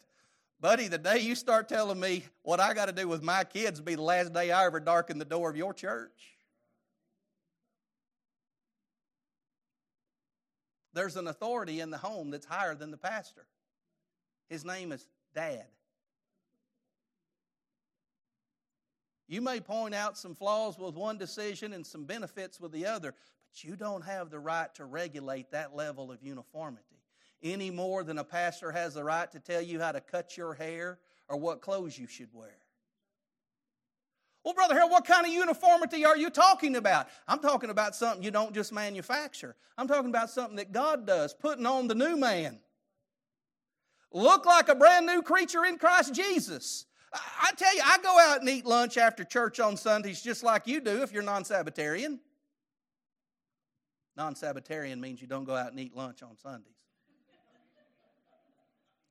Buddy, 0.60 0.88
the 0.88 0.98
day 0.98 1.20
you 1.20 1.34
start 1.34 1.68
telling 1.68 1.98
me 1.98 2.24
what 2.42 2.60
I 2.60 2.74
got 2.74 2.86
to 2.86 2.92
do 2.92 3.08
with 3.08 3.22
my 3.22 3.44
kids 3.44 3.80
be 3.80 3.94
the 3.94 4.02
last 4.02 4.32
day 4.32 4.50
I 4.50 4.66
ever 4.66 4.80
darken 4.80 5.18
the 5.18 5.24
door 5.24 5.48
of 5.48 5.56
your 5.56 5.72
church. 5.72 6.34
There's 10.92 11.16
an 11.16 11.28
authority 11.28 11.80
in 11.80 11.90
the 11.90 11.98
home 11.98 12.30
that's 12.30 12.46
higher 12.46 12.74
than 12.74 12.90
the 12.90 12.96
pastor. 12.96 13.46
His 14.48 14.64
name 14.64 14.90
is 14.92 15.06
Dad. 15.34 15.66
You 19.30 19.40
may 19.40 19.60
point 19.60 19.94
out 19.94 20.18
some 20.18 20.34
flaws 20.34 20.76
with 20.76 20.96
one 20.96 21.16
decision 21.16 21.72
and 21.72 21.86
some 21.86 22.04
benefits 22.04 22.60
with 22.60 22.72
the 22.72 22.84
other, 22.84 23.14
but 23.48 23.62
you 23.62 23.76
don't 23.76 24.02
have 24.02 24.28
the 24.28 24.40
right 24.40 24.74
to 24.74 24.84
regulate 24.84 25.52
that 25.52 25.76
level 25.76 26.10
of 26.10 26.20
uniformity 26.20 27.00
any 27.40 27.70
more 27.70 28.02
than 28.02 28.18
a 28.18 28.24
pastor 28.24 28.72
has 28.72 28.94
the 28.94 29.04
right 29.04 29.30
to 29.30 29.38
tell 29.38 29.62
you 29.62 29.80
how 29.80 29.92
to 29.92 30.00
cut 30.00 30.36
your 30.36 30.52
hair 30.54 30.98
or 31.28 31.36
what 31.36 31.62
clothes 31.62 31.96
you 31.96 32.08
should 32.08 32.28
wear. 32.32 32.56
Well, 34.44 34.52
Brother 34.52 34.74
Harold, 34.74 34.90
what 34.90 35.06
kind 35.06 35.24
of 35.24 35.32
uniformity 35.32 36.04
are 36.04 36.16
you 36.16 36.28
talking 36.28 36.74
about? 36.74 37.06
I'm 37.28 37.38
talking 37.38 37.70
about 37.70 37.94
something 37.94 38.24
you 38.24 38.32
don't 38.32 38.52
just 38.52 38.72
manufacture. 38.72 39.54
I'm 39.78 39.86
talking 39.86 40.10
about 40.10 40.30
something 40.30 40.56
that 40.56 40.72
God 40.72 41.06
does, 41.06 41.34
putting 41.34 41.66
on 41.66 41.86
the 41.86 41.94
new 41.94 42.16
man. 42.16 42.58
Look 44.12 44.44
like 44.44 44.68
a 44.68 44.74
brand 44.74 45.06
new 45.06 45.22
creature 45.22 45.64
in 45.64 45.78
Christ 45.78 46.14
Jesus. 46.14 46.86
I 47.12 47.50
tell 47.56 47.74
you, 47.74 47.82
I 47.84 47.98
go 47.98 48.18
out 48.18 48.40
and 48.40 48.48
eat 48.48 48.64
lunch 48.64 48.96
after 48.96 49.24
church 49.24 49.58
on 49.58 49.76
Sundays 49.76 50.22
just 50.22 50.44
like 50.44 50.66
you 50.66 50.80
do 50.80 51.02
if 51.02 51.12
you're 51.12 51.22
non 51.22 51.44
Sabbatarian. 51.44 52.20
Non 54.16 54.34
Sabbatarian 54.34 55.00
means 55.00 55.20
you 55.20 55.26
don't 55.26 55.44
go 55.44 55.56
out 55.56 55.70
and 55.70 55.80
eat 55.80 55.96
lunch 55.96 56.22
on 56.22 56.36
Sundays. 56.36 56.74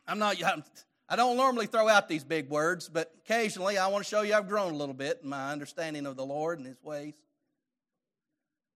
I'm 0.08 0.20
not, 0.20 0.41
I'm, 0.45 0.64
I 1.10 1.16
don't 1.16 1.38
normally 1.38 1.66
throw 1.66 1.88
out 1.88 2.08
these 2.08 2.24
big 2.24 2.50
words, 2.50 2.88
but 2.88 3.12
occasionally 3.26 3.78
I 3.78 3.88
want 3.88 4.06
to 4.06 4.10
show 4.10 4.22
you 4.22 4.34
I've 4.34 4.47
grown 4.47 4.74
a 4.74 4.78
little 4.78 4.95
bit 4.95 5.20
in 5.24 5.30
my 5.30 5.52
understanding 5.52 6.06
of 6.06 6.16
the 6.16 6.26
Lord 6.26 6.60
and 6.60 6.68
His 6.68 6.82
ways. 6.84 7.16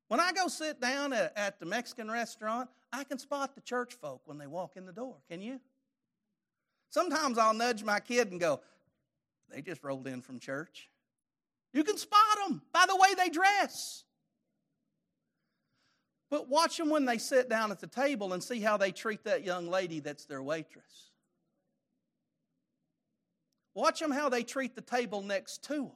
When 0.10 0.20
I 0.20 0.32
go 0.34 0.48
sit 0.48 0.82
down 0.82 1.14
at, 1.14 1.34
at 1.38 1.60
the 1.60 1.66
Mexican 1.66 2.12
restaurant, 2.12 2.70
I 2.92 3.04
can 3.04 3.18
spot 3.18 3.56
the 3.56 3.62
church 3.62 3.94
folk 3.96 4.22
when 4.26 4.38
they 4.38 4.48
walk 4.48 4.74
in 4.76 4.86
the 4.86 4.92
door. 4.92 5.16
Can 5.30 5.42
you? 5.42 5.60
Sometimes 6.90 7.40
I'll 7.40 7.56
nudge 7.56 7.84
my 7.84 8.00
kid 8.00 8.30
and 8.30 8.40
go, 8.40 8.62
they 9.54 9.62
just 9.62 9.84
rolled 9.84 10.08
in 10.08 10.22
from 10.22 10.40
church. 10.40 10.90
You 11.74 11.84
can 11.84 11.98
spot 11.98 12.20
them 12.48 12.62
by 12.74 12.86
the 12.88 12.96
way 12.96 13.14
they 13.16 13.30
dress. 13.30 14.04
But 16.30 16.50
watch 16.50 16.78
them 16.78 16.90
when 16.90 17.06
they 17.06 17.20
sit 17.20 17.50
down 17.50 17.72
at 17.72 17.80
the 17.80 17.88
table 17.88 18.34
and 18.34 18.44
see 18.44 18.60
how 18.60 18.78
they 18.78 18.92
treat 18.92 19.24
that 19.26 19.44
young 19.44 19.68
lady 19.70 20.00
that's 20.00 20.26
their 20.26 20.42
waitress. 20.42 21.12
Watch 23.76 24.00
them 24.00 24.12
how 24.12 24.30
they 24.30 24.44
treat 24.44 24.76
the 24.76 24.82
table 24.82 25.22
next 25.22 25.64
to 25.66 25.74
them 25.76 25.92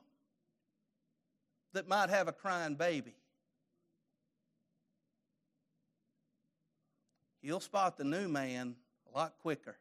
that 1.74 1.88
might 1.88 2.10
have 2.10 2.28
a 2.28 2.32
crying 2.32 2.76
baby. 2.76 3.16
You'll 7.41 7.60
spot 7.60 7.97
the 7.97 8.03
new 8.03 8.28
man 8.28 8.76
a 9.12 9.18
lot 9.18 9.36
quicker 9.39 9.78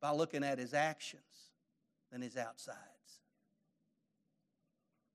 by 0.00 0.12
looking 0.12 0.44
at 0.44 0.58
his 0.58 0.74
actions 0.74 1.51
than 2.12 2.20
his 2.20 2.36
outsides. 2.36 2.78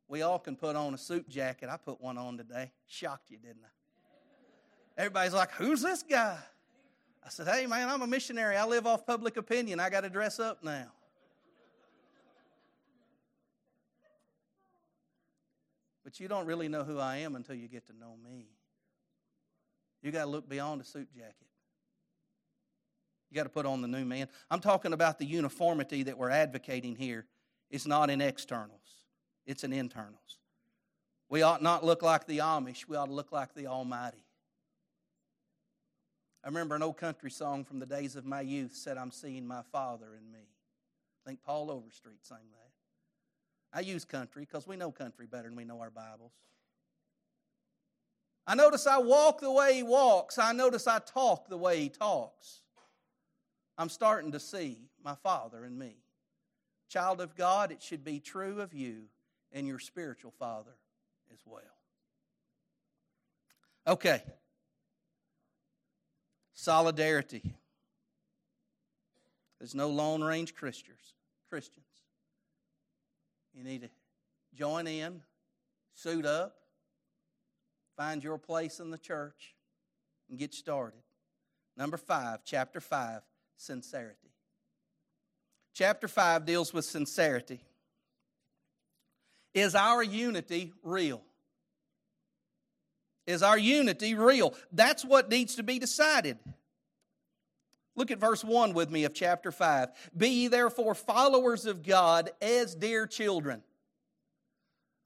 We 0.10 0.24
all 0.24 0.40
can 0.40 0.56
put 0.56 0.76
on 0.76 0.94
a 0.94 0.98
suit 0.98 1.30
jacket. 1.30 1.70
I 1.70 1.78
put 1.78 2.02
one 2.02 2.18
on 2.18 2.38
today. 2.38 2.72
Shocked 2.88 3.30
you, 3.30 3.38
didn't 3.38 3.64
I? 3.64 5.02
Everybody's 5.02 5.34
like, 5.34 5.52
Who's 5.52 5.82
this 5.82 6.04
guy? 6.04 6.38
I 7.24 7.30
said, 7.30 7.48
Hey, 7.48 7.68
man, 7.68 7.88
I'm 7.88 8.02
a 8.02 8.08
missionary. 8.08 8.58
I 8.58 8.66
live 8.66 8.88
off 8.88 9.06
public 9.06 9.38
opinion. 9.38 9.80
I 9.80 9.90
got 9.90 10.02
to 10.02 10.10
dress 10.10 10.40
up 10.40 10.64
now. 10.64 10.92
But 16.04 16.22
you 16.22 16.30
don't 16.30 16.46
really 16.46 16.70
know 16.70 16.86
who 16.86 17.00
I 17.00 17.18
am 17.18 17.36
until 17.36 17.56
you 17.56 17.68
get 17.68 17.86
to 17.88 17.94
know 17.94 18.16
me. 18.24 18.48
You 20.02 20.12
got 20.12 20.24
to 20.24 20.30
look 20.30 20.48
beyond 20.48 20.80
a 20.80 20.86
suit 20.86 21.10
jacket. 21.14 21.47
You 23.30 23.36
got 23.36 23.44
to 23.44 23.50
put 23.50 23.66
on 23.66 23.82
the 23.82 23.88
new 23.88 24.06
man. 24.06 24.28
I'm 24.50 24.60
talking 24.60 24.94
about 24.94 25.20
the 25.20 25.26
uniformity 25.26 26.04
that 26.04 26.18
we're 26.18 26.30
advocating 26.30 26.96
here. 26.96 27.26
It's 27.70 27.86
not 27.86 28.10
in 28.10 28.22
externals, 28.22 29.04
it's 29.46 29.64
in 29.64 29.74
internals. 29.74 30.40
We 31.30 31.42
ought 31.42 31.62
not 31.62 31.84
look 31.84 32.02
like 32.02 32.26
the 32.26 32.38
Amish, 32.38 32.88
we 32.88 32.96
ought 32.96 33.08
to 33.08 33.14
look 33.14 33.32
like 33.32 33.54
the 33.54 33.68
Almighty. 33.68 34.24
I 36.44 36.48
remember 36.48 36.76
an 36.76 36.84
old 36.84 36.96
country 36.96 37.30
song 37.30 37.66
from 37.66 37.80
the 37.80 37.86
days 37.86 38.16
of 38.16 38.24
my 38.24 38.40
youth 38.40 38.74
said, 38.74 38.98
I'm 38.98 39.12
seeing 39.12 39.46
my 39.46 39.64
Father 39.74 40.08
in 40.18 40.32
me. 40.32 40.40
I 40.40 41.30
think 41.30 41.44
Paul 41.44 41.70
Overstreet 41.70 42.26
sang 42.26 42.38
that. 42.38 43.78
I 43.78 43.82
use 43.82 44.06
country 44.06 44.44
because 44.44 44.66
we 44.66 44.78
know 44.78 44.90
country 44.90 45.26
better 45.26 45.50
than 45.50 45.58
we 45.58 45.66
know 45.66 45.82
our 45.82 45.90
Bibles. 45.90 46.32
I 48.46 48.56
notice 48.56 48.88
I 48.88 48.98
walk 49.00 49.42
the 49.42 49.52
way 49.52 49.74
he 49.74 49.84
walks. 49.84 50.38
I 50.38 50.54
notice 50.54 50.88
I 50.88 51.00
talk 51.00 51.50
the 51.50 51.58
way 51.58 51.82
he 51.82 51.90
talks. 51.90 52.62
I'm 53.78 53.90
starting 53.90 54.32
to 54.32 54.40
see 54.40 54.80
my 55.04 55.16
Father 55.16 55.64
in 55.66 55.78
me. 55.78 55.96
Child 56.90 57.22
of 57.22 57.36
God, 57.36 57.72
it 57.72 57.82
should 57.82 58.04
be 58.04 58.20
true 58.20 58.62
of 58.62 58.74
you 58.74 59.04
and 59.52 59.68
your 59.68 59.80
spiritual 59.80 60.32
father 60.32 60.72
as 61.32 61.40
well. 61.46 61.62
Okay. 63.86 64.22
Solidarity. 66.54 67.44
There's 69.60 69.76
no 69.76 69.90
long 69.90 70.22
range 70.22 70.56
Christians. 70.56 71.14
Christians. 71.50 71.86
You 73.54 73.64
need 73.64 73.82
to 73.82 73.90
join 74.54 74.88
in, 74.88 75.22
suit 75.94 76.26
up, 76.26 76.56
find 77.96 78.24
your 78.24 78.38
place 78.38 78.80
in 78.80 78.92
the 78.92 78.98
church, 78.98 79.56
and 80.30 80.38
get 80.38 80.54
started. 80.54 81.00
Number 81.76 81.98
five, 81.98 82.42
chapter 82.46 82.80
five, 82.80 83.22
sincerity. 83.58 84.32
Chapter 85.74 86.08
five 86.08 86.46
deals 86.46 86.74
with 86.74 86.86
sincerity. 86.86 87.60
Is 89.54 89.76
our 89.76 90.04
unity 90.04 90.74
real? 90.84 91.22
Is 93.26 93.44
our 93.44 93.58
unity 93.58 94.16
real? 94.16 94.54
That's 94.72 95.04
what 95.04 95.30
needs 95.30 95.56
to 95.56 95.64
be 95.64 95.80
decided. 95.80 96.38
Look 97.96 98.12
at 98.12 98.20
verse 98.20 98.44
1 98.44 98.74
with 98.74 98.92
me 98.92 99.06
of 99.06 99.14
chapter 99.14 99.52
5. 99.52 99.90
Be 100.16 100.30
ye 100.30 100.48
therefore 100.48 100.94
followers 100.94 101.66
of 101.66 101.84
God 101.84 102.30
as 102.42 102.76
dear 102.76 103.08
children. 103.08 103.64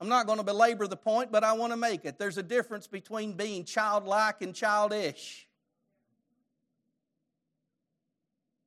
I'm 0.00 0.08
not 0.08 0.26
going 0.26 0.38
to 0.38 0.44
belabor 0.44 0.86
the 0.86 0.96
point, 0.96 1.32
but 1.32 1.42
I 1.42 1.54
want 1.54 1.72
to 1.72 1.76
make 1.76 2.04
it. 2.04 2.18
There's 2.18 2.36
a 2.36 2.42
difference 2.42 2.86
between 2.86 3.32
being 3.32 3.64
childlike 3.64 4.42
and 4.42 4.54
childish. 4.54 5.46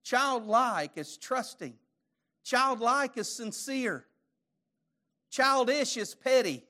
Childlike 0.05 0.91
is 0.97 1.17
trusting, 1.17 1.73
childlike 2.43 3.17
is 3.17 3.27
sincere, 3.27 4.05
childish 5.31 5.97
is 5.97 6.13
petty. 6.13 6.63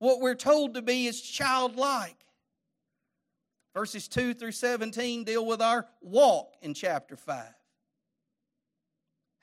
What 0.00 0.20
we're 0.20 0.34
told 0.34 0.74
to 0.74 0.82
be 0.82 1.06
is 1.06 1.22
childlike. 1.22 2.16
Verses 3.72 4.08
2 4.08 4.34
through 4.34 4.50
17 4.50 5.22
deal 5.22 5.46
with 5.46 5.62
our 5.62 5.86
walk 6.00 6.56
in 6.60 6.74
chapter 6.74 7.16
5. 7.16 7.44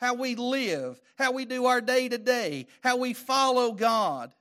How 0.01 0.15
we 0.15 0.35
live, 0.35 0.99
how 1.17 1.31
we 1.31 1.45
do 1.45 1.67
our 1.67 1.79
day 1.79 2.09
to 2.09 2.17
day, 2.17 2.67
how 2.81 2.97
we 2.97 3.13
follow 3.13 3.71
God, 3.71 4.35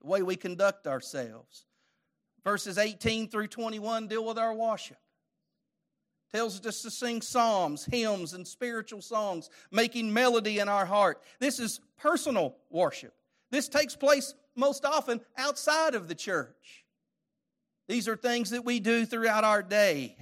the 0.00 0.06
way 0.06 0.22
we 0.22 0.36
conduct 0.36 0.86
ourselves. 0.86 1.63
Verses 2.44 2.76
18 2.78 3.28
through 3.28 3.48
21 3.48 4.06
deal 4.06 4.24
with 4.24 4.38
our 4.38 4.54
worship. 4.54 4.98
Tells 6.32 6.64
us 6.66 6.82
to 6.82 6.90
sing 6.90 7.22
psalms, 7.22 7.84
hymns, 7.84 8.34
and 8.34 8.46
spiritual 8.46 9.00
songs, 9.00 9.50
making 9.70 10.12
melody 10.12 10.58
in 10.58 10.68
our 10.68 10.84
heart. 10.84 11.22
This 11.38 11.58
is 11.60 11.80
personal 11.96 12.56
worship. 12.70 13.14
This 13.50 13.68
takes 13.68 13.94
place 13.94 14.34
most 14.56 14.84
often 14.84 15.20
outside 15.38 15.94
of 15.94 16.08
the 16.08 16.14
church. 16.14 16.84
These 17.88 18.08
are 18.08 18.16
things 18.16 18.50
that 18.50 18.64
we 18.64 18.80
do 18.80 19.06
throughout 19.06 19.44
our 19.44 19.62
day. 19.62 20.16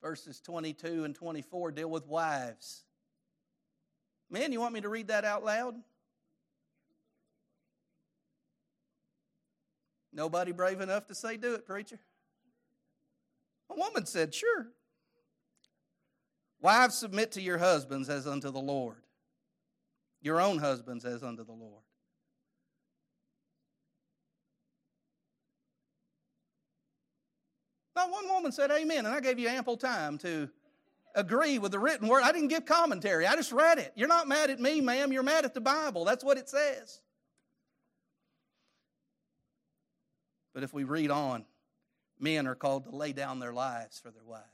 Verses 0.00 0.40
22 0.40 1.04
and 1.04 1.14
24 1.14 1.72
deal 1.72 1.90
with 1.90 2.06
wives. 2.06 2.84
Man, 4.30 4.52
you 4.52 4.60
want 4.60 4.74
me 4.74 4.80
to 4.80 4.88
read 4.88 5.08
that 5.08 5.24
out 5.24 5.44
loud? 5.44 5.74
Nobody 10.12 10.52
brave 10.52 10.80
enough 10.80 11.06
to 11.06 11.14
say, 11.14 11.36
Do 11.36 11.54
it, 11.54 11.66
preacher. 11.66 11.98
A 13.70 13.74
woman 13.74 14.06
said, 14.06 14.34
Sure. 14.34 14.68
Wives, 16.60 16.96
submit 16.96 17.32
to 17.32 17.42
your 17.42 17.58
husbands 17.58 18.08
as 18.08 18.26
unto 18.26 18.50
the 18.50 18.60
Lord, 18.60 19.02
your 20.20 20.40
own 20.40 20.58
husbands 20.58 21.04
as 21.04 21.22
unto 21.24 21.44
the 21.44 21.52
Lord. 21.52 21.82
Not 27.96 28.10
one 28.10 28.28
woman 28.28 28.52
said 28.52 28.70
amen, 28.70 29.06
and 29.06 29.14
I 29.14 29.20
gave 29.20 29.38
you 29.38 29.48
ample 29.48 29.76
time 29.76 30.18
to 30.18 30.48
agree 31.14 31.58
with 31.58 31.72
the 31.72 31.78
written 31.78 32.08
word. 32.08 32.22
I 32.22 32.32
didn't 32.32 32.48
give 32.48 32.64
commentary, 32.64 33.26
I 33.26 33.34
just 33.34 33.52
read 33.52 33.78
it. 33.78 33.92
You're 33.96 34.08
not 34.08 34.28
mad 34.28 34.50
at 34.50 34.60
me, 34.60 34.80
ma'am, 34.80 35.12
you're 35.12 35.22
mad 35.22 35.44
at 35.44 35.54
the 35.54 35.60
Bible. 35.60 36.04
That's 36.04 36.24
what 36.24 36.38
it 36.38 36.48
says. 36.48 37.00
But 40.52 40.62
if 40.62 40.72
we 40.72 40.84
read 40.84 41.10
on, 41.10 41.44
men 42.18 42.46
are 42.46 42.54
called 42.54 42.84
to 42.84 42.94
lay 42.94 43.12
down 43.12 43.38
their 43.38 43.52
lives 43.52 43.98
for 43.98 44.10
their 44.10 44.24
wives. 44.24 44.46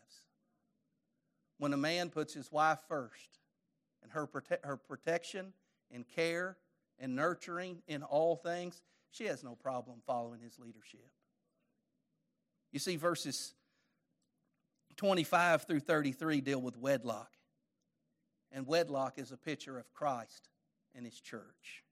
When 1.59 1.73
a 1.73 1.77
man 1.77 2.11
puts 2.11 2.35
his 2.35 2.53
wife 2.53 2.79
first 2.89 3.39
and 4.03 4.13
her, 4.13 4.27
prote- 4.27 4.65
her 4.65 4.77
protection 4.77 5.53
and 5.91 6.07
care 6.09 6.57
and 6.99 7.17
nurturing 7.17 7.83
in 7.89 8.03
all 8.03 8.37
things, 8.37 8.81
she 9.11 9.25
has 9.25 9.43
no 9.43 9.55
problem 9.55 10.03
following 10.07 10.41
his 10.41 10.59
leadership. 10.59 11.11
You 12.71 12.79
see, 12.79 12.97
verses 12.97 13.55
25 14.97 15.63
through 15.63 15.81
33 15.81 16.41
deal 16.41 16.61
with 16.61 16.77
wedlock. 16.77 17.33
And 18.53 18.67
wedlock 18.67 19.19
is 19.19 19.33
a 19.33 19.37
picture 19.37 19.79
of 19.79 19.93
Christ 19.93 20.49
and 20.95 21.05
his 21.05 21.21
church. 21.21 21.85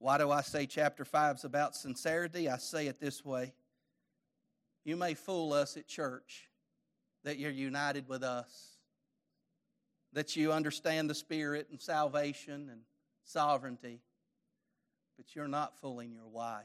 Why 0.00 0.16
do 0.16 0.30
I 0.30 0.40
say 0.40 0.64
chapter 0.64 1.04
5 1.04 1.36
is 1.36 1.44
about 1.44 1.76
sincerity? 1.76 2.48
I 2.48 2.56
say 2.56 2.86
it 2.86 2.98
this 2.98 3.22
way 3.22 3.52
You 4.82 4.96
may 4.96 5.12
fool 5.12 5.52
us 5.52 5.76
at 5.76 5.86
church 5.86 6.48
that 7.22 7.38
you're 7.38 7.50
united 7.50 8.08
with 8.08 8.22
us, 8.22 8.78
that 10.14 10.34
you 10.36 10.52
understand 10.52 11.10
the 11.10 11.14
Spirit 11.14 11.68
and 11.70 11.78
salvation 11.78 12.70
and 12.70 12.80
sovereignty, 13.24 14.00
but 15.18 15.36
you're 15.36 15.46
not 15.46 15.78
fooling 15.78 16.12
your 16.12 16.28
wife. 16.28 16.64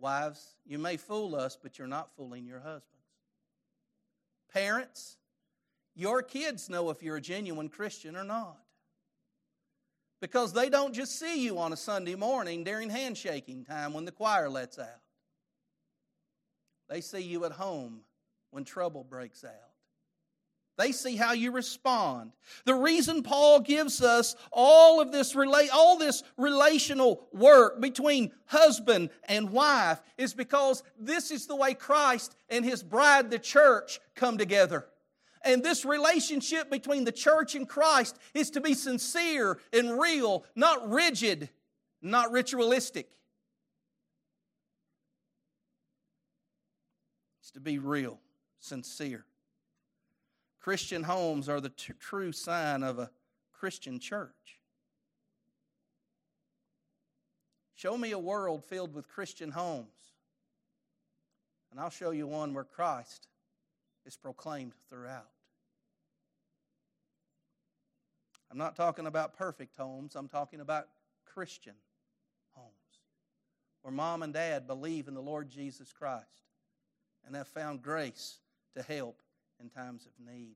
Wives, 0.00 0.56
you 0.64 0.78
may 0.78 0.96
fool 0.96 1.36
us, 1.36 1.58
but 1.62 1.78
you're 1.78 1.86
not 1.86 2.16
fooling 2.16 2.46
your 2.46 2.60
husbands. 2.60 2.88
Parents, 4.50 5.18
your 5.94 6.22
kids 6.22 6.70
know 6.70 6.88
if 6.88 7.02
you're 7.02 7.16
a 7.16 7.20
genuine 7.20 7.68
Christian 7.68 8.16
or 8.16 8.24
not. 8.24 8.63
Because 10.24 10.54
they 10.54 10.70
don't 10.70 10.94
just 10.94 11.18
see 11.18 11.44
you 11.44 11.58
on 11.58 11.74
a 11.74 11.76
Sunday 11.76 12.14
morning 12.14 12.64
during 12.64 12.88
handshaking 12.88 13.62
time 13.62 13.92
when 13.92 14.06
the 14.06 14.10
choir 14.10 14.48
lets 14.48 14.78
out. 14.78 15.02
They 16.88 17.02
see 17.02 17.20
you 17.20 17.44
at 17.44 17.52
home 17.52 18.00
when 18.50 18.64
trouble 18.64 19.04
breaks 19.04 19.44
out. 19.44 19.52
They 20.78 20.92
see 20.92 21.16
how 21.16 21.34
you 21.34 21.50
respond. 21.50 22.32
The 22.64 22.74
reason 22.74 23.22
Paul 23.22 23.60
gives 23.60 24.00
us 24.00 24.34
all 24.50 24.98
of 24.98 25.12
this 25.12 25.34
rela- 25.34 25.68
all 25.74 25.98
this 25.98 26.22
relational 26.38 27.28
work 27.34 27.82
between 27.82 28.32
husband 28.46 29.10
and 29.28 29.50
wife 29.50 30.00
is 30.16 30.32
because 30.32 30.82
this 30.98 31.30
is 31.30 31.46
the 31.46 31.54
way 31.54 31.74
Christ 31.74 32.34
and 32.48 32.64
his 32.64 32.82
bride 32.82 33.30
the 33.30 33.38
church 33.38 34.00
come 34.14 34.38
together. 34.38 34.86
And 35.44 35.62
this 35.62 35.84
relationship 35.84 36.70
between 36.70 37.04
the 37.04 37.12
church 37.12 37.54
and 37.54 37.68
Christ 37.68 38.18
is 38.32 38.50
to 38.50 38.60
be 38.60 38.72
sincere 38.72 39.58
and 39.72 40.00
real, 40.00 40.44
not 40.56 40.90
rigid, 40.90 41.50
not 42.00 42.32
ritualistic. 42.32 43.10
It's 47.40 47.50
to 47.52 47.60
be 47.60 47.78
real, 47.78 48.20
sincere. 48.58 49.26
Christian 50.60 51.02
homes 51.02 51.50
are 51.50 51.60
the 51.60 51.68
t- 51.68 51.92
true 52.00 52.32
sign 52.32 52.82
of 52.82 52.98
a 52.98 53.10
Christian 53.52 53.98
church. 53.98 54.60
Show 57.74 57.98
me 57.98 58.12
a 58.12 58.18
world 58.18 58.64
filled 58.64 58.94
with 58.94 59.08
Christian 59.08 59.50
homes, 59.50 60.14
and 61.70 61.78
I'll 61.78 61.90
show 61.90 62.12
you 62.12 62.26
one 62.26 62.54
where 62.54 62.64
Christ 62.64 63.28
is 64.06 64.16
proclaimed 64.16 64.72
throughout. 64.88 65.33
I'm 68.54 68.58
not 68.58 68.76
talking 68.76 69.08
about 69.08 69.36
perfect 69.36 69.76
homes, 69.76 70.14
I'm 70.14 70.28
talking 70.28 70.60
about 70.60 70.86
Christian 71.24 71.74
homes 72.52 72.70
where 73.82 73.92
mom 73.92 74.22
and 74.22 74.32
dad 74.32 74.68
believe 74.68 75.08
in 75.08 75.14
the 75.14 75.20
Lord 75.20 75.50
Jesus 75.50 75.92
Christ 75.92 76.44
and 77.26 77.34
have 77.34 77.48
found 77.48 77.82
grace 77.82 78.38
to 78.76 78.82
help 78.82 79.20
in 79.60 79.70
times 79.70 80.06
of 80.06 80.12
need. 80.24 80.54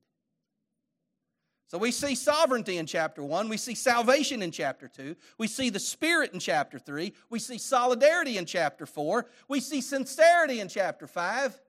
So 1.66 1.76
we 1.76 1.90
see 1.90 2.14
sovereignty 2.14 2.76
in 2.76 2.86
chapter 2.86 3.20
1. 3.20 3.49
We 3.49 3.57
see 3.57 3.74
salvation 3.74 4.42
in 4.42 4.53
chapter 4.53 4.86
2. 4.86 5.16
We 5.36 5.49
see 5.49 5.68
the 5.68 5.80
Spirit 5.80 6.32
in 6.32 6.38
chapter 6.38 6.78
3. 6.78 7.12
We 7.30 7.40
see 7.40 7.59
solidarity 7.59 8.38
in 8.38 8.46
chapter 8.46 8.86
4. 8.86 9.26
We 9.49 9.59
see 9.59 9.80
sincerity 9.80 10.61
in 10.61 10.68
chapter 10.68 11.09
5. 11.09 11.61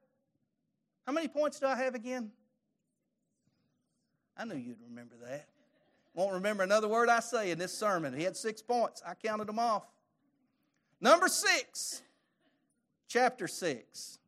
How 1.07 1.11
many 1.11 1.27
points 1.27 1.59
do 1.59 1.65
I 1.65 1.75
have 1.75 1.95
again? 1.95 2.30
I 4.38 4.45
knew 4.45 4.55
you'd 4.55 4.77
remember 4.88 5.15
that. 5.23 5.47
Won't 6.20 6.34
remember 6.34 6.63
another 6.63 6.89
word 6.89 7.07
I 7.07 7.22
say 7.22 7.49
in 7.49 7.57
this 7.57 7.74
sermon. 7.74 8.13
He 8.13 8.26
had 8.26 8.36
six 8.36 8.61
points. 8.61 9.01
I 9.07 9.13
counted 9.13 9.47
them 9.47 9.57
off. 9.57 9.84
Number 10.99 11.30
six, 11.30 12.01
chapter 13.07 13.47
6 13.47 14.20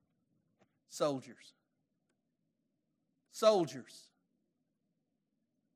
soldiers 0.87 1.51
soldiers. 3.33 4.07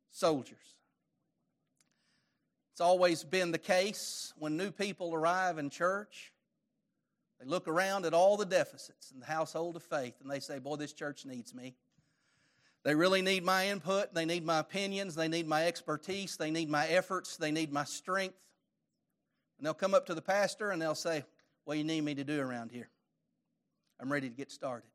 Soldiers. 0.09 0.75
It's 2.71 2.79
always 2.79 3.25
been 3.25 3.51
the 3.51 3.57
case 3.57 4.33
when 4.37 4.55
new 4.55 4.71
people 4.71 5.13
arrive 5.13 5.57
in 5.57 5.69
church. 5.69 6.31
They 7.41 7.45
look 7.45 7.67
around 7.67 8.05
at 8.05 8.13
all 8.13 8.37
the 8.37 8.45
deficits 8.45 9.11
in 9.11 9.19
the 9.19 9.25
household 9.25 9.75
of 9.75 9.83
faith 9.83 10.13
and 10.21 10.31
they 10.31 10.39
say, 10.39 10.59
Boy, 10.59 10.77
this 10.77 10.93
church 10.93 11.25
needs 11.25 11.53
me. 11.53 11.75
They 12.85 12.93
really 12.93 13.23
need 13.23 13.43
my 13.43 13.67
input. 13.69 14.13
They 14.13 14.25
need 14.25 14.45
my 14.45 14.59
opinions. 14.59 15.15
They 15.15 15.27
need 15.27 15.47
my 15.47 15.65
expertise. 15.65 16.37
They 16.37 16.51
need 16.51 16.69
my 16.69 16.87
efforts. 16.87 17.35
They 17.35 17.51
need 17.51 17.73
my 17.73 17.83
strength. 17.83 18.37
And 19.57 19.65
they'll 19.65 19.73
come 19.73 19.95
up 19.95 20.05
to 20.05 20.13
the 20.13 20.21
pastor 20.21 20.69
and 20.69 20.79
they'll 20.79 20.93
say, 20.93 21.25
What 21.63 21.73
do 21.73 21.77
you 21.79 21.83
need 21.83 22.01
me 22.01 22.13
to 22.13 22.23
do 22.23 22.39
around 22.39 22.71
here? 22.71 22.89
I'm 23.99 24.13
ready 24.13 24.29
to 24.29 24.35
get 24.35 24.51
started. 24.51 24.87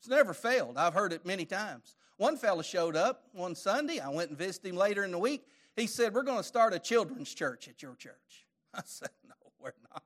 It's 0.00 0.08
never 0.08 0.34
failed. 0.34 0.76
I've 0.76 0.92
heard 0.92 1.14
it 1.14 1.24
many 1.24 1.46
times. 1.46 1.94
One 2.18 2.36
fellow 2.36 2.62
showed 2.62 2.94
up 2.94 3.24
one 3.32 3.54
Sunday. 3.54 3.98
I 3.98 4.10
went 4.10 4.28
and 4.28 4.38
visited 4.38 4.68
him 4.68 4.76
later 4.76 5.02
in 5.02 5.12
the 5.12 5.18
week. 5.18 5.46
He 5.76 5.86
said, 5.86 6.12
We're 6.12 6.24
going 6.24 6.38
to 6.38 6.44
start 6.44 6.74
a 6.74 6.78
children's 6.78 7.32
church 7.32 7.68
at 7.68 7.82
your 7.82 7.94
church. 7.94 8.46
I 8.74 8.82
said, 8.84 9.10
No, 9.26 9.34
we're 9.58 9.72
not. 9.90 10.02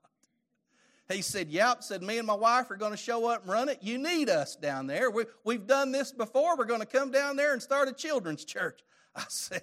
He 1.11 1.23
said, 1.23 1.49
Yep. 1.49 1.83
Said, 1.83 2.03
Me 2.03 2.19
and 2.19 2.27
my 2.27 2.35
wife 2.35 2.71
are 2.71 2.77
going 2.77 2.93
to 2.93 2.97
show 2.97 3.27
up 3.27 3.43
and 3.43 3.51
run 3.51 3.69
it. 3.69 3.79
You 3.83 3.99
need 3.99 4.29
us 4.29 4.57
down 4.57 4.87
there. 4.87 5.11
We, 5.11 5.25
we've 5.45 5.67
done 5.67 5.93
this 5.93 6.13
before. 6.13 6.57
We're 6.57 6.65
going 6.65 6.81
to 6.81 6.87
come 6.87 7.11
down 7.11 7.37
there 7.37 7.53
and 7.53 7.61
start 7.61 7.89
a 7.89 7.93
children's 7.93 8.45
church. 8.45 8.81
I 9.17 9.25
said, 9.29 9.63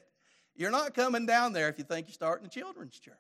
You're 0.56 0.72
not 0.72 0.94
coming 0.94 1.26
down 1.26 1.54
there 1.54 1.70
if 1.70 1.78
you 1.78 1.84
think 1.84 2.08
you're 2.08 2.14
starting 2.14 2.46
a 2.46 2.50
children's 2.50 3.00
church. 3.00 3.14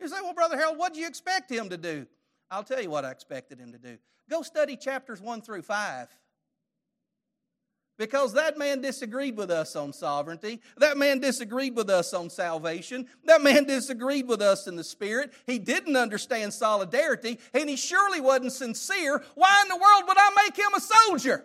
You 0.00 0.08
say, 0.08 0.16
Well, 0.22 0.34
Brother 0.34 0.56
Harold, 0.56 0.78
what 0.78 0.94
do 0.94 1.00
you 1.00 1.06
expect 1.06 1.50
him 1.50 1.70
to 1.70 1.76
do? 1.76 2.06
I'll 2.50 2.64
tell 2.64 2.82
you 2.82 2.90
what 2.90 3.04
I 3.04 3.10
expected 3.10 3.58
him 3.58 3.72
to 3.72 3.78
do. 3.78 3.96
Go 4.28 4.42
study 4.42 4.76
chapters 4.76 5.20
1 5.20 5.42
through 5.42 5.62
5. 5.62 6.08
Because 8.00 8.32
that 8.32 8.56
man 8.56 8.80
disagreed 8.80 9.36
with 9.36 9.50
us 9.50 9.76
on 9.76 9.92
sovereignty. 9.92 10.62
That 10.78 10.96
man 10.96 11.20
disagreed 11.20 11.76
with 11.76 11.90
us 11.90 12.14
on 12.14 12.30
salvation. 12.30 13.06
That 13.26 13.42
man 13.42 13.64
disagreed 13.66 14.26
with 14.26 14.40
us 14.40 14.66
in 14.66 14.74
the 14.74 14.82
Spirit. 14.82 15.34
He 15.44 15.58
didn't 15.58 15.96
understand 15.96 16.54
solidarity, 16.54 17.38
and 17.52 17.68
he 17.68 17.76
surely 17.76 18.22
wasn't 18.22 18.52
sincere. 18.52 19.22
Why 19.34 19.54
in 19.64 19.68
the 19.68 19.76
world 19.76 20.04
would 20.08 20.16
I 20.16 20.30
make 20.46 20.56
him 20.56 20.72
a 20.74 20.80
soldier? 20.80 21.44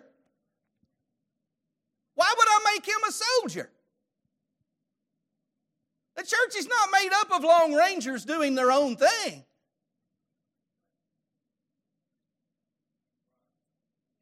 Why 2.14 2.34
would 2.34 2.48
I 2.48 2.72
make 2.72 2.86
him 2.86 3.00
a 3.06 3.12
soldier? 3.12 3.70
The 6.16 6.22
church 6.22 6.56
is 6.56 6.66
not 6.66 6.88
made 6.90 7.10
up 7.12 7.32
of 7.32 7.44
lone 7.44 7.74
rangers 7.74 8.24
doing 8.24 8.54
their 8.54 8.72
own 8.72 8.96
thing. 8.96 9.44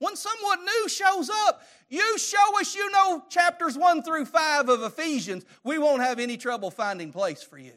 When 0.05 0.17
someone 0.17 0.63
new 0.67 0.89
shows 0.91 1.31
up, 1.31 1.63
you 1.89 2.19
show 2.19 2.61
us 2.61 2.75
you 2.75 2.91
know 2.91 3.25
chapters 3.31 3.79
1 3.79 4.03
through 4.03 4.27
5 4.27 4.69
of 4.69 4.83
Ephesians, 4.83 5.47
we 5.63 5.79
won't 5.79 6.03
have 6.03 6.19
any 6.19 6.37
trouble 6.37 6.71
finding 6.71 7.11
place 7.11 7.43
for 7.43 7.57
you. 7.57 7.73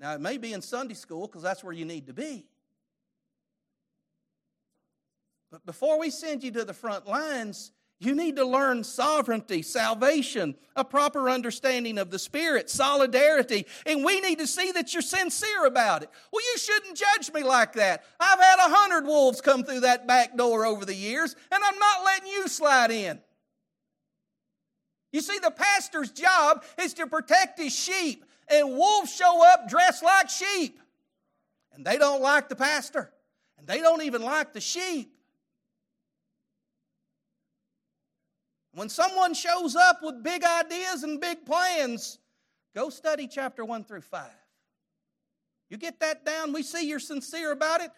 Now, 0.00 0.14
it 0.14 0.20
may 0.20 0.36
be 0.36 0.52
in 0.52 0.62
Sunday 0.62 0.94
school 0.94 1.28
because 1.28 1.42
that's 1.42 1.62
where 1.62 1.72
you 1.72 1.84
need 1.84 2.08
to 2.08 2.12
be. 2.12 2.44
But 5.52 5.64
before 5.64 5.96
we 6.00 6.10
send 6.10 6.42
you 6.42 6.50
to 6.50 6.64
the 6.64 6.74
front 6.74 7.06
lines, 7.06 7.70
You 8.00 8.14
need 8.14 8.36
to 8.36 8.44
learn 8.44 8.84
sovereignty, 8.84 9.62
salvation, 9.62 10.54
a 10.76 10.84
proper 10.84 11.28
understanding 11.28 11.98
of 11.98 12.12
the 12.12 12.18
Spirit, 12.18 12.70
solidarity, 12.70 13.66
and 13.86 14.04
we 14.04 14.20
need 14.20 14.38
to 14.38 14.46
see 14.46 14.70
that 14.70 14.94
you're 14.94 15.02
sincere 15.02 15.66
about 15.66 16.04
it. 16.04 16.10
Well, 16.32 16.44
you 16.44 16.58
shouldn't 16.58 16.96
judge 16.96 17.32
me 17.32 17.42
like 17.42 17.72
that. 17.72 18.04
I've 18.20 18.38
had 18.38 18.58
a 18.60 18.74
hundred 18.74 19.04
wolves 19.04 19.40
come 19.40 19.64
through 19.64 19.80
that 19.80 20.06
back 20.06 20.36
door 20.36 20.64
over 20.64 20.84
the 20.84 20.94
years, 20.94 21.34
and 21.50 21.64
I'm 21.64 21.78
not 21.78 22.04
letting 22.04 22.28
you 22.28 22.46
slide 22.46 22.92
in. 22.92 23.20
You 25.12 25.20
see, 25.20 25.40
the 25.40 25.50
pastor's 25.50 26.12
job 26.12 26.62
is 26.80 26.94
to 26.94 27.08
protect 27.08 27.58
his 27.58 27.74
sheep, 27.74 28.24
and 28.48 28.76
wolves 28.76 29.12
show 29.12 29.44
up 29.44 29.68
dressed 29.68 30.04
like 30.04 30.30
sheep. 30.30 30.78
And 31.72 31.84
they 31.84 31.98
don't 31.98 32.22
like 32.22 32.48
the 32.48 32.56
pastor, 32.56 33.10
and 33.58 33.66
they 33.66 33.80
don't 33.80 34.02
even 34.02 34.22
like 34.22 34.52
the 34.52 34.60
sheep. 34.60 35.17
When 38.78 38.88
someone 38.88 39.34
shows 39.34 39.74
up 39.74 40.04
with 40.04 40.22
big 40.22 40.44
ideas 40.44 41.02
and 41.02 41.20
big 41.20 41.44
plans, 41.44 42.20
go 42.76 42.90
study 42.90 43.26
chapter 43.26 43.64
1 43.64 43.82
through 43.82 44.02
5. 44.02 44.30
You 45.68 45.76
get 45.78 45.98
that 45.98 46.24
down, 46.24 46.52
we 46.52 46.62
see 46.62 46.88
you're 46.88 47.00
sincere 47.00 47.50
about 47.50 47.80
it. 47.80 47.90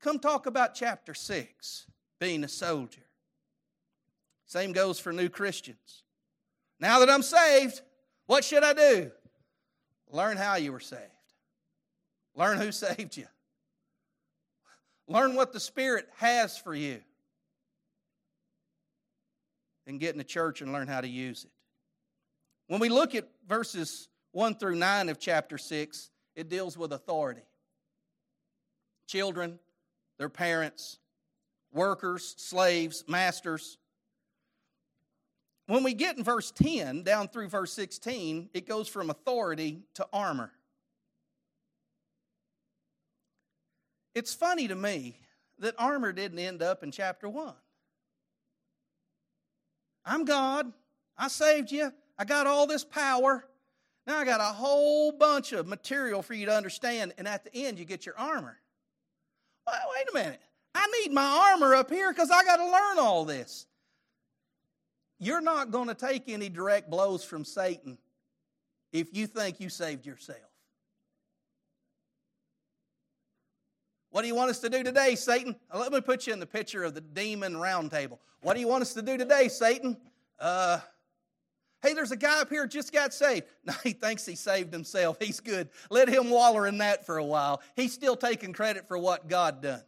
Come 0.00 0.20
talk 0.20 0.46
about 0.46 0.76
chapter 0.76 1.12
6, 1.12 1.86
being 2.20 2.44
a 2.44 2.48
soldier. 2.48 3.02
Same 4.46 4.70
goes 4.70 5.00
for 5.00 5.12
new 5.12 5.28
Christians. 5.28 6.04
Now 6.78 7.00
that 7.00 7.10
I'm 7.10 7.22
saved, 7.22 7.80
what 8.26 8.44
should 8.44 8.62
I 8.62 8.74
do? 8.74 9.10
Learn 10.08 10.36
how 10.36 10.54
you 10.54 10.70
were 10.70 10.78
saved. 10.78 11.02
Learn 12.36 12.58
who 12.58 12.70
saved 12.70 13.16
you. 13.16 13.26
Learn 15.08 15.34
what 15.34 15.52
the 15.52 15.58
Spirit 15.58 16.08
has 16.18 16.56
for 16.56 16.76
you. 16.76 17.00
And 19.88 19.98
get 19.98 20.12
in 20.12 20.18
the 20.18 20.24
church 20.24 20.60
and 20.60 20.70
learn 20.70 20.86
how 20.86 21.00
to 21.00 21.08
use 21.08 21.44
it. 21.44 21.50
When 22.66 22.78
we 22.78 22.90
look 22.90 23.14
at 23.14 23.26
verses 23.48 24.08
1 24.32 24.56
through 24.56 24.76
9 24.76 25.08
of 25.08 25.18
chapter 25.18 25.56
6, 25.56 26.10
it 26.36 26.50
deals 26.50 26.76
with 26.76 26.92
authority. 26.92 27.40
Children, 29.06 29.58
their 30.18 30.28
parents, 30.28 30.98
workers, 31.72 32.34
slaves, 32.36 33.02
masters. 33.08 33.78
When 35.66 35.82
we 35.82 35.94
get 35.94 36.18
in 36.18 36.22
verse 36.22 36.50
10 36.50 37.02
down 37.02 37.28
through 37.28 37.48
verse 37.48 37.72
16, 37.72 38.50
it 38.52 38.68
goes 38.68 38.88
from 38.88 39.08
authority 39.08 39.84
to 39.94 40.06
armor. 40.12 40.52
It's 44.14 44.34
funny 44.34 44.68
to 44.68 44.74
me 44.74 45.18
that 45.60 45.74
armor 45.78 46.12
didn't 46.12 46.38
end 46.38 46.62
up 46.62 46.82
in 46.82 46.90
chapter 46.90 47.26
1. 47.28 47.54
I'm 50.08 50.24
God. 50.24 50.72
I 51.16 51.28
saved 51.28 51.70
you. 51.70 51.92
I 52.18 52.24
got 52.24 52.46
all 52.46 52.66
this 52.66 52.84
power. 52.84 53.44
Now 54.06 54.18
I 54.18 54.24
got 54.24 54.40
a 54.40 54.54
whole 54.54 55.12
bunch 55.12 55.52
of 55.52 55.66
material 55.66 56.22
for 56.22 56.34
you 56.34 56.46
to 56.46 56.56
understand, 56.56 57.12
and 57.18 57.28
at 57.28 57.44
the 57.44 57.54
end, 57.54 57.78
you 57.78 57.84
get 57.84 58.06
your 58.06 58.18
armor. 58.18 58.58
Well, 59.66 59.76
wait 59.94 60.06
a 60.10 60.14
minute. 60.14 60.40
I 60.74 60.86
need 61.02 61.12
my 61.12 61.50
armor 61.52 61.74
up 61.74 61.90
here 61.90 62.12
because 62.12 62.30
I 62.30 62.42
got 62.44 62.56
to 62.56 62.64
learn 62.64 62.98
all 62.98 63.24
this 63.24 63.66
you're 65.18 65.40
not 65.40 65.70
going 65.70 65.88
to 65.88 65.94
take 65.94 66.28
any 66.28 66.48
direct 66.48 66.88
blows 66.88 67.24
from 67.24 67.44
Satan 67.44 67.98
if 68.92 69.08
you 69.12 69.26
think 69.26 69.60
you 69.60 69.68
saved 69.68 70.06
yourself. 70.06 70.38
What 74.18 74.22
do 74.22 74.28
you 74.28 74.34
want 74.34 74.50
us 74.50 74.58
to 74.58 74.68
do 74.68 74.82
today, 74.82 75.14
Satan? 75.14 75.54
Uh, 75.72 75.78
let 75.78 75.92
me 75.92 76.00
put 76.00 76.26
you 76.26 76.32
in 76.32 76.40
the 76.40 76.46
picture 76.46 76.82
of 76.82 76.92
the 76.92 77.00
demon 77.00 77.54
roundtable. 77.54 78.18
What 78.40 78.54
do 78.54 78.60
you 78.60 78.66
want 78.66 78.82
us 78.82 78.92
to 78.94 79.00
do 79.00 79.16
today, 79.16 79.46
Satan? 79.46 79.96
Uh, 80.40 80.80
hey, 81.82 81.94
there's 81.94 82.10
a 82.10 82.16
guy 82.16 82.40
up 82.40 82.48
here 82.48 82.66
just 82.66 82.92
got 82.92 83.14
saved. 83.14 83.46
No, 83.64 83.74
he 83.84 83.92
thinks 83.92 84.26
he 84.26 84.34
saved 84.34 84.72
himself. 84.72 85.18
He's 85.20 85.38
good. 85.38 85.68
Let 85.88 86.08
him 86.08 86.30
waller 86.30 86.66
in 86.66 86.78
that 86.78 87.06
for 87.06 87.18
a 87.18 87.24
while. 87.24 87.62
He's 87.76 87.92
still 87.92 88.16
taking 88.16 88.52
credit 88.52 88.88
for 88.88 88.98
what 88.98 89.28
God 89.28 89.62
done. 89.62 89.84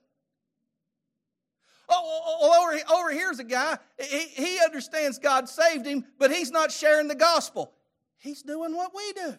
Oh, 1.89 2.39
well, 2.41 2.53
over, 2.63 3.01
over 3.01 3.11
here's 3.11 3.41
a 3.41 3.45
guy, 3.45 3.79
he, 3.99 4.27
he 4.29 4.61
understands 4.65 5.19
God 5.19 5.49
saved 5.49 5.85
him, 5.85 6.05
but 6.21 6.31
he's 6.31 6.53
not 6.53 6.71
sharing 6.71 7.09
the 7.09 7.17
gospel. 7.17 7.73
He's 8.19 8.45
doing 8.45 8.77
what 8.77 8.93
we 8.95 9.13
do. 9.13 9.35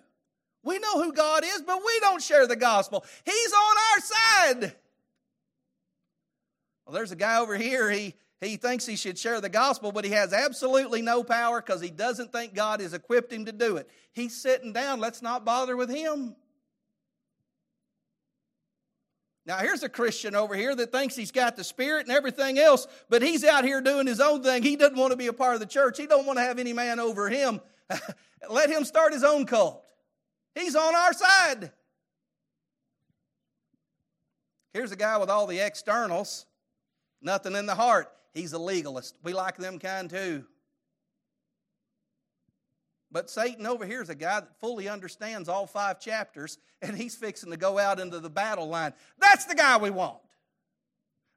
We 0.63 0.79
know 0.79 1.01
who 1.01 1.13
God 1.13 1.43
is, 1.45 1.61
but 1.61 1.77
we 1.77 1.99
don't 2.01 2.21
share 2.21 2.45
the 2.45 2.57
gospel. 2.57 3.05
He's 3.23 3.53
on 3.53 3.77
our 3.77 3.99
side. 4.01 4.75
Well, 6.91 6.97
there's 6.97 7.13
a 7.13 7.15
guy 7.15 7.39
over 7.39 7.55
here, 7.55 7.89
he, 7.89 8.15
he 8.41 8.57
thinks 8.57 8.85
he 8.85 8.97
should 8.97 9.17
share 9.17 9.39
the 9.39 9.47
gospel, 9.47 9.93
but 9.93 10.03
he 10.03 10.11
has 10.11 10.33
absolutely 10.33 11.01
no 11.01 11.23
power 11.23 11.61
because 11.61 11.79
he 11.79 11.89
doesn't 11.89 12.33
think 12.33 12.53
God 12.53 12.81
has 12.81 12.93
equipped 12.93 13.31
him 13.31 13.45
to 13.45 13.53
do 13.53 13.77
it. 13.77 13.89
He's 14.11 14.35
sitting 14.35 14.73
down. 14.73 14.99
Let's 14.99 15.21
not 15.21 15.45
bother 15.45 15.77
with 15.77 15.89
him. 15.89 16.35
Now, 19.45 19.59
here's 19.59 19.83
a 19.83 19.89
Christian 19.89 20.35
over 20.35 20.53
here 20.53 20.75
that 20.75 20.91
thinks 20.91 21.15
he's 21.15 21.31
got 21.31 21.55
the 21.55 21.63
Spirit 21.63 22.07
and 22.07 22.11
everything 22.13 22.59
else, 22.59 22.87
but 23.07 23.21
he's 23.21 23.45
out 23.45 23.63
here 23.63 23.79
doing 23.79 24.05
his 24.05 24.19
own 24.19 24.43
thing. 24.43 24.61
He 24.61 24.75
doesn't 24.75 24.97
want 24.97 25.11
to 25.11 25.17
be 25.17 25.27
a 25.27 25.33
part 25.33 25.53
of 25.53 25.61
the 25.61 25.65
church. 25.65 25.97
He 25.97 26.07
don't 26.07 26.25
want 26.25 26.39
to 26.39 26.43
have 26.43 26.59
any 26.59 26.73
man 26.73 26.99
over 26.99 27.29
him. 27.29 27.61
Let 28.49 28.69
him 28.69 28.83
start 28.83 29.13
his 29.13 29.23
own 29.23 29.45
cult. 29.45 29.81
He's 30.55 30.75
on 30.75 30.93
our 30.93 31.13
side. 31.13 31.71
Here's 34.73 34.91
a 34.91 34.97
guy 34.97 35.15
with 35.15 35.29
all 35.29 35.47
the 35.47 35.59
externals, 35.59 36.47
nothing 37.21 37.55
in 37.55 37.65
the 37.65 37.75
heart. 37.75 38.11
He's 38.33 38.53
a 38.53 38.59
legalist. 38.59 39.15
We 39.23 39.33
like 39.33 39.57
them 39.57 39.79
kind 39.79 40.09
too. 40.09 40.45
But 43.11 43.29
Satan 43.29 43.65
over 43.65 43.85
here 43.85 44.01
is 44.01 44.09
a 44.09 44.15
guy 44.15 44.39
that 44.39 44.59
fully 44.59 44.87
understands 44.87 45.49
all 45.49 45.67
five 45.67 45.99
chapters, 45.99 46.57
and 46.81 46.95
he's 46.95 47.15
fixing 47.15 47.51
to 47.51 47.57
go 47.57 47.77
out 47.77 47.99
into 47.99 48.19
the 48.19 48.29
battle 48.29 48.67
line. 48.67 48.93
That's 49.19 49.45
the 49.45 49.55
guy 49.55 49.77
we 49.77 49.89
want. 49.89 50.19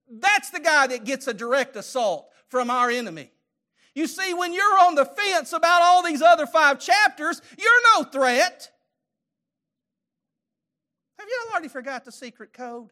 That's 0.09 0.51
the 0.51 0.61
guy 0.61 0.87
that 0.87 1.05
gets 1.05 1.27
a 1.27 1.35
direct 1.35 1.75
assault 1.75 2.31
from 2.49 2.71
our 2.71 2.91
enemy. 2.91 3.33
You 3.95 4.07
see, 4.07 4.35
when 4.35 4.53
you're 4.53 4.79
on 4.83 4.95
the 4.95 5.05
fence 5.05 5.53
about 5.53 5.83
all 5.83 6.03
these 6.03 6.23
other 6.23 6.47
five 6.47 6.79
chapters, 6.79 7.41
you're 7.59 7.83
no 7.97 8.05
threat. 8.05 8.71
Have 11.19 11.29
y'all 11.29 11.53
already 11.53 11.69
forgot 11.69 12.05
the 12.05 12.13
secret 12.13 12.53
code? 12.53 12.91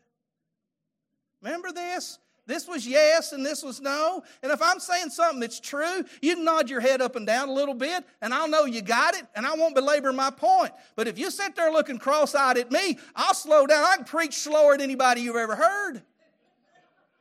Remember 1.42 1.72
this? 1.72 2.18
This 2.46 2.66
was 2.66 2.86
yes 2.86 3.32
and 3.32 3.46
this 3.46 3.62
was 3.62 3.80
no. 3.80 4.22
And 4.42 4.50
if 4.50 4.60
I'm 4.60 4.80
saying 4.80 5.10
something 5.10 5.40
that's 5.40 5.60
true, 5.60 6.04
you 6.20 6.42
nod 6.42 6.68
your 6.68 6.80
head 6.80 7.00
up 7.00 7.14
and 7.14 7.26
down 7.26 7.48
a 7.48 7.52
little 7.52 7.74
bit, 7.74 8.04
and 8.20 8.34
I'll 8.34 8.48
know 8.48 8.64
you 8.64 8.82
got 8.82 9.14
it, 9.14 9.24
and 9.36 9.46
I 9.46 9.54
won't 9.54 9.76
belabor 9.76 10.12
my 10.12 10.30
point. 10.30 10.72
But 10.96 11.06
if 11.06 11.18
you 11.18 11.30
sit 11.30 11.54
there 11.54 11.70
looking 11.70 11.98
cross 11.98 12.34
eyed 12.34 12.58
at 12.58 12.72
me, 12.72 12.98
I'll 13.14 13.34
slow 13.34 13.66
down. 13.66 13.84
I 13.84 13.96
can 13.96 14.04
preach 14.04 14.34
slower 14.34 14.72
than 14.72 14.82
anybody 14.82 15.20
you've 15.20 15.36
ever 15.36 15.54
heard. 15.54 16.02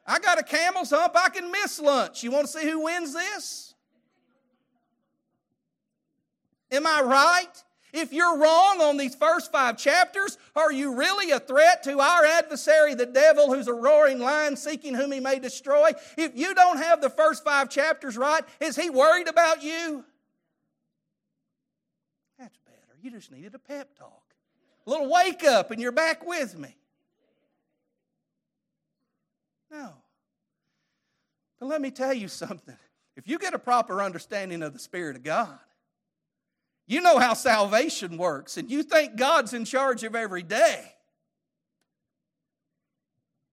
I 0.07 0.17
got 0.17 0.39
a 0.39 0.43
camel's 0.43 0.89
hump, 0.89 1.13
I 1.15 1.29
can 1.29 1.51
miss 1.51 1.79
lunch. 1.79 2.23
You 2.23 2.31
want 2.31 2.47
to 2.47 2.51
see 2.51 2.67
who 2.67 2.83
wins 2.83 3.13
this? 3.13 3.75
Am 6.71 6.87
I 6.87 7.01
right? 7.01 7.63
If 7.93 8.13
you're 8.13 8.37
wrong 8.37 8.81
on 8.81 8.97
these 8.97 9.15
first 9.15 9.51
five 9.51 9.77
chapters, 9.77 10.37
are 10.55 10.71
you 10.71 10.95
really 10.95 11.31
a 11.31 11.39
threat 11.39 11.83
to 11.83 11.99
our 11.99 12.25
adversary, 12.25 12.95
the 12.95 13.05
devil, 13.05 13.53
who's 13.53 13.67
a 13.67 13.73
roaring 13.73 14.19
lion 14.19 14.55
seeking 14.55 14.93
whom 14.93 15.11
he 15.11 15.19
may 15.19 15.39
destroy? 15.39 15.91
If 16.17 16.31
you 16.35 16.55
don't 16.55 16.77
have 16.77 17.01
the 17.01 17.09
first 17.09 17.43
five 17.43 17.69
chapters 17.69 18.17
right, 18.17 18.43
is 18.59 18.75
he 18.75 18.89
worried 18.89 19.27
about 19.27 19.61
you? 19.61 20.05
That's 22.39 22.57
better. 22.65 22.97
You 23.01 23.11
just 23.11 23.31
needed 23.31 23.55
a 23.55 23.59
pep 23.59 23.97
talk. 23.97 24.23
A 24.87 24.89
little 24.89 25.11
wake 25.11 25.43
up 25.43 25.71
and 25.71 25.81
you're 25.81 25.91
back 25.91 26.25
with 26.25 26.57
me. 26.57 26.75
No. 29.69 29.93
But 31.59 31.67
let 31.67 31.81
me 31.81 31.91
tell 31.91 32.13
you 32.13 32.27
something. 32.27 32.77
If 33.15 33.27
you 33.27 33.37
get 33.37 33.53
a 33.53 33.59
proper 33.59 34.01
understanding 34.01 34.63
of 34.63 34.73
the 34.73 34.79
Spirit 34.79 35.15
of 35.15 35.23
God, 35.23 35.59
you 36.91 36.99
know 36.99 37.19
how 37.19 37.33
salvation 37.33 38.17
works, 38.17 38.57
and 38.57 38.69
you 38.69 38.83
think 38.83 39.15
God's 39.15 39.53
in 39.53 39.63
charge 39.63 40.03
of 40.03 40.13
every 40.13 40.43
day. 40.43 40.83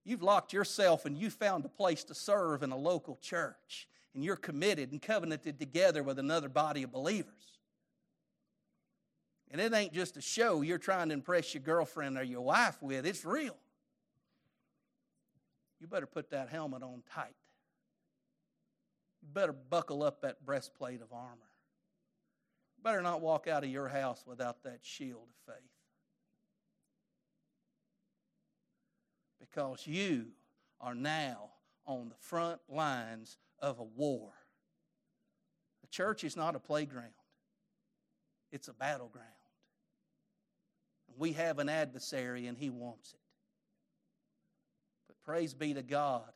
You've 0.05 0.25
locked 0.25 0.53
yourself 0.53 1.05
and 1.05 1.17
you 1.17 1.31
found 1.31 1.65
a 1.65 1.69
place 1.69 2.03
to 2.05 2.15
serve 2.15 2.65
in 2.65 2.73
a 2.73 2.77
local 2.77 3.17
church, 3.23 3.87
and 4.13 4.25
you're 4.25 4.35
committed 4.35 4.91
and 4.91 5.01
covenanted 5.01 5.61
together 5.61 6.03
with 6.03 6.19
another 6.19 6.49
body 6.49 6.83
of 6.83 6.91
believers. 6.91 7.61
And 9.53 9.61
it 9.61 9.73
ain't 9.73 9.93
just 9.93 10.17
a 10.17 10.21
show 10.21 10.63
you're 10.63 10.79
trying 10.79 11.11
to 11.11 11.15
impress 11.15 11.55
your 11.55 11.63
girlfriend 11.63 12.19
or 12.19 12.25
your 12.25 12.41
wife 12.41 12.83
with, 12.83 13.07
it's 13.07 13.25
real. 13.25 13.57
You 15.79 15.87
better 15.87 16.07
put 16.07 16.31
that 16.31 16.49
helmet 16.49 16.83
on 16.83 17.05
tight. 17.15 17.37
You 19.23 19.29
better 19.33 19.53
buckle 19.53 20.03
up 20.03 20.23
that 20.23 20.45
breastplate 20.45 21.03
of 21.03 21.13
armor 21.13 21.48
better 22.83 23.03
not 23.03 23.21
walk 23.21 23.47
out 23.47 23.65
of 23.65 23.71
your 23.71 23.89
house 23.89 24.25
without 24.27 24.63
that 24.65 24.79
shield 24.83 25.29
of 25.29 25.55
faith. 25.55 25.65
Because 29.41 29.87
you 29.87 30.27
are 30.81 30.95
now 30.95 31.51
on 31.87 32.09
the 32.09 32.15
front 32.21 32.61
lines 32.69 33.39
of 33.61 33.79
a 33.79 33.85
war. 33.85 34.31
The 35.83 35.89
church 35.89 36.23
is 36.25 36.37
not 36.37 36.55
a 36.55 36.61
playground, 36.61 37.09
it's 38.53 38.69
a 38.69 38.75
battleground. 38.75 39.27
We 41.17 41.33
have 41.33 41.59
an 41.59 41.69
adversary 41.69 42.47
and 42.47 42.57
he 42.57 42.71
wants 42.71 43.13
it. 43.13 43.21
But 45.09 45.17
praise 45.25 45.55
be 45.55 45.75
to 45.75 45.83
God, 45.83 46.31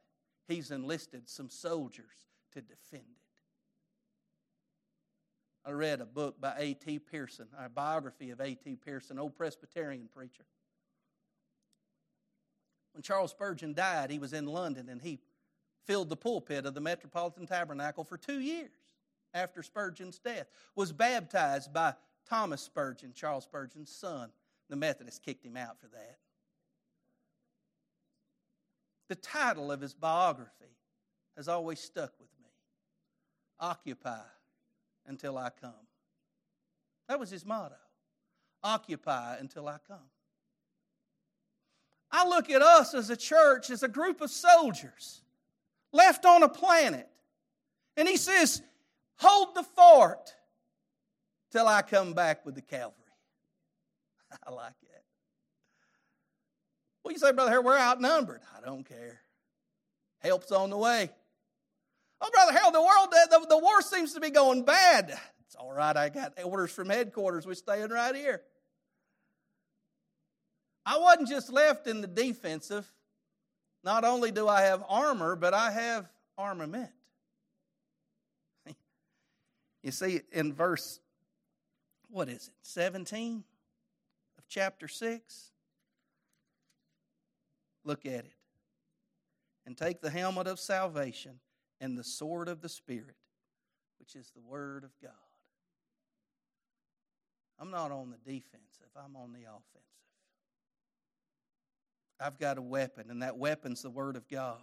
he's 0.48 0.70
enlisted 0.70 1.28
some 1.28 1.50
soldiers 1.50 2.26
to 2.54 2.62
defend 2.62 3.04
it. 3.10 3.21
I 5.64 5.70
read 5.70 6.00
a 6.00 6.06
book 6.06 6.40
by 6.40 6.54
A.T. 6.58 6.98
Pierson, 7.00 7.46
a 7.58 7.68
biography 7.68 8.30
of 8.30 8.40
A.T. 8.40 8.76
Pierson, 8.84 9.18
old 9.18 9.36
Presbyterian 9.36 10.08
preacher. 10.12 10.44
When 12.92 13.02
Charles 13.02 13.30
Spurgeon 13.30 13.72
died, 13.72 14.10
he 14.10 14.18
was 14.18 14.32
in 14.32 14.46
London 14.46 14.88
and 14.88 15.00
he 15.00 15.20
filled 15.86 16.08
the 16.08 16.16
pulpit 16.16 16.66
of 16.66 16.74
the 16.74 16.80
Metropolitan 16.80 17.46
Tabernacle 17.46 18.04
for 18.04 18.18
two 18.18 18.40
years 18.40 18.70
after 19.34 19.62
Spurgeon's 19.62 20.18
death. 20.18 20.46
Was 20.74 20.92
baptized 20.92 21.72
by 21.72 21.94
Thomas 22.28 22.60
Spurgeon, 22.60 23.12
Charles 23.14 23.44
Spurgeon's 23.44 23.90
son. 23.90 24.30
The 24.68 24.76
Methodists 24.76 25.20
kicked 25.20 25.44
him 25.44 25.56
out 25.56 25.78
for 25.80 25.86
that. 25.88 26.18
The 29.08 29.16
title 29.16 29.70
of 29.70 29.80
his 29.80 29.94
biography 29.94 30.76
has 31.36 31.48
always 31.48 31.80
stuck 31.80 32.12
with 32.18 32.30
me 32.42 32.48
Occupy 33.60 34.20
until 35.06 35.38
I 35.38 35.50
come. 35.50 35.72
That 37.08 37.18
was 37.18 37.30
his 37.30 37.44
motto 37.44 37.76
Occupy 38.64 39.36
until 39.38 39.68
I 39.68 39.78
come. 39.88 39.98
I 42.10 42.28
look 42.28 42.50
at 42.50 42.62
us 42.62 42.94
as 42.94 43.10
a 43.10 43.16
church, 43.16 43.70
as 43.70 43.82
a 43.82 43.88
group 43.88 44.20
of 44.20 44.30
soldiers 44.30 45.22
left 45.92 46.24
on 46.24 46.42
a 46.42 46.48
planet. 46.48 47.08
And 47.96 48.06
he 48.06 48.16
says, 48.16 48.62
Hold 49.16 49.54
the 49.54 49.62
fort 49.62 50.34
till 51.50 51.66
I 51.66 51.82
come 51.82 52.12
back 52.12 52.44
with 52.44 52.54
the 52.54 52.62
cavalry. 52.62 52.94
I 54.46 54.50
like 54.50 54.74
it. 54.82 55.04
Well, 57.02 57.12
you 57.12 57.18
say, 57.18 57.32
Brother 57.32 57.50
Harold, 57.50 57.66
we're 57.66 57.78
outnumbered. 57.78 58.40
I 58.56 58.64
don't 58.64 58.84
care. 58.84 59.20
Help's 60.20 60.52
on 60.52 60.70
the 60.70 60.76
way. 60.76 61.10
Oh, 62.24 62.30
Brother 62.32 62.52
Harold, 62.52 62.72
the 62.72 62.80
world, 62.80 63.08
the, 63.10 63.46
the 63.48 63.58
war 63.58 63.82
seems 63.82 64.14
to 64.14 64.20
be 64.20 64.30
going 64.30 64.62
bad. 64.62 65.18
It's 65.44 65.56
all 65.56 65.72
right. 65.72 65.96
I 65.96 66.08
got 66.08 66.38
orders 66.44 66.70
from 66.70 66.88
headquarters. 66.88 67.44
We're 67.46 67.54
staying 67.54 67.88
right 67.88 68.14
here. 68.14 68.42
I 70.86 70.98
wasn't 70.98 71.28
just 71.28 71.52
left 71.52 71.88
in 71.88 72.00
the 72.00 72.06
defensive. 72.06 72.90
Not 73.82 74.04
only 74.04 74.30
do 74.30 74.46
I 74.46 74.62
have 74.62 74.84
armor, 74.88 75.34
but 75.34 75.52
I 75.52 75.72
have 75.72 76.08
armament. 76.38 76.90
You 79.82 79.90
see, 79.90 80.20
in 80.30 80.52
verse, 80.52 81.00
what 82.08 82.28
is 82.28 82.46
it, 82.46 82.54
17 82.62 83.42
of 84.38 84.44
chapter 84.48 84.86
6? 84.86 85.50
Look 87.84 88.06
at 88.06 88.12
it. 88.12 88.32
And 89.66 89.76
take 89.76 90.00
the 90.00 90.08
helmet 90.08 90.46
of 90.46 90.60
salvation 90.60 91.40
and 91.82 91.98
the 91.98 92.04
sword 92.04 92.48
of 92.48 92.60
the 92.60 92.68
Spirit, 92.68 93.16
which 93.98 94.14
is 94.14 94.30
the 94.30 94.40
Word 94.40 94.84
of 94.84 94.92
God. 95.02 95.10
I'm 97.58 97.70
not 97.70 97.90
on 97.90 98.10
the 98.10 98.18
defensive, 98.18 98.88
I'm 98.96 99.16
on 99.16 99.32
the 99.32 99.40
offensive. 99.40 99.82
I've 102.20 102.38
got 102.38 102.56
a 102.56 102.62
weapon, 102.62 103.10
and 103.10 103.22
that 103.22 103.36
weapon's 103.36 103.82
the 103.82 103.90
Word 103.90 104.16
of 104.16 104.28
God. 104.28 104.62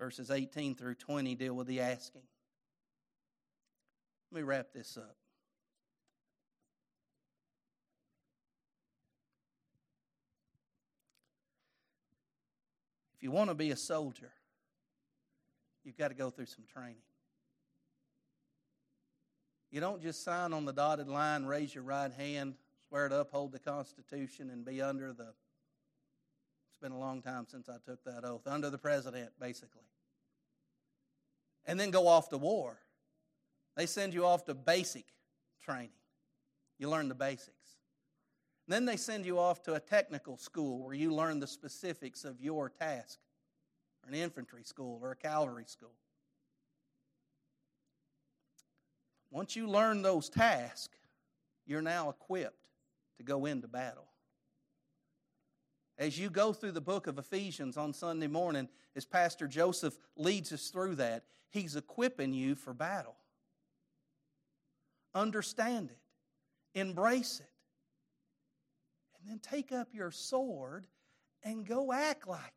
Verses 0.00 0.30
18 0.30 0.74
through 0.74 0.94
20 0.94 1.34
deal 1.34 1.54
with 1.54 1.66
the 1.66 1.80
asking. 1.80 2.22
Let 4.32 4.38
me 4.40 4.42
wrap 4.42 4.68
this 4.72 4.96
up. 4.96 5.16
If 13.16 13.22
you 13.22 13.30
want 13.30 13.50
to 13.50 13.54
be 13.54 13.70
a 13.70 13.76
soldier, 13.76 14.30
you've 15.84 15.96
got 15.96 16.08
to 16.08 16.14
go 16.14 16.30
through 16.30 16.46
some 16.46 16.64
training. 16.72 16.96
You 19.70 19.80
don't 19.80 20.02
just 20.02 20.24
sign 20.24 20.52
on 20.52 20.64
the 20.64 20.72
dotted 20.72 21.08
line, 21.08 21.44
raise 21.44 21.74
your 21.74 21.84
right 21.84 22.12
hand, 22.12 22.54
swear 22.88 23.08
to 23.08 23.20
uphold 23.20 23.52
the 23.52 23.58
Constitution, 23.58 24.50
and 24.50 24.64
be 24.64 24.80
under 24.80 25.12
the. 25.12 25.26
It's 26.70 26.78
been 26.80 26.92
a 26.92 26.98
long 26.98 27.22
time 27.22 27.46
since 27.48 27.68
I 27.68 27.76
took 27.84 28.02
that 28.04 28.24
oath. 28.24 28.46
Under 28.46 28.70
the 28.70 28.78
president, 28.78 29.30
basically. 29.38 29.82
And 31.66 31.78
then 31.78 31.90
go 31.90 32.06
off 32.06 32.30
to 32.30 32.38
war. 32.38 32.78
They 33.76 33.86
send 33.86 34.14
you 34.14 34.24
off 34.24 34.44
to 34.46 34.54
basic 34.54 35.04
training. 35.62 35.90
You 36.78 36.88
learn 36.88 37.08
the 37.08 37.14
basics. 37.14 37.52
Then 38.68 38.84
they 38.84 38.96
send 38.96 39.26
you 39.26 39.38
off 39.38 39.62
to 39.64 39.74
a 39.74 39.80
technical 39.80 40.36
school 40.36 40.84
where 40.84 40.94
you 40.94 41.12
learn 41.12 41.40
the 41.40 41.46
specifics 41.46 42.24
of 42.24 42.40
your 42.40 42.68
task, 42.68 43.18
an 44.08 44.14
infantry 44.14 44.62
school, 44.64 44.98
or 45.02 45.12
a 45.12 45.16
cavalry 45.16 45.66
school. 45.66 45.94
Once 49.30 49.54
you 49.54 49.68
learn 49.68 50.02
those 50.02 50.30
tasks, 50.30 50.96
you're 51.66 51.82
now 51.82 52.08
equipped 52.08 52.66
to 53.18 53.22
go 53.22 53.44
into 53.44 53.68
battle. 53.68 54.08
As 55.98 56.18
you 56.18 56.30
go 56.30 56.52
through 56.52 56.72
the 56.72 56.80
book 56.80 57.06
of 57.06 57.18
Ephesians 57.18 57.76
on 57.76 57.92
Sunday 57.92 58.28
morning, 58.28 58.68
as 58.96 59.04
Pastor 59.04 59.46
Joseph 59.46 59.98
leads 60.16 60.52
us 60.52 60.68
through 60.68 60.94
that, 60.94 61.24
he's 61.50 61.76
equipping 61.76 62.32
you 62.32 62.54
for 62.54 62.72
battle. 62.72 63.16
Understand 65.14 65.90
it, 65.90 66.78
embrace 66.78 67.40
it, 67.40 67.50
and 69.18 69.30
then 69.30 69.40
take 69.40 69.72
up 69.72 69.88
your 69.92 70.10
sword 70.10 70.86
and 71.42 71.66
go 71.66 71.92
act 71.92 72.28
like 72.28 72.40
it. 72.40 72.54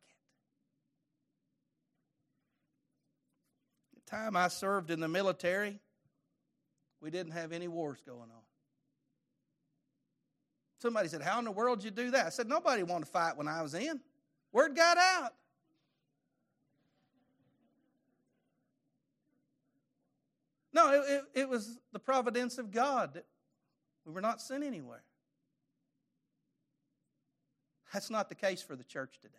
The 3.94 4.01
time 4.12 4.36
I 4.36 4.48
served 4.48 4.90
in 4.90 5.00
the 5.00 5.08
military, 5.08 5.80
we 7.00 7.10
didn't 7.10 7.32
have 7.32 7.52
any 7.52 7.66
wars 7.66 8.00
going 8.06 8.20
on. 8.20 8.42
Somebody 10.80 11.08
said, 11.08 11.22
How 11.22 11.38
in 11.38 11.44
the 11.44 11.50
world 11.50 11.80
did 11.80 11.84
you 11.86 11.90
do 11.90 12.10
that? 12.10 12.26
I 12.26 12.28
said, 12.28 12.48
Nobody 12.48 12.82
wanted 12.82 13.06
to 13.06 13.10
fight 13.10 13.36
when 13.36 13.48
I 13.48 13.62
was 13.62 13.74
in. 13.74 14.00
Word 14.52 14.76
got 14.76 14.98
out. 14.98 15.32
No, 20.74 20.92
it, 20.92 21.04
it, 21.08 21.40
it 21.40 21.48
was 21.48 21.78
the 21.92 21.98
providence 21.98 22.58
of 22.58 22.70
God 22.70 23.14
that 23.14 23.26
we 24.04 24.12
were 24.12 24.20
not 24.20 24.40
sent 24.40 24.64
anywhere. 24.64 25.02
That's 27.92 28.10
not 28.10 28.28
the 28.28 28.34
case 28.34 28.62
for 28.62 28.74
the 28.74 28.84
church 28.84 29.18
today. 29.20 29.34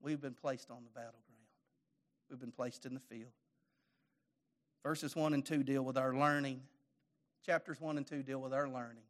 We've 0.00 0.20
been 0.20 0.34
placed 0.34 0.70
on 0.70 0.78
the 0.84 0.90
battleground, 0.90 1.35
we've 2.30 2.40
been 2.40 2.52
placed 2.52 2.86
in 2.86 2.94
the 2.94 3.00
field. 3.00 3.32
Verses 4.82 5.16
1 5.16 5.34
and 5.34 5.44
2 5.44 5.62
deal 5.62 5.82
with 5.82 5.98
our 5.98 6.14
learning, 6.14 6.60
chapters 7.44 7.80
1 7.80 7.96
and 7.96 8.06
2 8.06 8.22
deal 8.22 8.40
with 8.40 8.54
our 8.54 8.68
learning. 8.68 9.02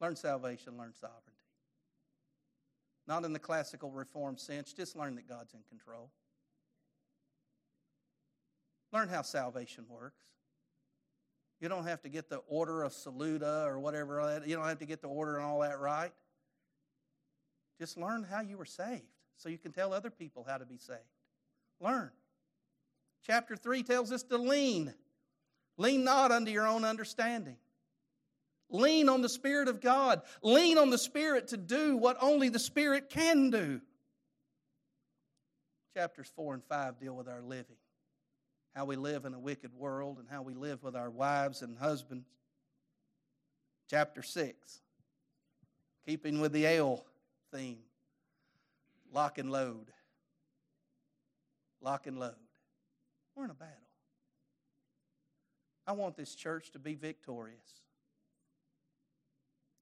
Learn 0.00 0.16
salvation, 0.16 0.76
learn 0.78 0.92
sovereignty. 0.94 1.32
Not 3.06 3.24
in 3.24 3.32
the 3.32 3.38
classical 3.38 3.90
reform 3.90 4.38
sense, 4.38 4.72
just 4.72 4.96
learn 4.96 5.14
that 5.16 5.28
God's 5.28 5.52
in 5.52 5.60
control. 5.68 6.10
Learn 8.92 9.08
how 9.08 9.22
salvation 9.22 9.84
works. 9.88 10.22
You 11.60 11.68
don't 11.68 11.84
have 11.84 12.02
to 12.02 12.08
get 12.08 12.28
the 12.28 12.38
order 12.48 12.82
of 12.82 12.92
saluta 12.92 13.66
or 13.66 13.80
whatever. 13.80 14.42
You 14.46 14.54
don't 14.54 14.66
have 14.66 14.78
to 14.78 14.86
get 14.86 15.00
the 15.02 15.08
order 15.08 15.36
and 15.36 15.44
all 15.44 15.60
that 15.60 15.80
right. 15.80 16.12
Just 17.78 17.96
learn 17.96 18.22
how 18.22 18.40
you 18.40 18.56
were 18.56 18.64
saved 18.64 19.02
so 19.36 19.48
you 19.48 19.58
can 19.58 19.72
tell 19.72 19.92
other 19.92 20.10
people 20.10 20.44
how 20.46 20.58
to 20.58 20.64
be 20.64 20.78
saved. 20.78 21.00
Learn. 21.80 22.10
Chapter 23.26 23.56
3 23.56 23.82
tells 23.82 24.12
us 24.12 24.22
to 24.24 24.36
lean. 24.36 24.94
Lean 25.76 26.04
not 26.04 26.30
unto 26.30 26.50
your 26.50 26.66
own 26.66 26.84
understanding. 26.84 27.56
Lean 28.70 29.08
on 29.08 29.22
the 29.22 29.28
Spirit 29.28 29.68
of 29.68 29.80
God. 29.80 30.22
Lean 30.42 30.78
on 30.78 30.90
the 30.90 30.98
Spirit 30.98 31.48
to 31.48 31.56
do 31.56 31.96
what 31.96 32.16
only 32.20 32.48
the 32.48 32.58
Spirit 32.58 33.08
can 33.10 33.50
do. 33.50 33.80
Chapters 35.94 36.30
4 36.36 36.54
and 36.54 36.64
5 36.64 36.98
deal 36.98 37.14
with 37.14 37.28
our 37.28 37.42
living 37.42 37.76
how 38.74 38.84
we 38.84 38.96
live 38.96 39.24
in 39.24 39.34
a 39.34 39.38
wicked 39.38 39.72
world 39.72 40.18
and 40.18 40.28
how 40.28 40.42
we 40.42 40.52
live 40.52 40.82
with 40.82 40.96
our 40.96 41.10
wives 41.10 41.62
and 41.62 41.78
husbands. 41.78 42.26
Chapter 43.88 44.22
6, 44.22 44.80
keeping 46.06 46.40
with 46.40 46.52
the 46.52 46.64
ale 46.64 47.04
theme, 47.52 47.78
lock 49.12 49.38
and 49.38 49.52
load. 49.52 49.92
Lock 51.80 52.06
and 52.06 52.18
load. 52.18 52.34
We're 53.34 53.44
in 53.44 53.50
a 53.50 53.54
battle. 53.54 53.74
I 55.86 55.92
want 55.92 56.16
this 56.16 56.34
church 56.34 56.70
to 56.72 56.78
be 56.78 56.94
victorious. 56.94 57.82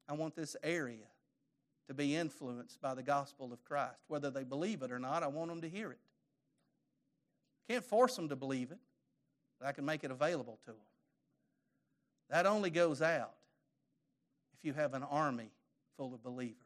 I 0.08 0.14
want 0.14 0.34
this 0.34 0.56
area 0.62 1.06
to 1.88 1.94
be 1.94 2.16
influenced 2.16 2.80
by 2.80 2.94
the 2.94 3.02
gospel 3.02 3.52
of 3.52 3.64
Christ. 3.64 4.00
Whether 4.08 4.30
they 4.30 4.44
believe 4.44 4.82
it 4.82 4.90
or 4.90 4.98
not, 4.98 5.22
I 5.22 5.28
want 5.28 5.50
them 5.50 5.60
to 5.60 5.68
hear 5.68 5.92
it. 5.92 6.00
Can't 7.68 7.84
force 7.84 8.16
them 8.16 8.28
to 8.28 8.36
believe 8.36 8.70
it, 8.70 8.78
but 9.60 9.68
I 9.68 9.72
can 9.72 9.84
make 9.84 10.02
it 10.04 10.10
available 10.10 10.58
to 10.64 10.72
them. 10.72 10.80
That 12.30 12.46
only 12.46 12.70
goes 12.70 13.02
out 13.02 13.34
if 14.56 14.64
you 14.64 14.72
have 14.72 14.94
an 14.94 15.02
army 15.02 15.50
full 15.96 16.14
of 16.14 16.22
believers 16.22 16.56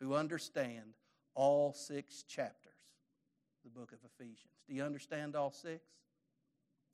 who 0.00 0.14
understand 0.14 0.94
all 1.34 1.72
six 1.72 2.22
chapters 2.24 2.67
the 3.68 3.78
book 3.78 3.92
of 3.92 3.98
Ephesians. 4.14 4.38
Do 4.66 4.74
you 4.74 4.82
understand 4.82 5.36
all 5.36 5.50
six? 5.50 5.82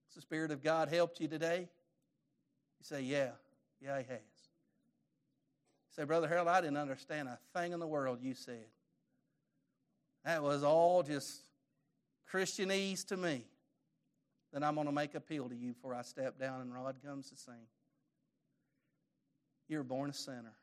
Has 0.09 0.14
the 0.16 0.20
Spirit 0.20 0.51
of 0.51 0.62
God 0.62 0.89
helped 0.89 1.20
you 1.20 1.29
today? 1.29 1.68
You 2.79 2.85
say, 2.85 3.03
Yeah, 3.03 3.31
yeah, 3.81 3.99
He 3.99 4.05
has. 4.05 4.11
You 4.11 6.03
say, 6.03 6.05
Brother 6.05 6.29
Harold, 6.29 6.49
I 6.49 6.61
didn't 6.61 6.77
understand 6.77 7.29
a 7.29 7.39
thing 7.59 7.72
in 7.72 7.81
the 7.81 7.87
world 7.87 8.18
you 8.20 8.35
said. 8.35 8.66
That 10.25 10.43
was 10.43 10.64
all 10.64 11.03
just 11.03 11.43
Christianese 12.33 13.07
to 13.07 13.16
me. 13.16 13.45
Then 14.53 14.62
I'm 14.62 14.75
going 14.75 14.87
to 14.87 14.93
make 14.93 15.14
appeal 15.14 15.49
to 15.49 15.55
you 15.55 15.72
before 15.72 15.95
I 15.95 16.03
step 16.03 16.39
down 16.39 16.61
and 16.61 16.72
Rod 16.72 16.97
comes 17.05 17.29
to 17.31 17.37
sing. 17.37 17.66
You 19.68 19.79
were 19.79 19.85
born 19.85 20.11
a 20.11 20.14
sinner, 20.14 20.55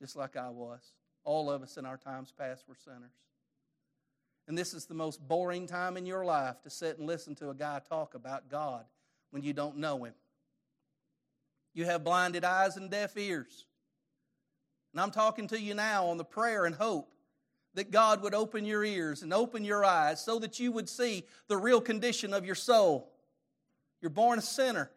just 0.00 0.16
like 0.16 0.36
I 0.36 0.50
was. 0.50 0.80
All 1.24 1.50
of 1.50 1.62
us 1.62 1.76
in 1.76 1.86
our 1.86 1.96
times 1.96 2.32
past 2.36 2.64
were 2.68 2.76
sinners. 2.76 3.12
And 4.48 4.56
this 4.56 4.74
is 4.74 4.86
the 4.86 4.94
most 4.94 5.26
boring 5.26 5.66
time 5.66 5.96
in 5.96 6.06
your 6.06 6.24
life 6.24 6.62
to 6.62 6.70
sit 6.70 6.98
and 6.98 7.06
listen 7.06 7.34
to 7.36 7.50
a 7.50 7.54
guy 7.54 7.80
talk 7.88 8.14
about 8.14 8.48
God 8.48 8.84
when 9.30 9.42
you 9.42 9.52
don't 9.52 9.78
know 9.78 10.04
Him. 10.04 10.14
You 11.74 11.84
have 11.86 12.04
blinded 12.04 12.44
eyes 12.44 12.76
and 12.76 12.90
deaf 12.90 13.16
ears. 13.16 13.66
And 14.92 15.00
I'm 15.00 15.10
talking 15.10 15.48
to 15.48 15.60
you 15.60 15.74
now 15.74 16.06
on 16.06 16.16
the 16.16 16.24
prayer 16.24 16.64
and 16.64 16.74
hope 16.74 17.10
that 17.74 17.90
God 17.90 18.22
would 18.22 18.34
open 18.34 18.64
your 18.64 18.82
ears 18.82 19.22
and 19.22 19.34
open 19.34 19.64
your 19.64 19.84
eyes 19.84 20.24
so 20.24 20.38
that 20.38 20.58
you 20.58 20.72
would 20.72 20.88
see 20.88 21.24
the 21.48 21.56
real 21.56 21.80
condition 21.80 22.32
of 22.32 22.46
your 22.46 22.54
soul. 22.54 23.12
You're 24.00 24.10
born 24.10 24.38
a 24.38 24.42
sinner, 24.42 24.90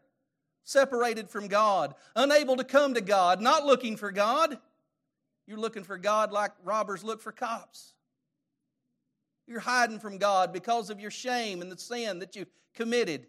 separated 0.64 1.30
from 1.30 1.48
God, 1.48 1.96
unable 2.16 2.56
to 2.56 2.64
come 2.64 2.94
to 2.94 3.02
God, 3.02 3.42
not 3.42 3.66
looking 3.66 3.98
for 3.98 4.12
God. 4.12 4.58
You're 5.48 5.58
looking 5.58 5.84
for 5.84 5.98
God 5.98 6.32
like 6.32 6.52
robbers 6.64 7.04
look 7.04 7.22
for 7.22 7.32
cops. 7.32 7.94
You're 9.50 9.60
hiding 9.60 9.98
from 9.98 10.20
God 10.20 10.54
because 10.54 10.92
of 10.92 11.00
your 11.00 11.10
shame 11.10 11.64
and 11.64 11.72
the 11.72 11.78
sin 11.78 12.20
that 12.20 12.36
you've 12.36 12.52
committed. 12.76 13.26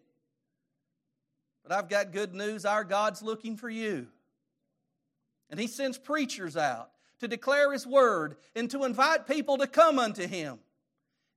But 1.62 1.72
I've 1.72 1.88
got 1.88 2.12
good 2.12 2.34
news 2.34 2.66
our 2.66 2.84
God's 2.84 3.22
looking 3.22 3.56
for 3.56 3.70
you. 3.70 4.06
And 5.48 5.58
He 5.58 5.66
sends 5.66 5.96
preachers 5.96 6.58
out 6.58 6.90
to 7.20 7.26
declare 7.26 7.72
His 7.72 7.86
word 7.86 8.36
and 8.54 8.70
to 8.70 8.84
invite 8.84 9.26
people 9.26 9.56
to 9.58 9.66
come 9.66 9.98
unto 9.98 10.26
Him. 10.26 10.58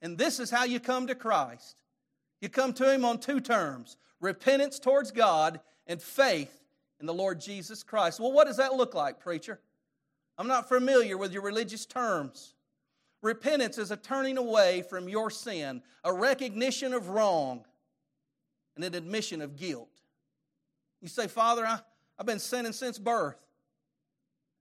And 0.02 0.18
this 0.18 0.38
is 0.38 0.52
how 0.52 0.66
you 0.66 0.82
come 0.82 1.08
to 1.08 1.16
Christ. 1.16 1.78
You 2.42 2.50
come 2.50 2.74
to 2.74 2.94
Him 2.94 3.06
on 3.06 3.20
two 3.20 3.40
terms 3.40 3.96
repentance 4.20 4.80
towards 4.80 5.12
God 5.12 5.62
and 5.88 6.02
faith 6.02 6.62
in 7.00 7.06
the 7.06 7.14
Lord 7.14 7.40
Jesus 7.40 7.84
Christ. 7.84 8.20
Well, 8.20 8.34
what 8.34 8.48
does 8.48 8.58
that 8.58 8.74
look 8.74 8.94
like, 8.94 9.22
preacher? 9.22 9.62
I'm 10.38 10.48
not 10.48 10.68
familiar 10.68 11.18
with 11.18 11.32
your 11.32 11.42
religious 11.42 11.86
terms. 11.86 12.53
Repentance 13.24 13.78
is 13.78 13.90
a 13.90 13.96
turning 13.96 14.38
away 14.38 14.82
from 14.82 15.08
your 15.08 15.30
sin, 15.30 15.82
a 16.04 16.14
recognition 16.14 16.94
of 16.94 17.08
wrong, 17.08 17.64
and 18.76 18.84
an 18.84 18.94
admission 18.94 19.42
of 19.42 19.56
guilt. 19.56 19.88
You 21.02 21.08
say, 21.08 21.28
Father, 21.28 21.66
I, 21.66 21.80
I've 22.20 22.26
been 22.26 22.38
sinning 22.38 22.74
since 22.74 23.00
birth. 23.00 23.38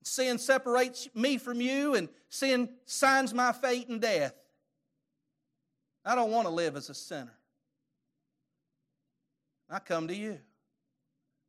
Sin 0.05 0.39
separates 0.39 1.09
me 1.13 1.39
from 1.39 1.61
you, 1.61 1.97
and 1.97 2.09
sin 2.29 2.69
signs 2.87 3.35
my 3.35 3.51
fate 3.53 3.89
and 3.89 4.01
death. 4.01 4.35
I 6.05 6.15
don't 6.15 6.31
want 6.31 6.47
to 6.47 6.55
live 6.55 6.77
as 6.77 6.89
a 6.89 6.95
sinner. 6.95 7.35
I 9.69 9.81
come 9.81 10.07
to 10.07 10.15
you. 10.15 10.39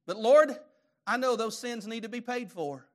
But 0.08 0.18
Lord, 0.18 0.56
I 1.06 1.18
know 1.18 1.36
those 1.36 1.60
sins 1.60 1.86
need 1.86 2.04
to 2.04 2.10
be 2.10 2.22
paid 2.22 2.52
for. 2.52 2.88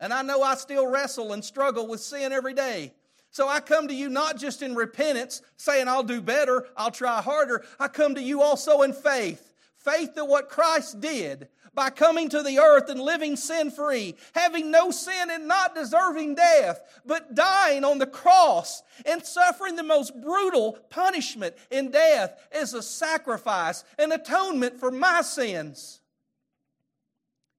And 0.00 0.12
I 0.12 0.20
know 0.20 0.42
I 0.42 0.54
still 0.56 0.86
wrestle 0.86 1.32
and 1.32 1.42
struggle 1.42 1.86
with 1.86 2.00
sin 2.00 2.32
every 2.32 2.52
day. 2.52 2.92
So 3.32 3.48
I 3.48 3.60
come 3.60 3.88
to 3.88 3.94
you 3.94 4.10
not 4.10 4.36
just 4.36 4.60
in 4.60 4.74
repentance, 4.74 5.40
saying 5.56 5.88
I'll 5.88 6.02
do 6.02 6.20
better, 6.20 6.66
I'll 6.76 6.90
try 6.90 7.22
harder. 7.22 7.64
I 7.80 7.88
come 7.88 8.14
to 8.14 8.22
you 8.22 8.42
also 8.42 8.82
in 8.82 8.92
faith. 8.92 9.54
Faith 9.78 10.14
that 10.14 10.26
what 10.26 10.50
Christ 10.50 11.00
did 11.00 11.48
by 11.74 11.88
coming 11.88 12.28
to 12.28 12.42
the 12.42 12.58
earth 12.58 12.90
and 12.90 13.00
living 13.00 13.34
sin 13.36 13.70
free, 13.70 14.14
having 14.34 14.70
no 14.70 14.90
sin 14.90 15.30
and 15.30 15.48
not 15.48 15.74
deserving 15.74 16.34
death, 16.34 17.00
but 17.06 17.34
dying 17.34 17.84
on 17.84 17.98
the 17.98 18.06
cross 18.06 18.82
and 19.06 19.24
suffering 19.24 19.76
the 19.76 19.82
most 19.82 20.20
brutal 20.20 20.74
punishment 20.90 21.54
in 21.70 21.90
death 21.90 22.38
as 22.52 22.74
a 22.74 22.82
sacrifice, 22.82 23.82
an 23.98 24.12
atonement 24.12 24.78
for 24.78 24.90
my 24.90 25.22
sins. 25.22 26.00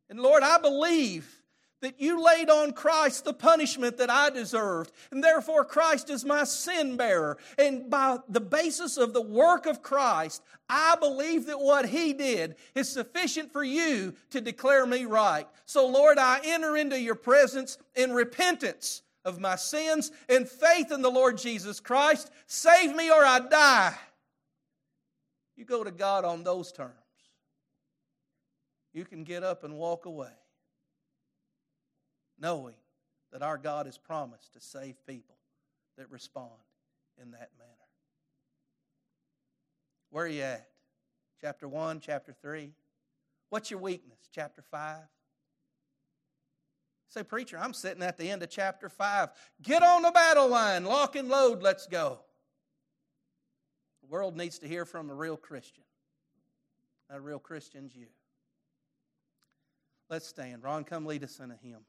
And 0.07 0.19
Lord, 0.19 0.43
I 0.43 0.59
believe 0.59 1.42
that 1.83 1.99
you 1.99 2.23
laid 2.23 2.49
on 2.49 2.71
Christ 2.71 3.25
the 3.25 3.33
punishment 3.33 3.97
that 3.97 4.09
I 4.09 4.29
deserved. 4.29 4.93
And 5.11 5.21
therefore, 5.21 5.65
Christ 5.65 6.09
is 6.09 6.23
my 6.23 6.45
sin 6.45 6.95
bearer. 6.95 7.37
And 7.57 7.89
by 7.89 8.19
the 8.29 8.39
basis 8.39 8.95
of 8.95 9.13
the 9.13 9.21
work 9.21 9.65
of 9.65 9.83
Christ, 9.83 10.41
I 10.69 10.95
believe 10.97 11.45
that 11.47 11.59
what 11.59 11.85
He 11.89 12.13
did 12.13 12.55
is 12.73 12.87
sufficient 12.87 13.51
for 13.51 13.65
you 13.65 14.15
to 14.29 14.39
declare 14.39 14.85
me 14.85 15.03
right. 15.03 15.45
So, 15.65 15.85
Lord, 15.85 16.17
I 16.17 16.39
enter 16.45 16.77
into 16.77 16.97
your 16.97 17.15
presence 17.15 17.77
in 17.95 18.13
repentance 18.13 19.01
of 19.25 19.41
my 19.41 19.57
sins 19.57 20.09
and 20.29 20.47
faith 20.47 20.89
in 20.89 21.01
the 21.01 21.11
Lord 21.11 21.37
Jesus 21.37 21.81
Christ. 21.81 22.31
Save 22.47 22.95
me 22.95 23.11
or 23.11 23.25
I 23.25 23.39
die. 23.39 23.95
You 25.57 25.65
go 25.65 25.83
to 25.83 25.91
God 25.91 26.23
on 26.23 26.45
those 26.45 26.71
terms. 26.71 26.93
You 28.93 29.03
can 29.03 29.25
get 29.25 29.43
up 29.43 29.65
and 29.65 29.75
walk 29.75 30.05
away 30.05 30.29
knowing 32.43 32.75
that 33.31 33.41
our 33.41 33.57
God 33.57 33.85
has 33.85 33.97
promised 33.97 34.53
to 34.53 34.59
save 34.59 34.95
people 35.07 35.37
that 35.97 36.11
respond 36.11 36.51
in 37.19 37.31
that 37.31 37.49
manner. 37.57 37.71
Where 40.11 40.25
are 40.25 40.27
you 40.27 40.41
at? 40.41 40.67
Chapter 41.39 41.67
1, 41.67 42.01
chapter 42.01 42.35
3? 42.41 42.71
What's 43.49 43.71
your 43.71 43.79
weakness? 43.79 44.19
Chapter 44.35 44.61
5? 44.61 44.97
Say, 47.07 47.23
preacher, 47.23 47.57
I'm 47.57 47.73
sitting 47.73 48.03
at 48.03 48.17
the 48.17 48.29
end 48.29 48.43
of 48.43 48.49
chapter 48.49 48.89
5. 48.89 49.29
Get 49.61 49.81
on 49.81 50.01
the 50.01 50.11
battle 50.11 50.49
line, 50.49 50.83
lock 50.83 51.15
and 51.15 51.29
load, 51.29 51.63
let's 51.63 51.87
go. 51.87 52.19
The 54.01 54.07
world 54.07 54.35
needs 54.35 54.59
to 54.59 54.67
hear 54.67 54.85
from 54.85 55.09
a 55.09 55.13
real 55.13 55.37
Christian. 55.37 55.83
A 57.09 57.21
real 57.21 57.39
Christian's 57.39 57.95
you. 57.95 58.07
Let's 60.09 60.27
stand. 60.27 60.61
Ron, 60.63 60.83
come 60.83 61.05
lead 61.05 61.23
us 61.23 61.39
in 61.39 61.49
a 61.49 61.57
hymn. 61.63 61.85